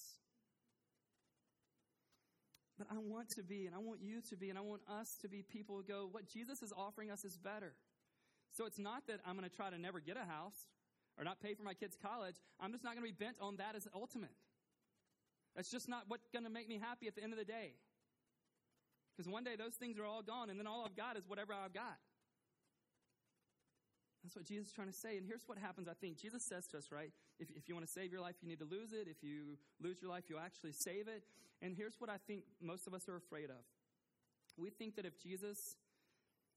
But 2.77 2.87
I 2.91 2.97
want 2.99 3.29
to 3.31 3.43
be, 3.43 3.65
and 3.65 3.73
I 3.73 3.79
want 3.79 4.01
you 4.01 4.21
to 4.29 4.35
be, 4.35 4.49
and 4.49 4.57
I 4.57 4.61
want 4.61 4.81
us 4.87 5.17
to 5.21 5.27
be 5.27 5.41
people 5.41 5.75
who 5.77 5.83
go, 5.83 6.07
what 6.11 6.27
Jesus 6.27 6.61
is 6.61 6.71
offering 6.77 7.09
us 7.09 7.25
is 7.25 7.37
better. 7.37 7.73
So 8.55 8.65
it's 8.65 8.77
not 8.77 9.07
that 9.07 9.19
I'm 9.25 9.35
going 9.35 9.49
to 9.49 9.55
try 9.55 9.69
to 9.69 9.77
never 9.77 9.99
get 9.99 10.15
a 10.15 10.25
house 10.29 10.67
or 11.17 11.23
not 11.23 11.41
pay 11.41 11.55
for 11.55 11.63
my 11.63 11.73
kids' 11.73 11.97
college. 11.99 12.35
I'm 12.59 12.71
just 12.71 12.83
not 12.83 12.93
going 12.95 13.05
to 13.05 13.11
be 13.11 13.25
bent 13.25 13.37
on 13.41 13.57
that 13.57 13.75
as 13.75 13.87
ultimate. 13.95 14.35
That's 15.55 15.71
just 15.71 15.89
not 15.89 16.03
what's 16.07 16.27
going 16.29 16.45
to 16.45 16.51
make 16.51 16.69
me 16.69 16.79
happy 16.79 17.07
at 17.07 17.15
the 17.15 17.23
end 17.23 17.33
of 17.33 17.39
the 17.39 17.45
day. 17.45 17.73
Because 19.15 19.27
one 19.27 19.43
day 19.43 19.55
those 19.57 19.73
things 19.73 19.97
are 19.97 20.05
all 20.05 20.21
gone, 20.21 20.51
and 20.51 20.59
then 20.59 20.67
all 20.67 20.85
I've 20.85 20.95
got 20.95 21.17
is 21.17 21.23
whatever 21.27 21.53
I've 21.53 21.73
got. 21.73 21.97
That's 24.27 24.35
what 24.35 24.43
Jesus 24.43 24.67
is 24.67 24.73
trying 24.73 24.91
to 24.91 24.93
say. 24.93 25.15
And 25.15 25.25
here's 25.25 25.47
what 25.47 25.57
happens, 25.57 25.87
I 25.87 25.93
think. 25.93 26.19
Jesus 26.19 26.43
says 26.43 26.67
to 26.67 26.77
us, 26.77 26.91
right? 26.91 27.11
If, 27.39 27.47
if 27.55 27.69
you 27.69 27.75
want 27.75 27.87
to 27.87 27.91
save 27.91 28.11
your 28.11 28.19
life, 28.19 28.35
you 28.41 28.49
need 28.49 28.59
to 28.59 28.67
lose 28.67 28.91
it. 28.91 29.07
If 29.07 29.23
you 29.23 29.55
lose 29.79 30.01
your 30.01 30.11
life, 30.11 30.25
you 30.27 30.35
actually 30.37 30.73
save 30.73 31.07
it. 31.07 31.23
And 31.61 31.73
here's 31.73 31.95
what 31.97 32.09
I 32.09 32.17
think 32.27 32.43
most 32.59 32.87
of 32.87 32.93
us 32.93 33.07
are 33.07 33.15
afraid 33.15 33.45
of. 33.45 33.63
We 34.57 34.69
think 34.69 34.97
that 34.97 35.05
if 35.05 35.17
Jesus 35.17 35.77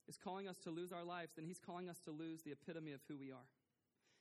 is 0.09 0.18
calling 0.18 0.48
us 0.48 0.59
to 0.64 0.70
lose 0.70 0.90
our 0.90 1.04
lives, 1.04 1.30
then 1.37 1.44
he's 1.44 1.61
calling 1.61 1.88
us 1.88 2.00
to 2.06 2.11
lose 2.11 2.42
the 2.42 2.50
epitome 2.50 2.90
of 2.90 3.02
who 3.06 3.16
we 3.16 3.30
are. 3.30 3.46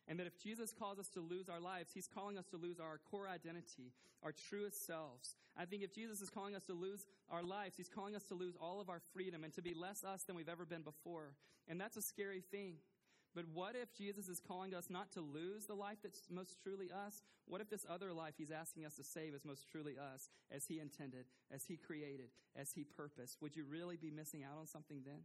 And 0.08 0.20
that 0.20 0.28
if 0.28 0.38
Jesus 0.38 0.72
calls 0.72 1.00
us 1.00 1.10
to 1.10 1.20
lose 1.20 1.50
our 1.50 1.60
lives, 1.60 1.90
he's 1.92 2.08
calling 2.08 2.38
us 2.38 2.46
to 2.52 2.58
lose 2.58 2.80
our 2.80 3.00
core 3.10 3.28
identity, 3.28 3.94
our 4.22 4.32
truest 4.32 4.86
selves. 4.86 5.34
I 5.58 5.66
think 5.66 5.82
if 5.82 5.96
Jesus 5.96 6.22
is 6.22 6.30
calling 6.30 6.56
us 6.56 6.66
to 6.66 6.74
lose 6.74 7.08
our 7.32 7.42
lives, 7.42 7.78
he's 7.78 7.90
calling 7.90 8.16
us 8.16 8.26
to 8.26 8.36
lose 8.36 8.54
all 8.62 8.80
of 8.80 8.92
our 8.92 9.02
freedom 9.12 9.44
and 9.44 9.52
to 9.56 9.64
be 9.64 9.74
less 9.74 10.04
us 10.04 10.22
than 10.22 10.36
we've 10.36 10.50
ever 10.50 10.66
been 10.66 10.84
before. 10.84 11.34
And 11.68 11.82
that's 11.82 11.98
a 11.98 12.02
scary 12.04 12.44
thing. 12.52 12.76
But 13.40 13.48
what 13.54 13.74
if 13.82 13.96
Jesus 13.96 14.28
is 14.28 14.42
calling 14.46 14.76
us 14.76 14.90
not 14.90 15.14
to 15.14 15.22
lose 15.22 15.66
the 15.66 15.74
life 15.74 16.00
that's 16.04 16.24
most 16.30 16.58
truly 16.62 16.92
us? 16.92 17.22
What 17.48 17.62
if 17.62 17.70
this 17.70 17.86
other 17.90 18.12
life 18.12 18.34
he's 18.38 18.52
asking 18.52 18.86
us 18.86 18.96
to 18.96 19.04
save 19.06 19.34
is 19.34 19.46
most 19.46 19.66
truly 19.72 19.94
us, 19.98 20.30
as 20.52 20.66
he 20.66 20.78
intended, 20.78 21.24
as 21.50 21.64
he 21.64 21.78
created, 21.78 22.32
as 22.54 22.74
he 22.74 22.84
purposed? 22.84 23.38
Would 23.40 23.56
you 23.56 23.64
really 23.64 23.96
be 23.96 24.12
missing 24.12 24.44
out 24.44 24.60
on 24.60 24.68
something 24.68 25.04
then? 25.06 25.22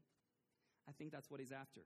I 0.88 0.92
think 0.92 1.11
that's 1.11 1.29
what 1.29 1.40
he's 1.40 1.50
after. 1.50 1.81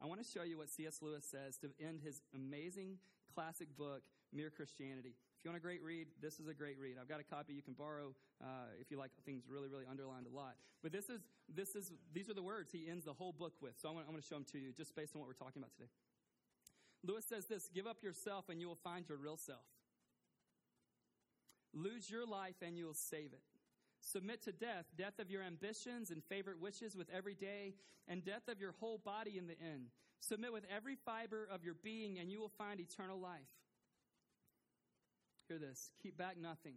I 0.00 0.06
want 0.06 0.22
to 0.22 0.30
show 0.30 0.44
you 0.44 0.56
what 0.56 0.70
C.S. 0.70 1.00
Lewis 1.02 1.24
says 1.28 1.56
to 1.58 1.70
end 1.84 1.98
his 2.04 2.22
amazing 2.32 2.98
classic 3.34 3.76
book, 3.76 4.02
Mere 4.32 4.50
Christianity. 4.50 5.16
If 5.42 5.46
you 5.46 5.50
want 5.50 5.58
a 5.58 5.66
great 5.66 5.82
read, 5.82 6.06
this 6.22 6.38
is 6.38 6.46
a 6.46 6.54
great 6.54 6.78
read. 6.78 6.98
I've 7.00 7.08
got 7.08 7.18
a 7.18 7.24
copy 7.24 7.52
you 7.52 7.62
can 7.62 7.74
borrow 7.74 8.14
uh, 8.40 8.70
if 8.80 8.92
you 8.92 8.96
like 8.96 9.10
things 9.26 9.42
really, 9.50 9.66
really 9.66 9.86
underlined 9.90 10.28
a 10.32 10.36
lot. 10.36 10.54
But 10.84 10.92
this 10.92 11.10
is, 11.10 11.18
this 11.52 11.74
is, 11.74 11.90
these 12.14 12.30
are 12.30 12.34
the 12.34 12.44
words 12.44 12.70
he 12.70 12.88
ends 12.88 13.06
the 13.06 13.12
whole 13.12 13.32
book 13.32 13.54
with. 13.60 13.72
So 13.82 13.88
I'm 13.88 13.96
going, 13.96 14.06
to 14.06 14.22
show 14.22 14.36
them 14.36 14.46
to 14.52 14.58
you 14.60 14.70
just 14.70 14.94
based 14.94 15.16
on 15.16 15.20
what 15.20 15.26
we're 15.26 15.34
talking 15.34 15.60
about 15.60 15.72
today. 15.72 15.90
Lewis 17.02 17.24
says 17.28 17.46
this 17.46 17.68
Give 17.74 17.88
up 17.88 18.04
yourself 18.04 18.50
and 18.50 18.60
you 18.60 18.68
will 18.68 18.78
find 18.84 19.04
your 19.08 19.18
real 19.18 19.36
self. 19.36 19.66
Lose 21.74 22.08
your 22.08 22.24
life 22.24 22.62
and 22.64 22.78
you 22.78 22.86
will 22.86 22.94
save 22.94 23.32
it. 23.32 23.42
Submit 24.00 24.44
to 24.44 24.52
death, 24.52 24.86
death 24.96 25.18
of 25.18 25.28
your 25.28 25.42
ambitions 25.42 26.12
and 26.12 26.22
favorite 26.22 26.60
wishes 26.60 26.94
with 26.94 27.08
every 27.12 27.34
day, 27.34 27.74
and 28.06 28.24
death 28.24 28.46
of 28.46 28.60
your 28.60 28.76
whole 28.78 28.98
body 28.98 29.38
in 29.38 29.48
the 29.48 29.58
end. 29.60 29.86
Submit 30.20 30.52
with 30.52 30.66
every 30.72 30.94
fiber 30.94 31.48
of 31.50 31.64
your 31.64 31.74
being, 31.82 32.20
and 32.20 32.30
you 32.30 32.38
will 32.38 32.48
find 32.48 32.78
eternal 32.78 33.18
life. 33.18 33.40
Hear 35.48 35.58
this 35.58 35.90
keep 36.02 36.16
back 36.16 36.36
nothing. 36.40 36.76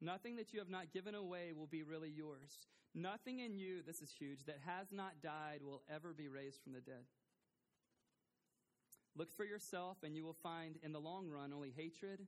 Nothing 0.00 0.36
that 0.36 0.52
you 0.52 0.58
have 0.58 0.68
not 0.68 0.92
given 0.92 1.14
away 1.14 1.52
will 1.56 1.66
be 1.66 1.82
really 1.82 2.10
yours. 2.10 2.66
Nothing 2.94 3.40
in 3.40 3.56
you, 3.56 3.82
this 3.86 4.00
is 4.00 4.10
huge, 4.10 4.44
that 4.44 4.60
has 4.64 4.92
not 4.92 5.22
died 5.22 5.60
will 5.62 5.82
ever 5.92 6.12
be 6.12 6.28
raised 6.28 6.62
from 6.62 6.72
the 6.72 6.80
dead. 6.80 7.04
Look 9.16 9.32
for 9.32 9.44
yourself, 9.44 9.98
and 10.02 10.14
you 10.14 10.24
will 10.24 10.36
find 10.42 10.78
in 10.82 10.92
the 10.92 11.00
long 11.00 11.28
run 11.28 11.52
only 11.52 11.72
hatred, 11.74 12.20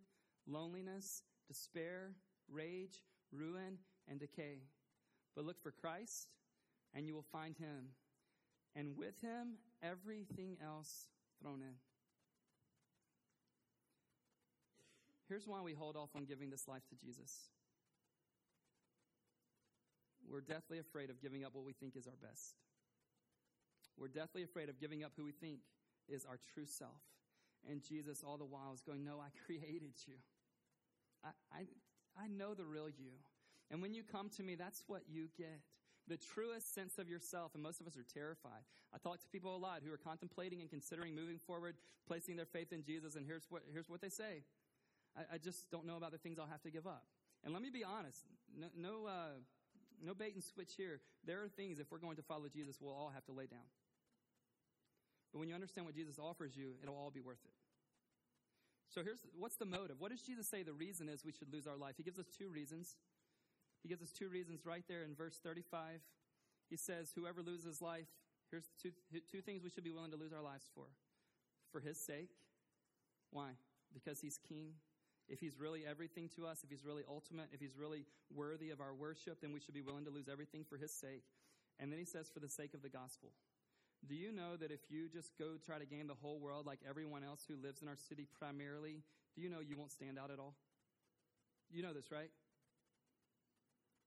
loneliness, 0.47 1.23
despair, 1.47 2.13
rage, 2.51 3.05
ruin, 3.33 3.79
and 4.09 4.19
decay. 4.19 4.61
But 5.37 5.45
look 5.45 5.63
for 5.63 5.71
Christ, 5.71 6.29
and 6.95 7.07
you 7.07 7.15
will 7.15 7.27
find 7.31 7.57
him. 7.57 7.89
And 8.75 8.97
with 8.97 9.21
him, 9.21 9.59
everything 9.83 10.57
else 10.63 11.09
thrown 11.43 11.61
in. 11.61 11.75
Here's 15.29 15.47
why 15.47 15.61
we 15.61 15.75
hold 15.75 15.97
off 15.97 16.11
on 16.17 16.25
giving 16.25 16.51
this 16.51 16.67
life 16.67 16.83
to 16.89 16.97
Jesus. 16.97 17.51
We're 20.31 20.41
deathly 20.41 20.79
afraid 20.79 21.11
of 21.11 21.21
giving 21.21 21.45
up 21.45 21.55
what 21.55 21.65
we 21.65 21.73
think 21.73 21.97
is 21.97 22.07
our 22.07 22.17
best. 22.21 22.55
We're 23.99 24.09
deathly 24.09 24.43
afraid 24.43 24.69
of 24.69 24.81
giving 24.81 25.05
up 25.05 25.13
who 25.17 25.25
we 25.25 25.33
think 25.33 25.61
is 26.09 26.25
our 26.25 26.39
true 26.55 26.67
self. 26.67 27.01
And 27.69 27.83
Jesus, 27.83 28.23
all 28.27 28.39
the 28.39 28.45
while, 28.45 28.73
is 28.73 28.81
going, 28.81 29.05
No, 29.05 29.19
I 29.21 29.29
created 29.47 29.95
you. 30.07 30.15
I, 31.25 31.31
I, 31.53 31.61
I 32.25 32.29
know 32.29 32.55
the 32.55 32.65
real 32.65 32.89
you. 32.89 33.13
And 33.71 33.83
when 33.83 33.93
you 33.93 34.03
come 34.03 34.31
to 34.37 34.43
me, 34.43 34.55
that's 34.55 34.85
what 34.87 35.03
you 35.09 35.29
get. 35.37 35.61
The 36.07 36.17
truest 36.17 36.75
sense 36.75 36.97
of 36.97 37.09
yourself, 37.09 37.53
and 37.53 37.63
most 37.63 37.81
of 37.81 37.87
us 37.87 37.97
are 37.97 38.07
terrified. 38.15 38.65
I 38.95 38.99
talk 38.99 39.21
to 39.21 39.29
people 39.29 39.55
a 39.55 39.59
lot 39.59 39.83
who 39.85 39.93
are 39.93 39.99
contemplating 39.99 40.63
and 40.63 40.71
considering 40.71 41.15
moving 41.15 41.39
forward, 41.39 41.75
placing 42.07 42.37
their 42.37 42.47
faith 42.47 42.73
in 42.73 42.83
Jesus, 42.83 43.15
and 43.15 43.27
here's 43.27 43.45
what, 43.51 43.63
here's 43.71 43.91
what 43.91 44.01
they 44.01 44.09
say 44.09 44.45
I, 45.19 45.35
I 45.35 45.39
just 45.39 45.71
don't 45.71 45.87
know 45.87 45.97
about 45.97 46.13
the 46.13 46.19
things 46.19 46.39
I'll 46.39 46.47
have 46.47 46.63
to 46.63 46.71
give 46.71 46.87
up. 46.87 47.03
And 47.45 47.53
let 47.53 47.63
me 47.63 47.71
be 47.71 47.85
honest 47.85 48.25
no, 48.57 48.67
no, 48.77 49.07
uh, 49.07 49.37
no 50.03 50.15
bait 50.15 50.35
and 50.35 50.43
switch 50.43 50.73
here. 50.77 51.01
There 51.27 51.43
are 51.43 51.49
things, 51.49 51.79
if 51.79 51.91
we're 51.91 51.99
going 51.99 52.17
to 52.17 52.23
follow 52.23 52.49
Jesus, 52.49 52.79
we'll 52.81 52.95
all 52.95 53.11
have 53.13 53.25
to 53.27 53.33
lay 53.33 53.47
down. 53.47 53.67
But 55.33 55.41
when 55.41 55.49
you 55.49 55.55
understand 55.55 55.87
what 55.87 55.95
Jesus 55.95 56.19
offers 56.19 56.57
you, 56.57 56.73
it'll 56.83 56.97
all 56.97 57.11
be 57.11 57.21
worth 57.21 57.45
it. 57.45 57.53
So 58.89 59.03
here's 59.03 59.21
what's 59.39 59.57
the 59.57 59.67
motive? 59.67 59.97
What 59.99 60.11
does 60.11 60.23
Jesus 60.23 60.49
say 60.49 60.63
the 60.63 60.73
reason 60.73 61.09
is 61.09 61.25
we 61.25 61.33
should 61.33 61.53
lose 61.53 61.67
our 61.67 61.77
life? 61.77 61.95
He 61.99 62.03
gives 62.03 62.19
us 62.19 62.27
two 62.27 62.49
reasons. 62.49 62.97
He 63.83 63.89
gives 63.89 64.03
us 64.03 64.11
two 64.11 64.29
reasons 64.29 64.65
right 64.65 64.85
there 64.89 65.05
in 65.05 65.15
verse 65.15 65.39
35. 65.43 66.01
He 66.71 66.77
says, 66.77 67.13
Whoever 67.15 67.43
loses 67.43 67.83
life, 67.83 68.09
here's 68.51 68.71
two, 68.83 68.93
two 69.31 69.43
things 69.43 69.63
we 69.63 69.71
should 69.71 69.85
be 69.85 69.91
willing 69.91 70.11
to 70.11 70.17
lose 70.17 70.33
our 70.33 70.43
lives 70.43 70.65
for. 70.75 70.87
For 71.71 71.81
his 71.81 71.99
sake. 72.01 72.31
Why? 73.31 73.51
Because 73.93 74.21
he's 74.21 74.39
king. 74.49 74.73
If 75.29 75.41
he's 75.41 75.59
really 75.59 75.83
everything 75.89 76.29
to 76.37 76.47
us, 76.47 76.65
if 76.65 76.71
he's 76.71 76.85
really 76.85 77.03
ultimate, 77.09 77.49
if 77.53 77.61
he's 77.61 77.77
really 77.77 78.05
worthy 78.35 78.71
of 78.71 78.81
our 78.81 78.95
worship, 78.95 79.41
then 79.41 79.53
we 79.53 79.61
should 79.61 79.75
be 79.75 79.83
willing 79.83 80.05
to 80.05 80.11
lose 80.11 80.29
everything 80.29 80.65
for 80.65 80.77
his 80.77 80.93
sake. 80.93 81.25
And 81.79 81.93
then 81.93 81.99
he 81.99 82.05
says, 82.05 82.31
For 82.33 82.41
the 82.41 82.49
sake 82.49 82.75
of 82.75 82.83
the 82.83 82.89
gospel. 82.89 83.31
Do 84.09 84.15
you 84.15 84.33
know 84.33 84.57
that 84.57 84.71
if 84.71 84.81
you 84.89 85.09
just 85.09 85.37
go 85.39 85.57
try 85.65 85.79
to 85.79 85.87
gain 85.87 86.07
the 86.07 86.15
whole 86.15 86.39
world 86.39 86.67
like 86.67 86.79
everyone 86.89 87.25
else 87.25 87.45
who 87.49 87.57
lives 87.61 87.83
in 87.83 87.89
our 87.89 87.97
city 87.97 88.27
primarily, 88.39 89.03
do 89.35 89.43
you 89.43 89.51
know 89.51 89.61
you 89.61 89.77
won't 89.77 89.91
stand 89.91 90.19
out 90.19 90.31
at 90.31 90.39
all? 90.39 90.55
You 91.71 91.83
know 91.83 91.93
this, 91.93 92.11
right? 92.13 92.31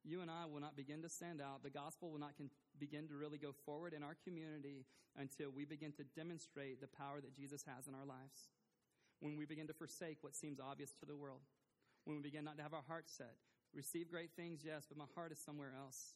you 0.03 0.21
and 0.21 0.31
I 0.31 0.45
will 0.45 0.59
not 0.59 0.75
begin 0.75 1.01
to 1.03 1.09
stand 1.09 1.41
out. 1.41 1.63
The 1.63 1.69
gospel 1.69 2.09
will 2.09 2.19
not 2.19 2.37
con- 2.37 2.49
begin 2.79 3.07
to 3.07 3.15
really 3.15 3.37
go 3.37 3.53
forward 3.65 3.93
in 3.93 4.03
our 4.03 4.17
community 4.23 4.85
until 5.17 5.49
we 5.51 5.65
begin 5.65 5.91
to 5.93 6.03
demonstrate 6.15 6.81
the 6.81 6.87
power 6.87 7.21
that 7.21 7.35
Jesus 7.35 7.63
has 7.67 7.87
in 7.87 7.93
our 7.93 8.05
lives. 8.05 8.49
When 9.21 9.37
we 9.37 9.45
begin 9.45 9.67
to 9.67 9.73
forsake 9.73 10.17
what 10.21 10.35
seems 10.35 10.59
obvious 10.59 10.91
to 10.99 11.05
the 11.05 11.15
world. 11.15 11.41
When 12.05 12.17
we 12.17 12.23
begin 12.23 12.43
not 12.43 12.57
to 12.57 12.63
have 12.63 12.73
our 12.73 12.83
hearts 12.87 13.13
set. 13.15 13.35
Receive 13.73 14.09
great 14.09 14.31
things, 14.35 14.61
yes, 14.65 14.83
but 14.89 14.97
my 14.97 15.05
heart 15.15 15.31
is 15.31 15.39
somewhere 15.39 15.71
else. 15.77 16.15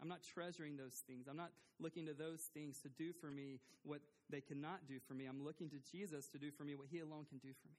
I'm 0.00 0.08
not 0.08 0.20
treasuring 0.22 0.76
those 0.76 1.02
things. 1.06 1.26
I'm 1.28 1.36
not 1.36 1.50
looking 1.80 2.06
to 2.06 2.14
those 2.14 2.40
things 2.54 2.78
to 2.80 2.88
do 2.88 3.12
for 3.12 3.26
me 3.26 3.60
what 3.82 4.00
they 4.30 4.40
cannot 4.40 4.86
do 4.86 5.00
for 5.06 5.14
me. 5.14 5.26
I'm 5.26 5.44
looking 5.44 5.68
to 5.70 5.80
Jesus 5.90 6.28
to 6.28 6.38
do 6.38 6.50
for 6.50 6.64
me 6.64 6.74
what 6.74 6.86
He 6.90 7.00
alone 7.00 7.26
can 7.28 7.38
do 7.38 7.52
for 7.60 7.68
me. 7.68 7.74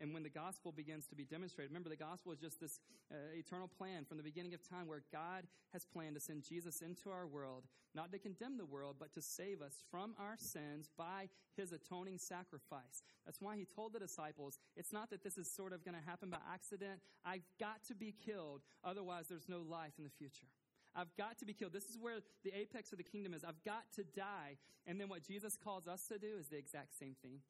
And 0.00 0.14
when 0.14 0.22
the 0.22 0.30
gospel 0.30 0.70
begins 0.70 1.06
to 1.08 1.16
be 1.16 1.24
demonstrated, 1.24 1.70
remember 1.70 1.88
the 1.88 1.96
gospel 1.96 2.30
is 2.32 2.38
just 2.38 2.60
this 2.60 2.78
uh, 3.12 3.16
eternal 3.34 3.66
plan 3.66 4.04
from 4.04 4.16
the 4.16 4.22
beginning 4.22 4.54
of 4.54 4.62
time 4.62 4.86
where 4.86 5.02
God 5.12 5.44
has 5.72 5.84
planned 5.84 6.14
to 6.14 6.20
send 6.20 6.44
Jesus 6.44 6.82
into 6.82 7.10
our 7.10 7.26
world, 7.26 7.64
not 7.94 8.12
to 8.12 8.18
condemn 8.18 8.58
the 8.58 8.64
world, 8.64 8.96
but 8.98 9.12
to 9.14 9.22
save 9.22 9.60
us 9.60 9.82
from 9.90 10.14
our 10.18 10.36
sins 10.36 10.88
by 10.96 11.28
his 11.56 11.72
atoning 11.72 12.18
sacrifice. 12.18 13.02
That's 13.26 13.40
why 13.40 13.56
he 13.56 13.64
told 13.64 13.92
the 13.92 13.98
disciples, 13.98 14.58
it's 14.76 14.92
not 14.92 15.10
that 15.10 15.24
this 15.24 15.36
is 15.36 15.50
sort 15.50 15.72
of 15.72 15.84
going 15.84 15.96
to 15.96 16.08
happen 16.08 16.30
by 16.30 16.38
accident. 16.52 17.00
I've 17.24 17.46
got 17.58 17.82
to 17.88 17.94
be 17.94 18.14
killed, 18.24 18.62
otherwise, 18.84 19.26
there's 19.28 19.48
no 19.48 19.62
life 19.68 19.94
in 19.98 20.04
the 20.04 20.10
future. 20.10 20.46
I've 20.94 21.14
got 21.16 21.38
to 21.38 21.44
be 21.44 21.52
killed. 21.52 21.72
This 21.72 21.90
is 21.90 21.98
where 22.00 22.20
the 22.44 22.52
apex 22.56 22.92
of 22.92 22.98
the 22.98 23.04
kingdom 23.04 23.34
is. 23.34 23.44
I've 23.44 23.62
got 23.64 23.84
to 23.96 24.04
die. 24.04 24.56
And 24.86 25.00
then 25.00 25.08
what 25.08 25.22
Jesus 25.22 25.56
calls 25.56 25.86
us 25.86 26.06
to 26.08 26.18
do 26.18 26.38
is 26.38 26.48
the 26.48 26.56
exact 26.56 26.98
same 26.98 27.14
thing. 27.22 27.40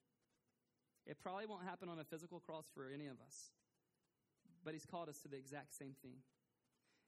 It 1.08 1.16
probably 1.18 1.46
won't 1.46 1.64
happen 1.64 1.88
on 1.88 1.98
a 1.98 2.04
physical 2.04 2.38
cross 2.38 2.66
for 2.74 2.90
any 2.92 3.06
of 3.06 3.16
us, 3.26 3.50
but 4.62 4.74
He's 4.74 4.84
called 4.84 5.08
us 5.08 5.18
to 5.22 5.28
the 5.28 5.36
exact 5.36 5.74
same 5.74 5.96
thing. 6.02 6.20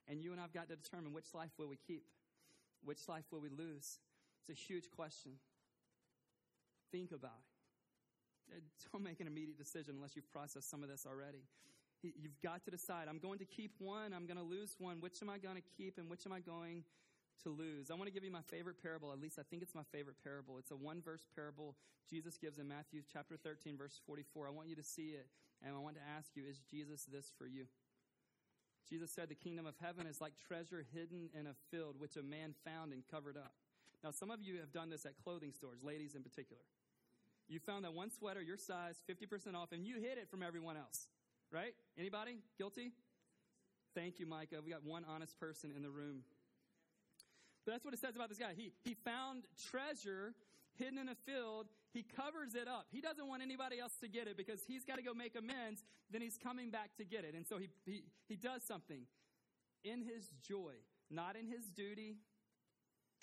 And 0.09 0.23
you 0.23 0.33
and 0.33 0.41
I've 0.41 0.55
got 0.55 0.69
to 0.71 0.77
determine 0.77 1.13
which 1.13 1.35
life 1.35 1.51
will 1.59 1.69
we 1.69 1.77
keep, 1.77 2.05
which 2.83 3.07
life 3.09 3.25
will 3.31 3.41
we 3.41 3.51
lose. 3.51 4.01
It's 4.41 4.49
a 4.49 4.55
huge 4.61 4.91
question. 4.91 5.33
Think 6.91 7.13
about 7.13 7.45
it. 8.51 8.57
Uh, 8.57 8.61
don't 8.93 9.05
make 9.05 9.21
an 9.21 9.27
immediate 9.27 9.59
decision 9.59 9.95
unless 9.97 10.17
you've 10.17 10.31
processed 10.33 10.71
some 10.71 10.83
of 10.83 10.89
this 10.89 11.07
already. 11.07 11.45
You've 12.03 12.41
got 12.43 12.65
to 12.65 12.71
decide. 12.71 13.09
I'm 13.09 13.19
going 13.19 13.39
to 13.41 13.45
keep 13.45 13.73
one. 13.79 14.15
I'm 14.15 14.25
going 14.25 14.39
to 14.39 14.43
lose 14.43 14.75
one. 14.79 15.01
Which 15.01 15.21
am 15.21 15.29
I 15.29 15.37
going 15.37 15.57
to 15.57 15.63
keep 15.77 15.99
and 15.99 16.09
which 16.09 16.25
am 16.25 16.33
I 16.33 16.41
going 16.41 16.83
to 17.42 17.50
lose? 17.50 17.90
I 17.90 17.94
want 17.94 18.07
to 18.07 18.12
give 18.12 18.24
you 18.24 18.31
my 18.31 18.42
favorite 18.48 18.83
parable. 18.83 19.12
At 19.12 19.20
least 19.20 19.38
I 19.38 19.42
think 19.48 19.62
it's 19.62 19.74
my 19.74 19.87
favorite 19.92 20.16
parable. 20.22 20.59
It's 20.59 20.70
a 20.70 20.76
one 20.76 21.00
verse 21.03 21.26
parable 21.35 21.76
Jesus 22.11 22.37
gives 22.37 22.59
in 22.59 22.66
Matthew 22.66 23.03
chapter 23.12 23.37
13, 23.37 23.79
verse 23.79 24.00
44. 24.07 24.48
I 24.48 24.50
want 24.50 24.68
you 24.68 24.76
to 24.76 24.83
see 24.83 25.14
it. 25.14 25.29
And 25.62 25.76
I 25.76 25.79
want 25.79 25.96
to 25.96 26.03
ask 26.16 26.31
you, 26.35 26.42
is 26.48 26.59
Jesus 26.70 27.05
this 27.05 27.31
for 27.38 27.46
you? 27.46 27.66
Jesus 28.88 29.12
said, 29.12 29.29
The 29.29 29.35
kingdom 29.35 29.66
of 29.66 29.74
heaven 29.81 30.07
is 30.07 30.20
like 30.20 30.33
treasure 30.48 30.85
hidden 30.92 31.29
in 31.38 31.46
a 31.46 31.55
field, 31.70 31.96
which 31.98 32.16
a 32.16 32.22
man 32.22 32.55
found 32.64 32.92
and 32.92 33.03
covered 33.11 33.37
up. 33.37 33.53
Now, 34.03 34.11
some 34.11 34.31
of 34.31 34.42
you 34.42 34.59
have 34.59 34.72
done 34.72 34.90
this 34.90 35.05
at 35.07 35.22
clothing 35.22 35.53
stores, 35.53 35.79
ladies 35.83 36.14
in 36.14 36.22
particular. 36.22 36.62
You 37.48 37.61
found 37.61 37.85
that 37.85 37.92
one 37.92 38.11
sweater, 38.11 38.40
your 38.40 38.57
size, 38.57 38.96
50% 39.09 39.55
off, 39.55 39.72
and 39.72 39.85
you 39.85 39.96
hid 39.96 40.18
it 40.18 40.31
from 40.31 40.42
everyone 40.42 40.76
else. 40.76 41.07
Right? 41.53 41.74
Anybody 41.98 42.38
guilty? 42.57 42.92
Thank 43.94 44.18
you, 44.18 44.26
Micah. 44.26 44.61
We 44.64 44.70
got 44.70 44.85
one 44.85 45.05
honest 45.09 45.38
person 45.38 45.72
in 45.74 45.83
the 45.83 45.90
room. 45.90 46.22
But 47.64 47.73
that's 47.73 47.85
what 47.85 47.94
it 47.94 48.01
says 48.01 48.16
about 48.16 48.29
this 48.29 48.38
guy. 48.38 48.53
He, 48.57 48.73
he 48.83 48.94
found 48.94 49.44
treasure 49.70 50.35
hidden 50.77 50.99
in 50.99 51.09
a 51.09 51.14
field. 51.14 51.66
He 51.92 52.03
covers 52.03 52.55
it 52.55 52.68
up. 52.68 52.87
He 52.90 53.01
doesn't 53.01 53.27
want 53.27 53.42
anybody 53.42 53.79
else 53.79 53.92
to 54.01 54.09
get 54.09 54.29
it 54.29 54.37
because 54.37 54.61
he's 54.66 54.85
got 54.85 54.96
to 54.96 55.03
go 55.03 55.12
make 55.12 55.37
amends. 55.37 55.85
Then 56.11 56.23
he's 56.23 56.38
coming 56.38 56.70
back 56.70 56.90
to 56.99 57.05
get 57.05 57.25
it. 57.25 57.35
And 57.35 57.46
so 57.46 57.59
he, 57.59 57.68
he, 57.85 58.05
he 58.29 58.37
does 58.37 58.62
something 58.62 59.03
in 59.85 60.03
his 60.03 60.31
joy, 60.42 60.75
not 61.11 61.37
in 61.37 61.46
his 61.46 61.66
duty, 61.66 62.16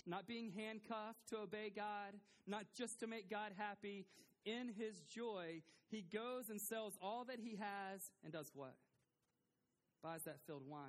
not 0.06 0.26
being 0.26 0.52
handcuffed 0.56 1.28
to 1.30 1.38
obey 1.38 1.72
God, 1.74 2.14
not 2.46 2.64
just 2.76 3.00
to 3.00 3.06
make 3.06 3.30
God 3.30 3.52
happy 3.56 4.06
in 4.44 4.72
his 4.78 5.02
joy, 5.02 5.62
he 5.88 6.02
goes 6.02 6.48
and 6.48 6.60
sells 6.60 6.94
all 7.02 7.24
that 7.24 7.38
he 7.38 7.56
has 7.56 8.10
and 8.24 8.32
does 8.32 8.50
what? 8.54 8.74
Buys 10.02 10.22
that 10.24 10.38
filled 10.46 10.62
Why? 10.66 10.88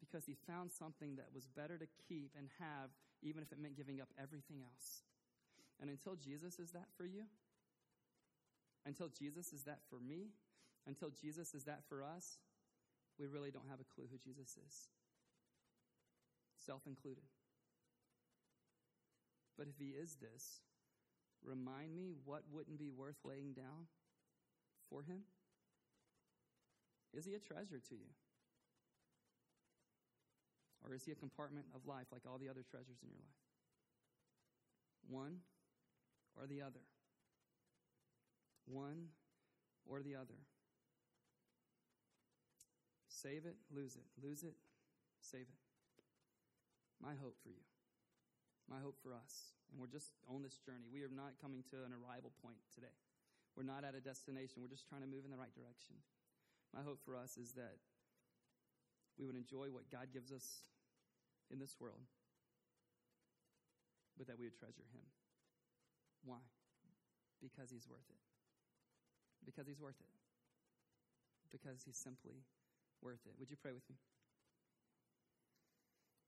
Because 0.00 0.24
he 0.24 0.34
found 0.34 0.72
something 0.72 1.16
that 1.16 1.28
was 1.34 1.46
better 1.46 1.76
to 1.76 1.86
keep 2.08 2.32
and 2.36 2.48
have, 2.58 2.90
even 3.22 3.42
if 3.42 3.52
it 3.52 3.60
meant 3.60 3.76
giving 3.76 4.00
up 4.00 4.08
everything 4.20 4.58
else. 4.64 5.04
And 5.80 5.90
until 5.90 6.16
Jesus 6.16 6.58
is 6.58 6.72
that 6.72 6.88
for 6.96 7.04
you, 7.04 7.24
until 8.86 9.08
Jesus 9.08 9.52
is 9.52 9.62
that 9.64 9.80
for 9.88 10.00
me, 10.00 10.32
until 10.86 11.10
Jesus 11.10 11.54
is 11.54 11.64
that 11.64 11.84
for 11.88 12.02
us, 12.02 12.38
we 13.18 13.26
really 13.26 13.50
don't 13.50 13.68
have 13.68 13.80
a 13.80 13.94
clue 13.94 14.08
who 14.10 14.16
Jesus 14.16 14.56
is, 14.66 14.88
self 16.56 16.86
included. 16.86 17.24
But 19.58 19.68
if 19.68 19.76
he 19.78 19.90
is 19.90 20.16
this, 20.16 20.60
remind 21.44 21.94
me 21.94 22.14
what 22.24 22.44
wouldn't 22.50 22.78
be 22.78 22.88
worth 22.88 23.18
laying 23.24 23.52
down 23.52 23.88
for 24.88 25.02
him? 25.02 25.20
Is 27.12 27.26
he 27.26 27.34
a 27.34 27.38
treasure 27.38 27.80
to 27.88 27.94
you? 27.94 28.08
Or 30.90 30.94
is 30.96 31.04
he 31.04 31.12
a 31.12 31.14
compartment 31.14 31.66
of 31.74 31.86
life 31.86 32.10
like 32.10 32.22
all 32.26 32.36
the 32.36 32.50
other 32.50 32.66
treasures 32.66 32.98
in 33.02 33.08
your 33.08 33.22
life? 33.22 33.38
One 35.06 35.46
or 36.34 36.48
the 36.48 36.62
other. 36.62 36.82
One 38.66 39.14
or 39.86 40.02
the 40.02 40.16
other. 40.16 40.42
Save 43.06 43.46
it, 43.46 43.54
lose 43.70 43.94
it. 43.94 44.02
Lose 44.20 44.42
it, 44.42 44.54
save 45.20 45.46
it. 45.46 45.60
My 47.00 47.14
hope 47.14 47.36
for 47.40 47.50
you. 47.50 47.62
My 48.68 48.82
hope 48.82 48.98
for 49.00 49.14
us 49.14 49.54
and 49.70 49.78
we're 49.78 49.90
just 49.90 50.10
on 50.26 50.42
this 50.42 50.58
journey. 50.58 50.90
We 50.90 51.06
are 51.06 51.12
not 51.14 51.38
coming 51.38 51.62
to 51.70 51.86
an 51.86 51.94
arrival 51.94 52.34
point 52.42 52.58
today. 52.74 52.94
We're 53.54 53.66
not 53.66 53.86
at 53.86 53.94
a 53.94 54.02
destination. 54.02 54.62
We're 54.62 54.70
just 54.72 54.86
trying 54.90 55.02
to 55.02 55.10
move 55.10 55.22
in 55.22 55.30
the 55.30 55.38
right 55.38 55.54
direction. 55.54 55.94
My 56.74 56.82
hope 56.82 56.98
for 57.02 57.14
us 57.14 57.38
is 57.38 57.54
that 57.54 57.78
we 59.18 59.26
would 59.26 59.38
enjoy 59.38 59.70
what 59.70 59.90
God 59.90 60.10
gives 60.14 60.30
us 60.30 60.66
in 61.52 61.58
this 61.58 61.76
world, 61.80 62.06
but 64.16 64.26
that 64.26 64.38
we 64.38 64.46
would 64.46 64.56
treasure 64.56 64.86
Him. 64.94 65.04
Why? 66.24 66.40
Because 67.42 67.70
He's 67.70 67.88
worth 67.88 68.06
it. 68.08 68.20
Because 69.44 69.66
He's 69.66 69.80
worth 69.80 69.98
it. 70.00 70.12
Because 71.50 71.82
He's 71.84 71.96
simply 71.96 72.44
worth 73.02 73.26
it. 73.26 73.34
Would 73.38 73.50
you 73.50 73.56
pray 73.56 73.72
with 73.72 73.88
me? 73.90 73.96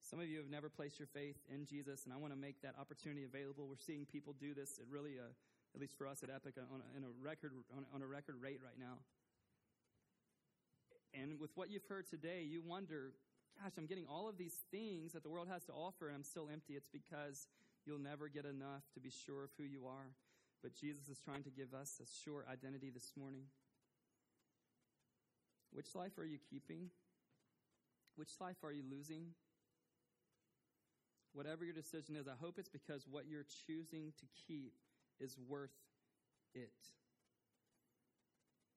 Some 0.02 0.20
of 0.20 0.28
you 0.28 0.38
have 0.38 0.50
never 0.50 0.68
placed 0.68 0.98
your 0.98 1.08
faith 1.08 1.38
in 1.48 1.64
Jesus, 1.64 2.04
and 2.04 2.12
I 2.12 2.18
want 2.18 2.34
to 2.34 2.38
make 2.38 2.60
that 2.60 2.74
opportunity 2.78 3.24
available. 3.24 3.64
We're 3.68 3.80
seeing 3.80 4.04
people 4.04 4.34
do 4.38 4.52
this 4.52 4.78
at 4.78 4.84
really, 4.90 5.16
a, 5.16 5.30
at 5.74 5.80
least 5.80 5.96
for 5.96 6.06
us 6.06 6.22
at 6.22 6.28
Epic, 6.28 6.54
on 6.58 6.82
a, 6.82 7.06
a 7.06 7.12
record 7.22 7.52
on, 7.72 7.86
on 7.94 8.02
a 8.02 8.06
record 8.06 8.36
rate 8.42 8.60
right 8.62 8.76
now. 8.76 8.98
And 11.14 11.38
with 11.38 11.50
what 11.54 11.70
you've 11.70 11.86
heard 11.88 12.08
today, 12.08 12.42
you 12.42 12.60
wonder, 12.60 13.12
gosh, 13.60 13.72
I'm 13.78 13.86
getting 13.86 14.06
all 14.06 14.28
of 14.28 14.38
these 14.38 14.56
things 14.70 15.12
that 15.12 15.22
the 15.22 15.30
world 15.30 15.48
has 15.50 15.64
to 15.64 15.72
offer, 15.72 16.08
and 16.08 16.16
I'm 16.16 16.24
still 16.24 16.48
empty. 16.52 16.74
It's 16.74 16.88
because 16.88 17.46
you'll 17.84 17.98
never 17.98 18.28
get 18.28 18.44
enough 18.44 18.82
to 18.94 19.00
be 19.00 19.10
sure 19.10 19.44
of 19.44 19.50
who 19.58 19.64
you 19.64 19.86
are. 19.86 20.14
But 20.62 20.74
Jesus 20.78 21.08
is 21.08 21.18
trying 21.18 21.42
to 21.42 21.50
give 21.50 21.74
us 21.74 22.00
a 22.00 22.06
sure 22.24 22.44
identity 22.50 22.90
this 22.90 23.12
morning. 23.18 23.44
Which 25.72 25.94
life 25.94 26.18
are 26.18 26.24
you 26.24 26.38
keeping? 26.50 26.90
Which 28.16 28.30
life 28.40 28.62
are 28.62 28.72
you 28.72 28.82
losing? 28.88 29.34
Whatever 31.32 31.64
your 31.64 31.74
decision 31.74 32.14
is, 32.14 32.28
I 32.28 32.36
hope 32.38 32.58
it's 32.58 32.68
because 32.68 33.06
what 33.10 33.24
you're 33.26 33.46
choosing 33.66 34.12
to 34.20 34.26
keep 34.46 34.74
is 35.18 35.36
worth 35.48 35.74
it. 36.54 36.70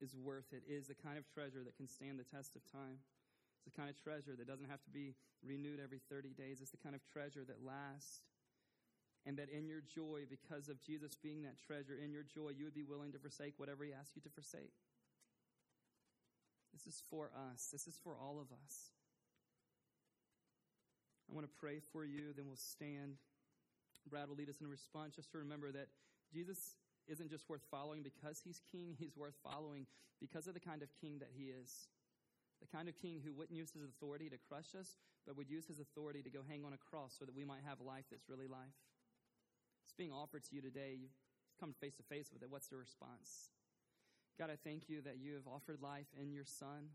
Is 0.01 0.15
worth 0.15 0.53
it. 0.53 0.63
Is 0.67 0.87
the 0.87 0.95
kind 0.95 1.17
of 1.17 1.27
treasure 1.27 1.63
that 1.63 1.75
can 1.75 1.87
stand 1.87 2.17
the 2.17 2.23
test 2.23 2.55
of 2.55 2.63
time. 2.71 2.99
It's 3.65 3.73
the 3.73 3.81
kind 3.81 3.89
of 3.89 3.97
treasure 3.97 4.37
that 4.37 4.45
doesn't 4.45 4.69
have 4.69 4.83
to 4.85 4.93
be 4.93 5.17
renewed 5.41 5.81
every 5.81 5.97
30 5.97 6.37
days. 6.37 6.61
It's 6.61 6.69
the 6.69 6.77
kind 6.77 6.93
of 6.93 7.01
treasure 7.01 7.41
that 7.49 7.65
lasts. 7.65 8.21
And 9.25 9.41
that 9.41 9.49
in 9.49 9.65
your 9.65 9.81
joy, 9.81 10.29
because 10.29 10.69
of 10.69 10.77
Jesus 10.85 11.17
being 11.17 11.41
that 11.49 11.57
treasure, 11.57 11.97
in 11.97 12.13
your 12.13 12.21
joy, 12.21 12.53
you 12.53 12.63
would 12.65 12.77
be 12.77 12.85
willing 12.85 13.11
to 13.13 13.17
forsake 13.17 13.57
whatever 13.57 13.83
He 13.83 13.89
asks 13.89 14.13
you 14.15 14.21
to 14.21 14.29
forsake. 14.29 14.77
This 16.73 16.85
is 16.85 17.01
for 17.09 17.31
us. 17.33 17.69
This 17.73 17.87
is 17.87 17.97
for 18.03 18.13
all 18.21 18.37
of 18.37 18.53
us. 18.53 18.93
I 21.25 21.33
want 21.33 21.47
to 21.49 21.57
pray 21.57 21.81
for 21.91 22.05
you, 22.05 22.37
then 22.37 22.45
we'll 22.45 22.55
stand. 22.55 23.17
Brad 24.07 24.29
will 24.29 24.35
lead 24.35 24.49
us 24.49 24.61
in 24.61 24.67
a 24.67 24.69
response. 24.69 25.15
Just 25.15 25.31
to 25.31 25.39
remember 25.39 25.71
that 25.71 25.87
Jesus 26.31 26.77
isn't 27.07 27.29
just 27.31 27.49
worth 27.49 27.65
following 27.71 28.03
because 28.03 28.41
he's 28.43 28.61
king, 28.71 28.95
he's 28.99 29.17
worth 29.17 29.33
following 29.41 29.87
because 30.21 30.45
of 30.45 30.53
the 30.53 30.59
kind 30.59 30.83
of 30.83 30.89
king 31.01 31.17
that 31.19 31.29
he 31.35 31.45
is. 31.45 31.87
The 32.65 32.77
kind 32.77 32.89
of 32.89 32.97
king 32.97 33.21
who 33.21 33.29
wouldn't 33.33 33.55
use 33.55 33.69
his 33.77 33.83
authority 33.85 34.27
to 34.29 34.37
crush 34.49 34.73
us, 34.73 34.97
but 35.27 35.37
would 35.37 35.49
use 35.49 35.67
his 35.67 35.79
authority 35.79 36.23
to 36.23 36.31
go 36.31 36.41
hang 36.49 36.65
on 36.65 36.73
a 36.73 36.81
cross 36.81 37.13
so 37.19 37.25
that 37.25 37.35
we 37.35 37.45
might 37.45 37.61
have 37.61 37.77
life 37.79 38.05
that's 38.09 38.27
really 38.27 38.47
life. 38.47 38.73
It's 39.85 39.93
being 39.93 40.11
offered 40.11 40.43
to 40.45 40.55
you 40.55 40.61
today. 40.61 40.97
You've 40.97 41.13
come 41.59 41.75
face 41.79 41.93
to 42.01 42.03
face 42.03 42.33
with 42.33 42.41
it. 42.41 42.49
What's 42.49 42.71
your 42.71 42.79
response? 42.79 43.53
God, 44.39 44.49
I 44.49 44.57
thank 44.57 44.89
you 44.89 45.01
that 45.03 45.17
you 45.21 45.35
have 45.35 45.45
offered 45.45 45.77
life 45.79 46.09
in 46.19 46.33
your 46.33 46.43
Son. 46.43 46.89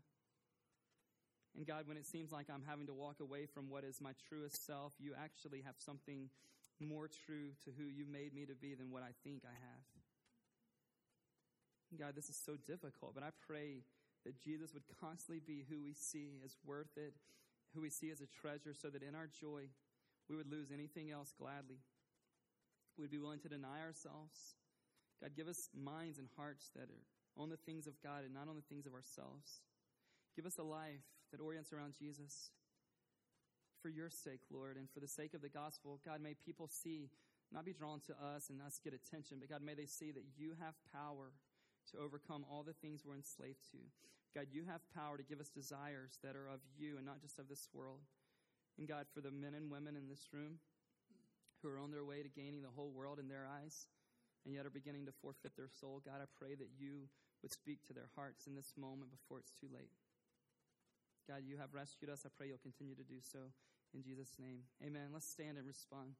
And 1.55 1.65
God, 1.65 1.87
when 1.87 1.95
it 1.95 2.05
seems 2.05 2.31
like 2.33 2.47
I'm 2.51 2.63
having 2.67 2.87
to 2.87 2.93
walk 2.93 3.21
away 3.21 3.45
from 3.45 3.69
what 3.69 3.85
is 3.85 4.01
my 4.01 4.11
truest 4.27 4.65
self, 4.65 4.93
you 4.99 5.13
actually 5.15 5.61
have 5.65 5.75
something 5.79 6.29
more 6.81 7.07
true 7.07 7.55
to 7.63 7.71
who 7.77 7.85
you 7.87 8.05
made 8.11 8.33
me 8.33 8.45
to 8.45 8.55
be 8.55 8.75
than 8.75 8.91
what 8.91 9.03
I 9.03 9.11
think 9.23 9.43
I 9.45 9.55
have. 9.55 9.87
God, 11.97 12.15
this 12.15 12.29
is 12.29 12.35
so 12.35 12.55
difficult, 12.67 13.15
but 13.15 13.23
I 13.23 13.29
pray 13.47 13.83
that 14.25 14.41
Jesus 14.41 14.73
would 14.73 14.83
constantly 14.99 15.41
be 15.45 15.65
who 15.69 15.81
we 15.81 15.93
see 15.93 16.39
as 16.45 16.55
worth 16.65 16.97
it, 16.97 17.13
who 17.73 17.81
we 17.81 17.89
see 17.89 18.11
as 18.11 18.21
a 18.21 18.27
treasure, 18.27 18.73
so 18.73 18.89
that 18.89 19.03
in 19.03 19.15
our 19.15 19.27
joy, 19.27 19.65
we 20.29 20.35
would 20.35 20.51
lose 20.51 20.71
anything 20.71 21.11
else 21.11 21.33
gladly. 21.37 21.79
We'd 22.97 23.11
be 23.11 23.19
willing 23.19 23.39
to 23.39 23.49
deny 23.49 23.81
ourselves. 23.81 24.55
God, 25.21 25.31
give 25.35 25.47
us 25.47 25.69
minds 25.73 26.19
and 26.19 26.27
hearts 26.35 26.69
that 26.75 26.89
are 26.89 27.05
on 27.37 27.49
the 27.49 27.57
things 27.57 27.87
of 27.87 27.93
God 28.03 28.23
and 28.25 28.33
not 28.33 28.47
on 28.47 28.55
the 28.55 28.67
things 28.69 28.85
of 28.85 28.93
ourselves. 28.93 29.61
Give 30.35 30.45
us 30.45 30.57
a 30.57 30.63
life 30.63 31.05
that 31.31 31.41
orients 31.41 31.73
around 31.73 31.93
Jesus. 31.97 32.51
For 33.81 33.89
your 33.89 34.09
sake, 34.09 34.41
Lord, 34.51 34.77
and 34.77 34.89
for 34.89 34.99
the 34.99 35.07
sake 35.07 35.33
of 35.33 35.41
the 35.41 35.49
gospel, 35.49 35.99
God, 36.05 36.21
may 36.21 36.35
people 36.35 36.67
see, 36.67 37.09
not 37.51 37.65
be 37.65 37.73
drawn 37.73 37.99
to 38.05 38.13
us 38.13 38.49
and 38.49 38.61
us 38.61 38.79
get 38.83 38.93
attention, 38.93 39.37
but 39.39 39.49
God, 39.49 39.63
may 39.63 39.73
they 39.73 39.87
see 39.87 40.11
that 40.11 40.23
you 40.37 40.53
have 40.61 40.75
power 40.93 41.33
to 41.91 41.97
overcome 41.97 42.45
all 42.45 42.63
the 42.63 42.77
things 42.77 43.01
we're 43.01 43.17
enslaved 43.17 43.65
to. 43.71 43.81
God, 44.33 44.47
you 44.51 44.63
have 44.69 44.81
power 44.95 45.17
to 45.17 45.27
give 45.27 45.41
us 45.41 45.49
desires 45.49 46.19
that 46.23 46.35
are 46.35 46.47
of 46.47 46.61
you 46.77 46.95
and 46.95 47.05
not 47.05 47.19
just 47.19 47.39
of 47.39 47.49
this 47.49 47.67
world. 47.73 47.99
And 48.77 48.87
God, 48.87 49.05
for 49.11 49.19
the 49.19 49.31
men 49.31 49.53
and 49.53 49.69
women 49.69 49.95
in 49.97 50.07
this 50.07 50.31
room 50.31 50.59
who 51.61 51.69
are 51.69 51.79
on 51.79 51.91
their 51.91 52.05
way 52.05 52.23
to 52.23 52.29
gaining 52.29 52.61
the 52.63 52.73
whole 52.73 52.91
world 52.91 53.19
in 53.19 53.27
their 53.27 53.45
eyes 53.45 53.87
and 54.45 54.55
yet 54.55 54.65
are 54.65 54.73
beginning 54.73 55.05
to 55.05 55.11
forfeit 55.11 55.55
their 55.57 55.69
soul, 55.69 56.01
God, 56.03 56.23
I 56.23 56.29
pray 56.39 56.55
that 56.55 56.71
you 56.79 57.11
would 57.43 57.51
speak 57.51 57.83
to 57.87 57.93
their 57.93 58.09
hearts 58.15 58.47
in 58.47 58.55
this 58.55 58.73
moment 58.77 59.11
before 59.11 59.39
it's 59.39 59.51
too 59.51 59.67
late. 59.73 59.91
God, 61.27 61.43
you 61.45 61.57
have 61.57 61.73
rescued 61.73 62.09
us. 62.09 62.23
I 62.25 62.29
pray 62.35 62.47
you'll 62.47 62.63
continue 62.63 62.95
to 62.95 63.03
do 63.03 63.19
so 63.21 63.51
in 63.93 64.01
Jesus' 64.01 64.39
name. 64.39 64.63
Amen. 64.83 65.09
Let's 65.13 65.27
stand 65.27 65.57
and 65.57 65.67
respond. 65.67 66.15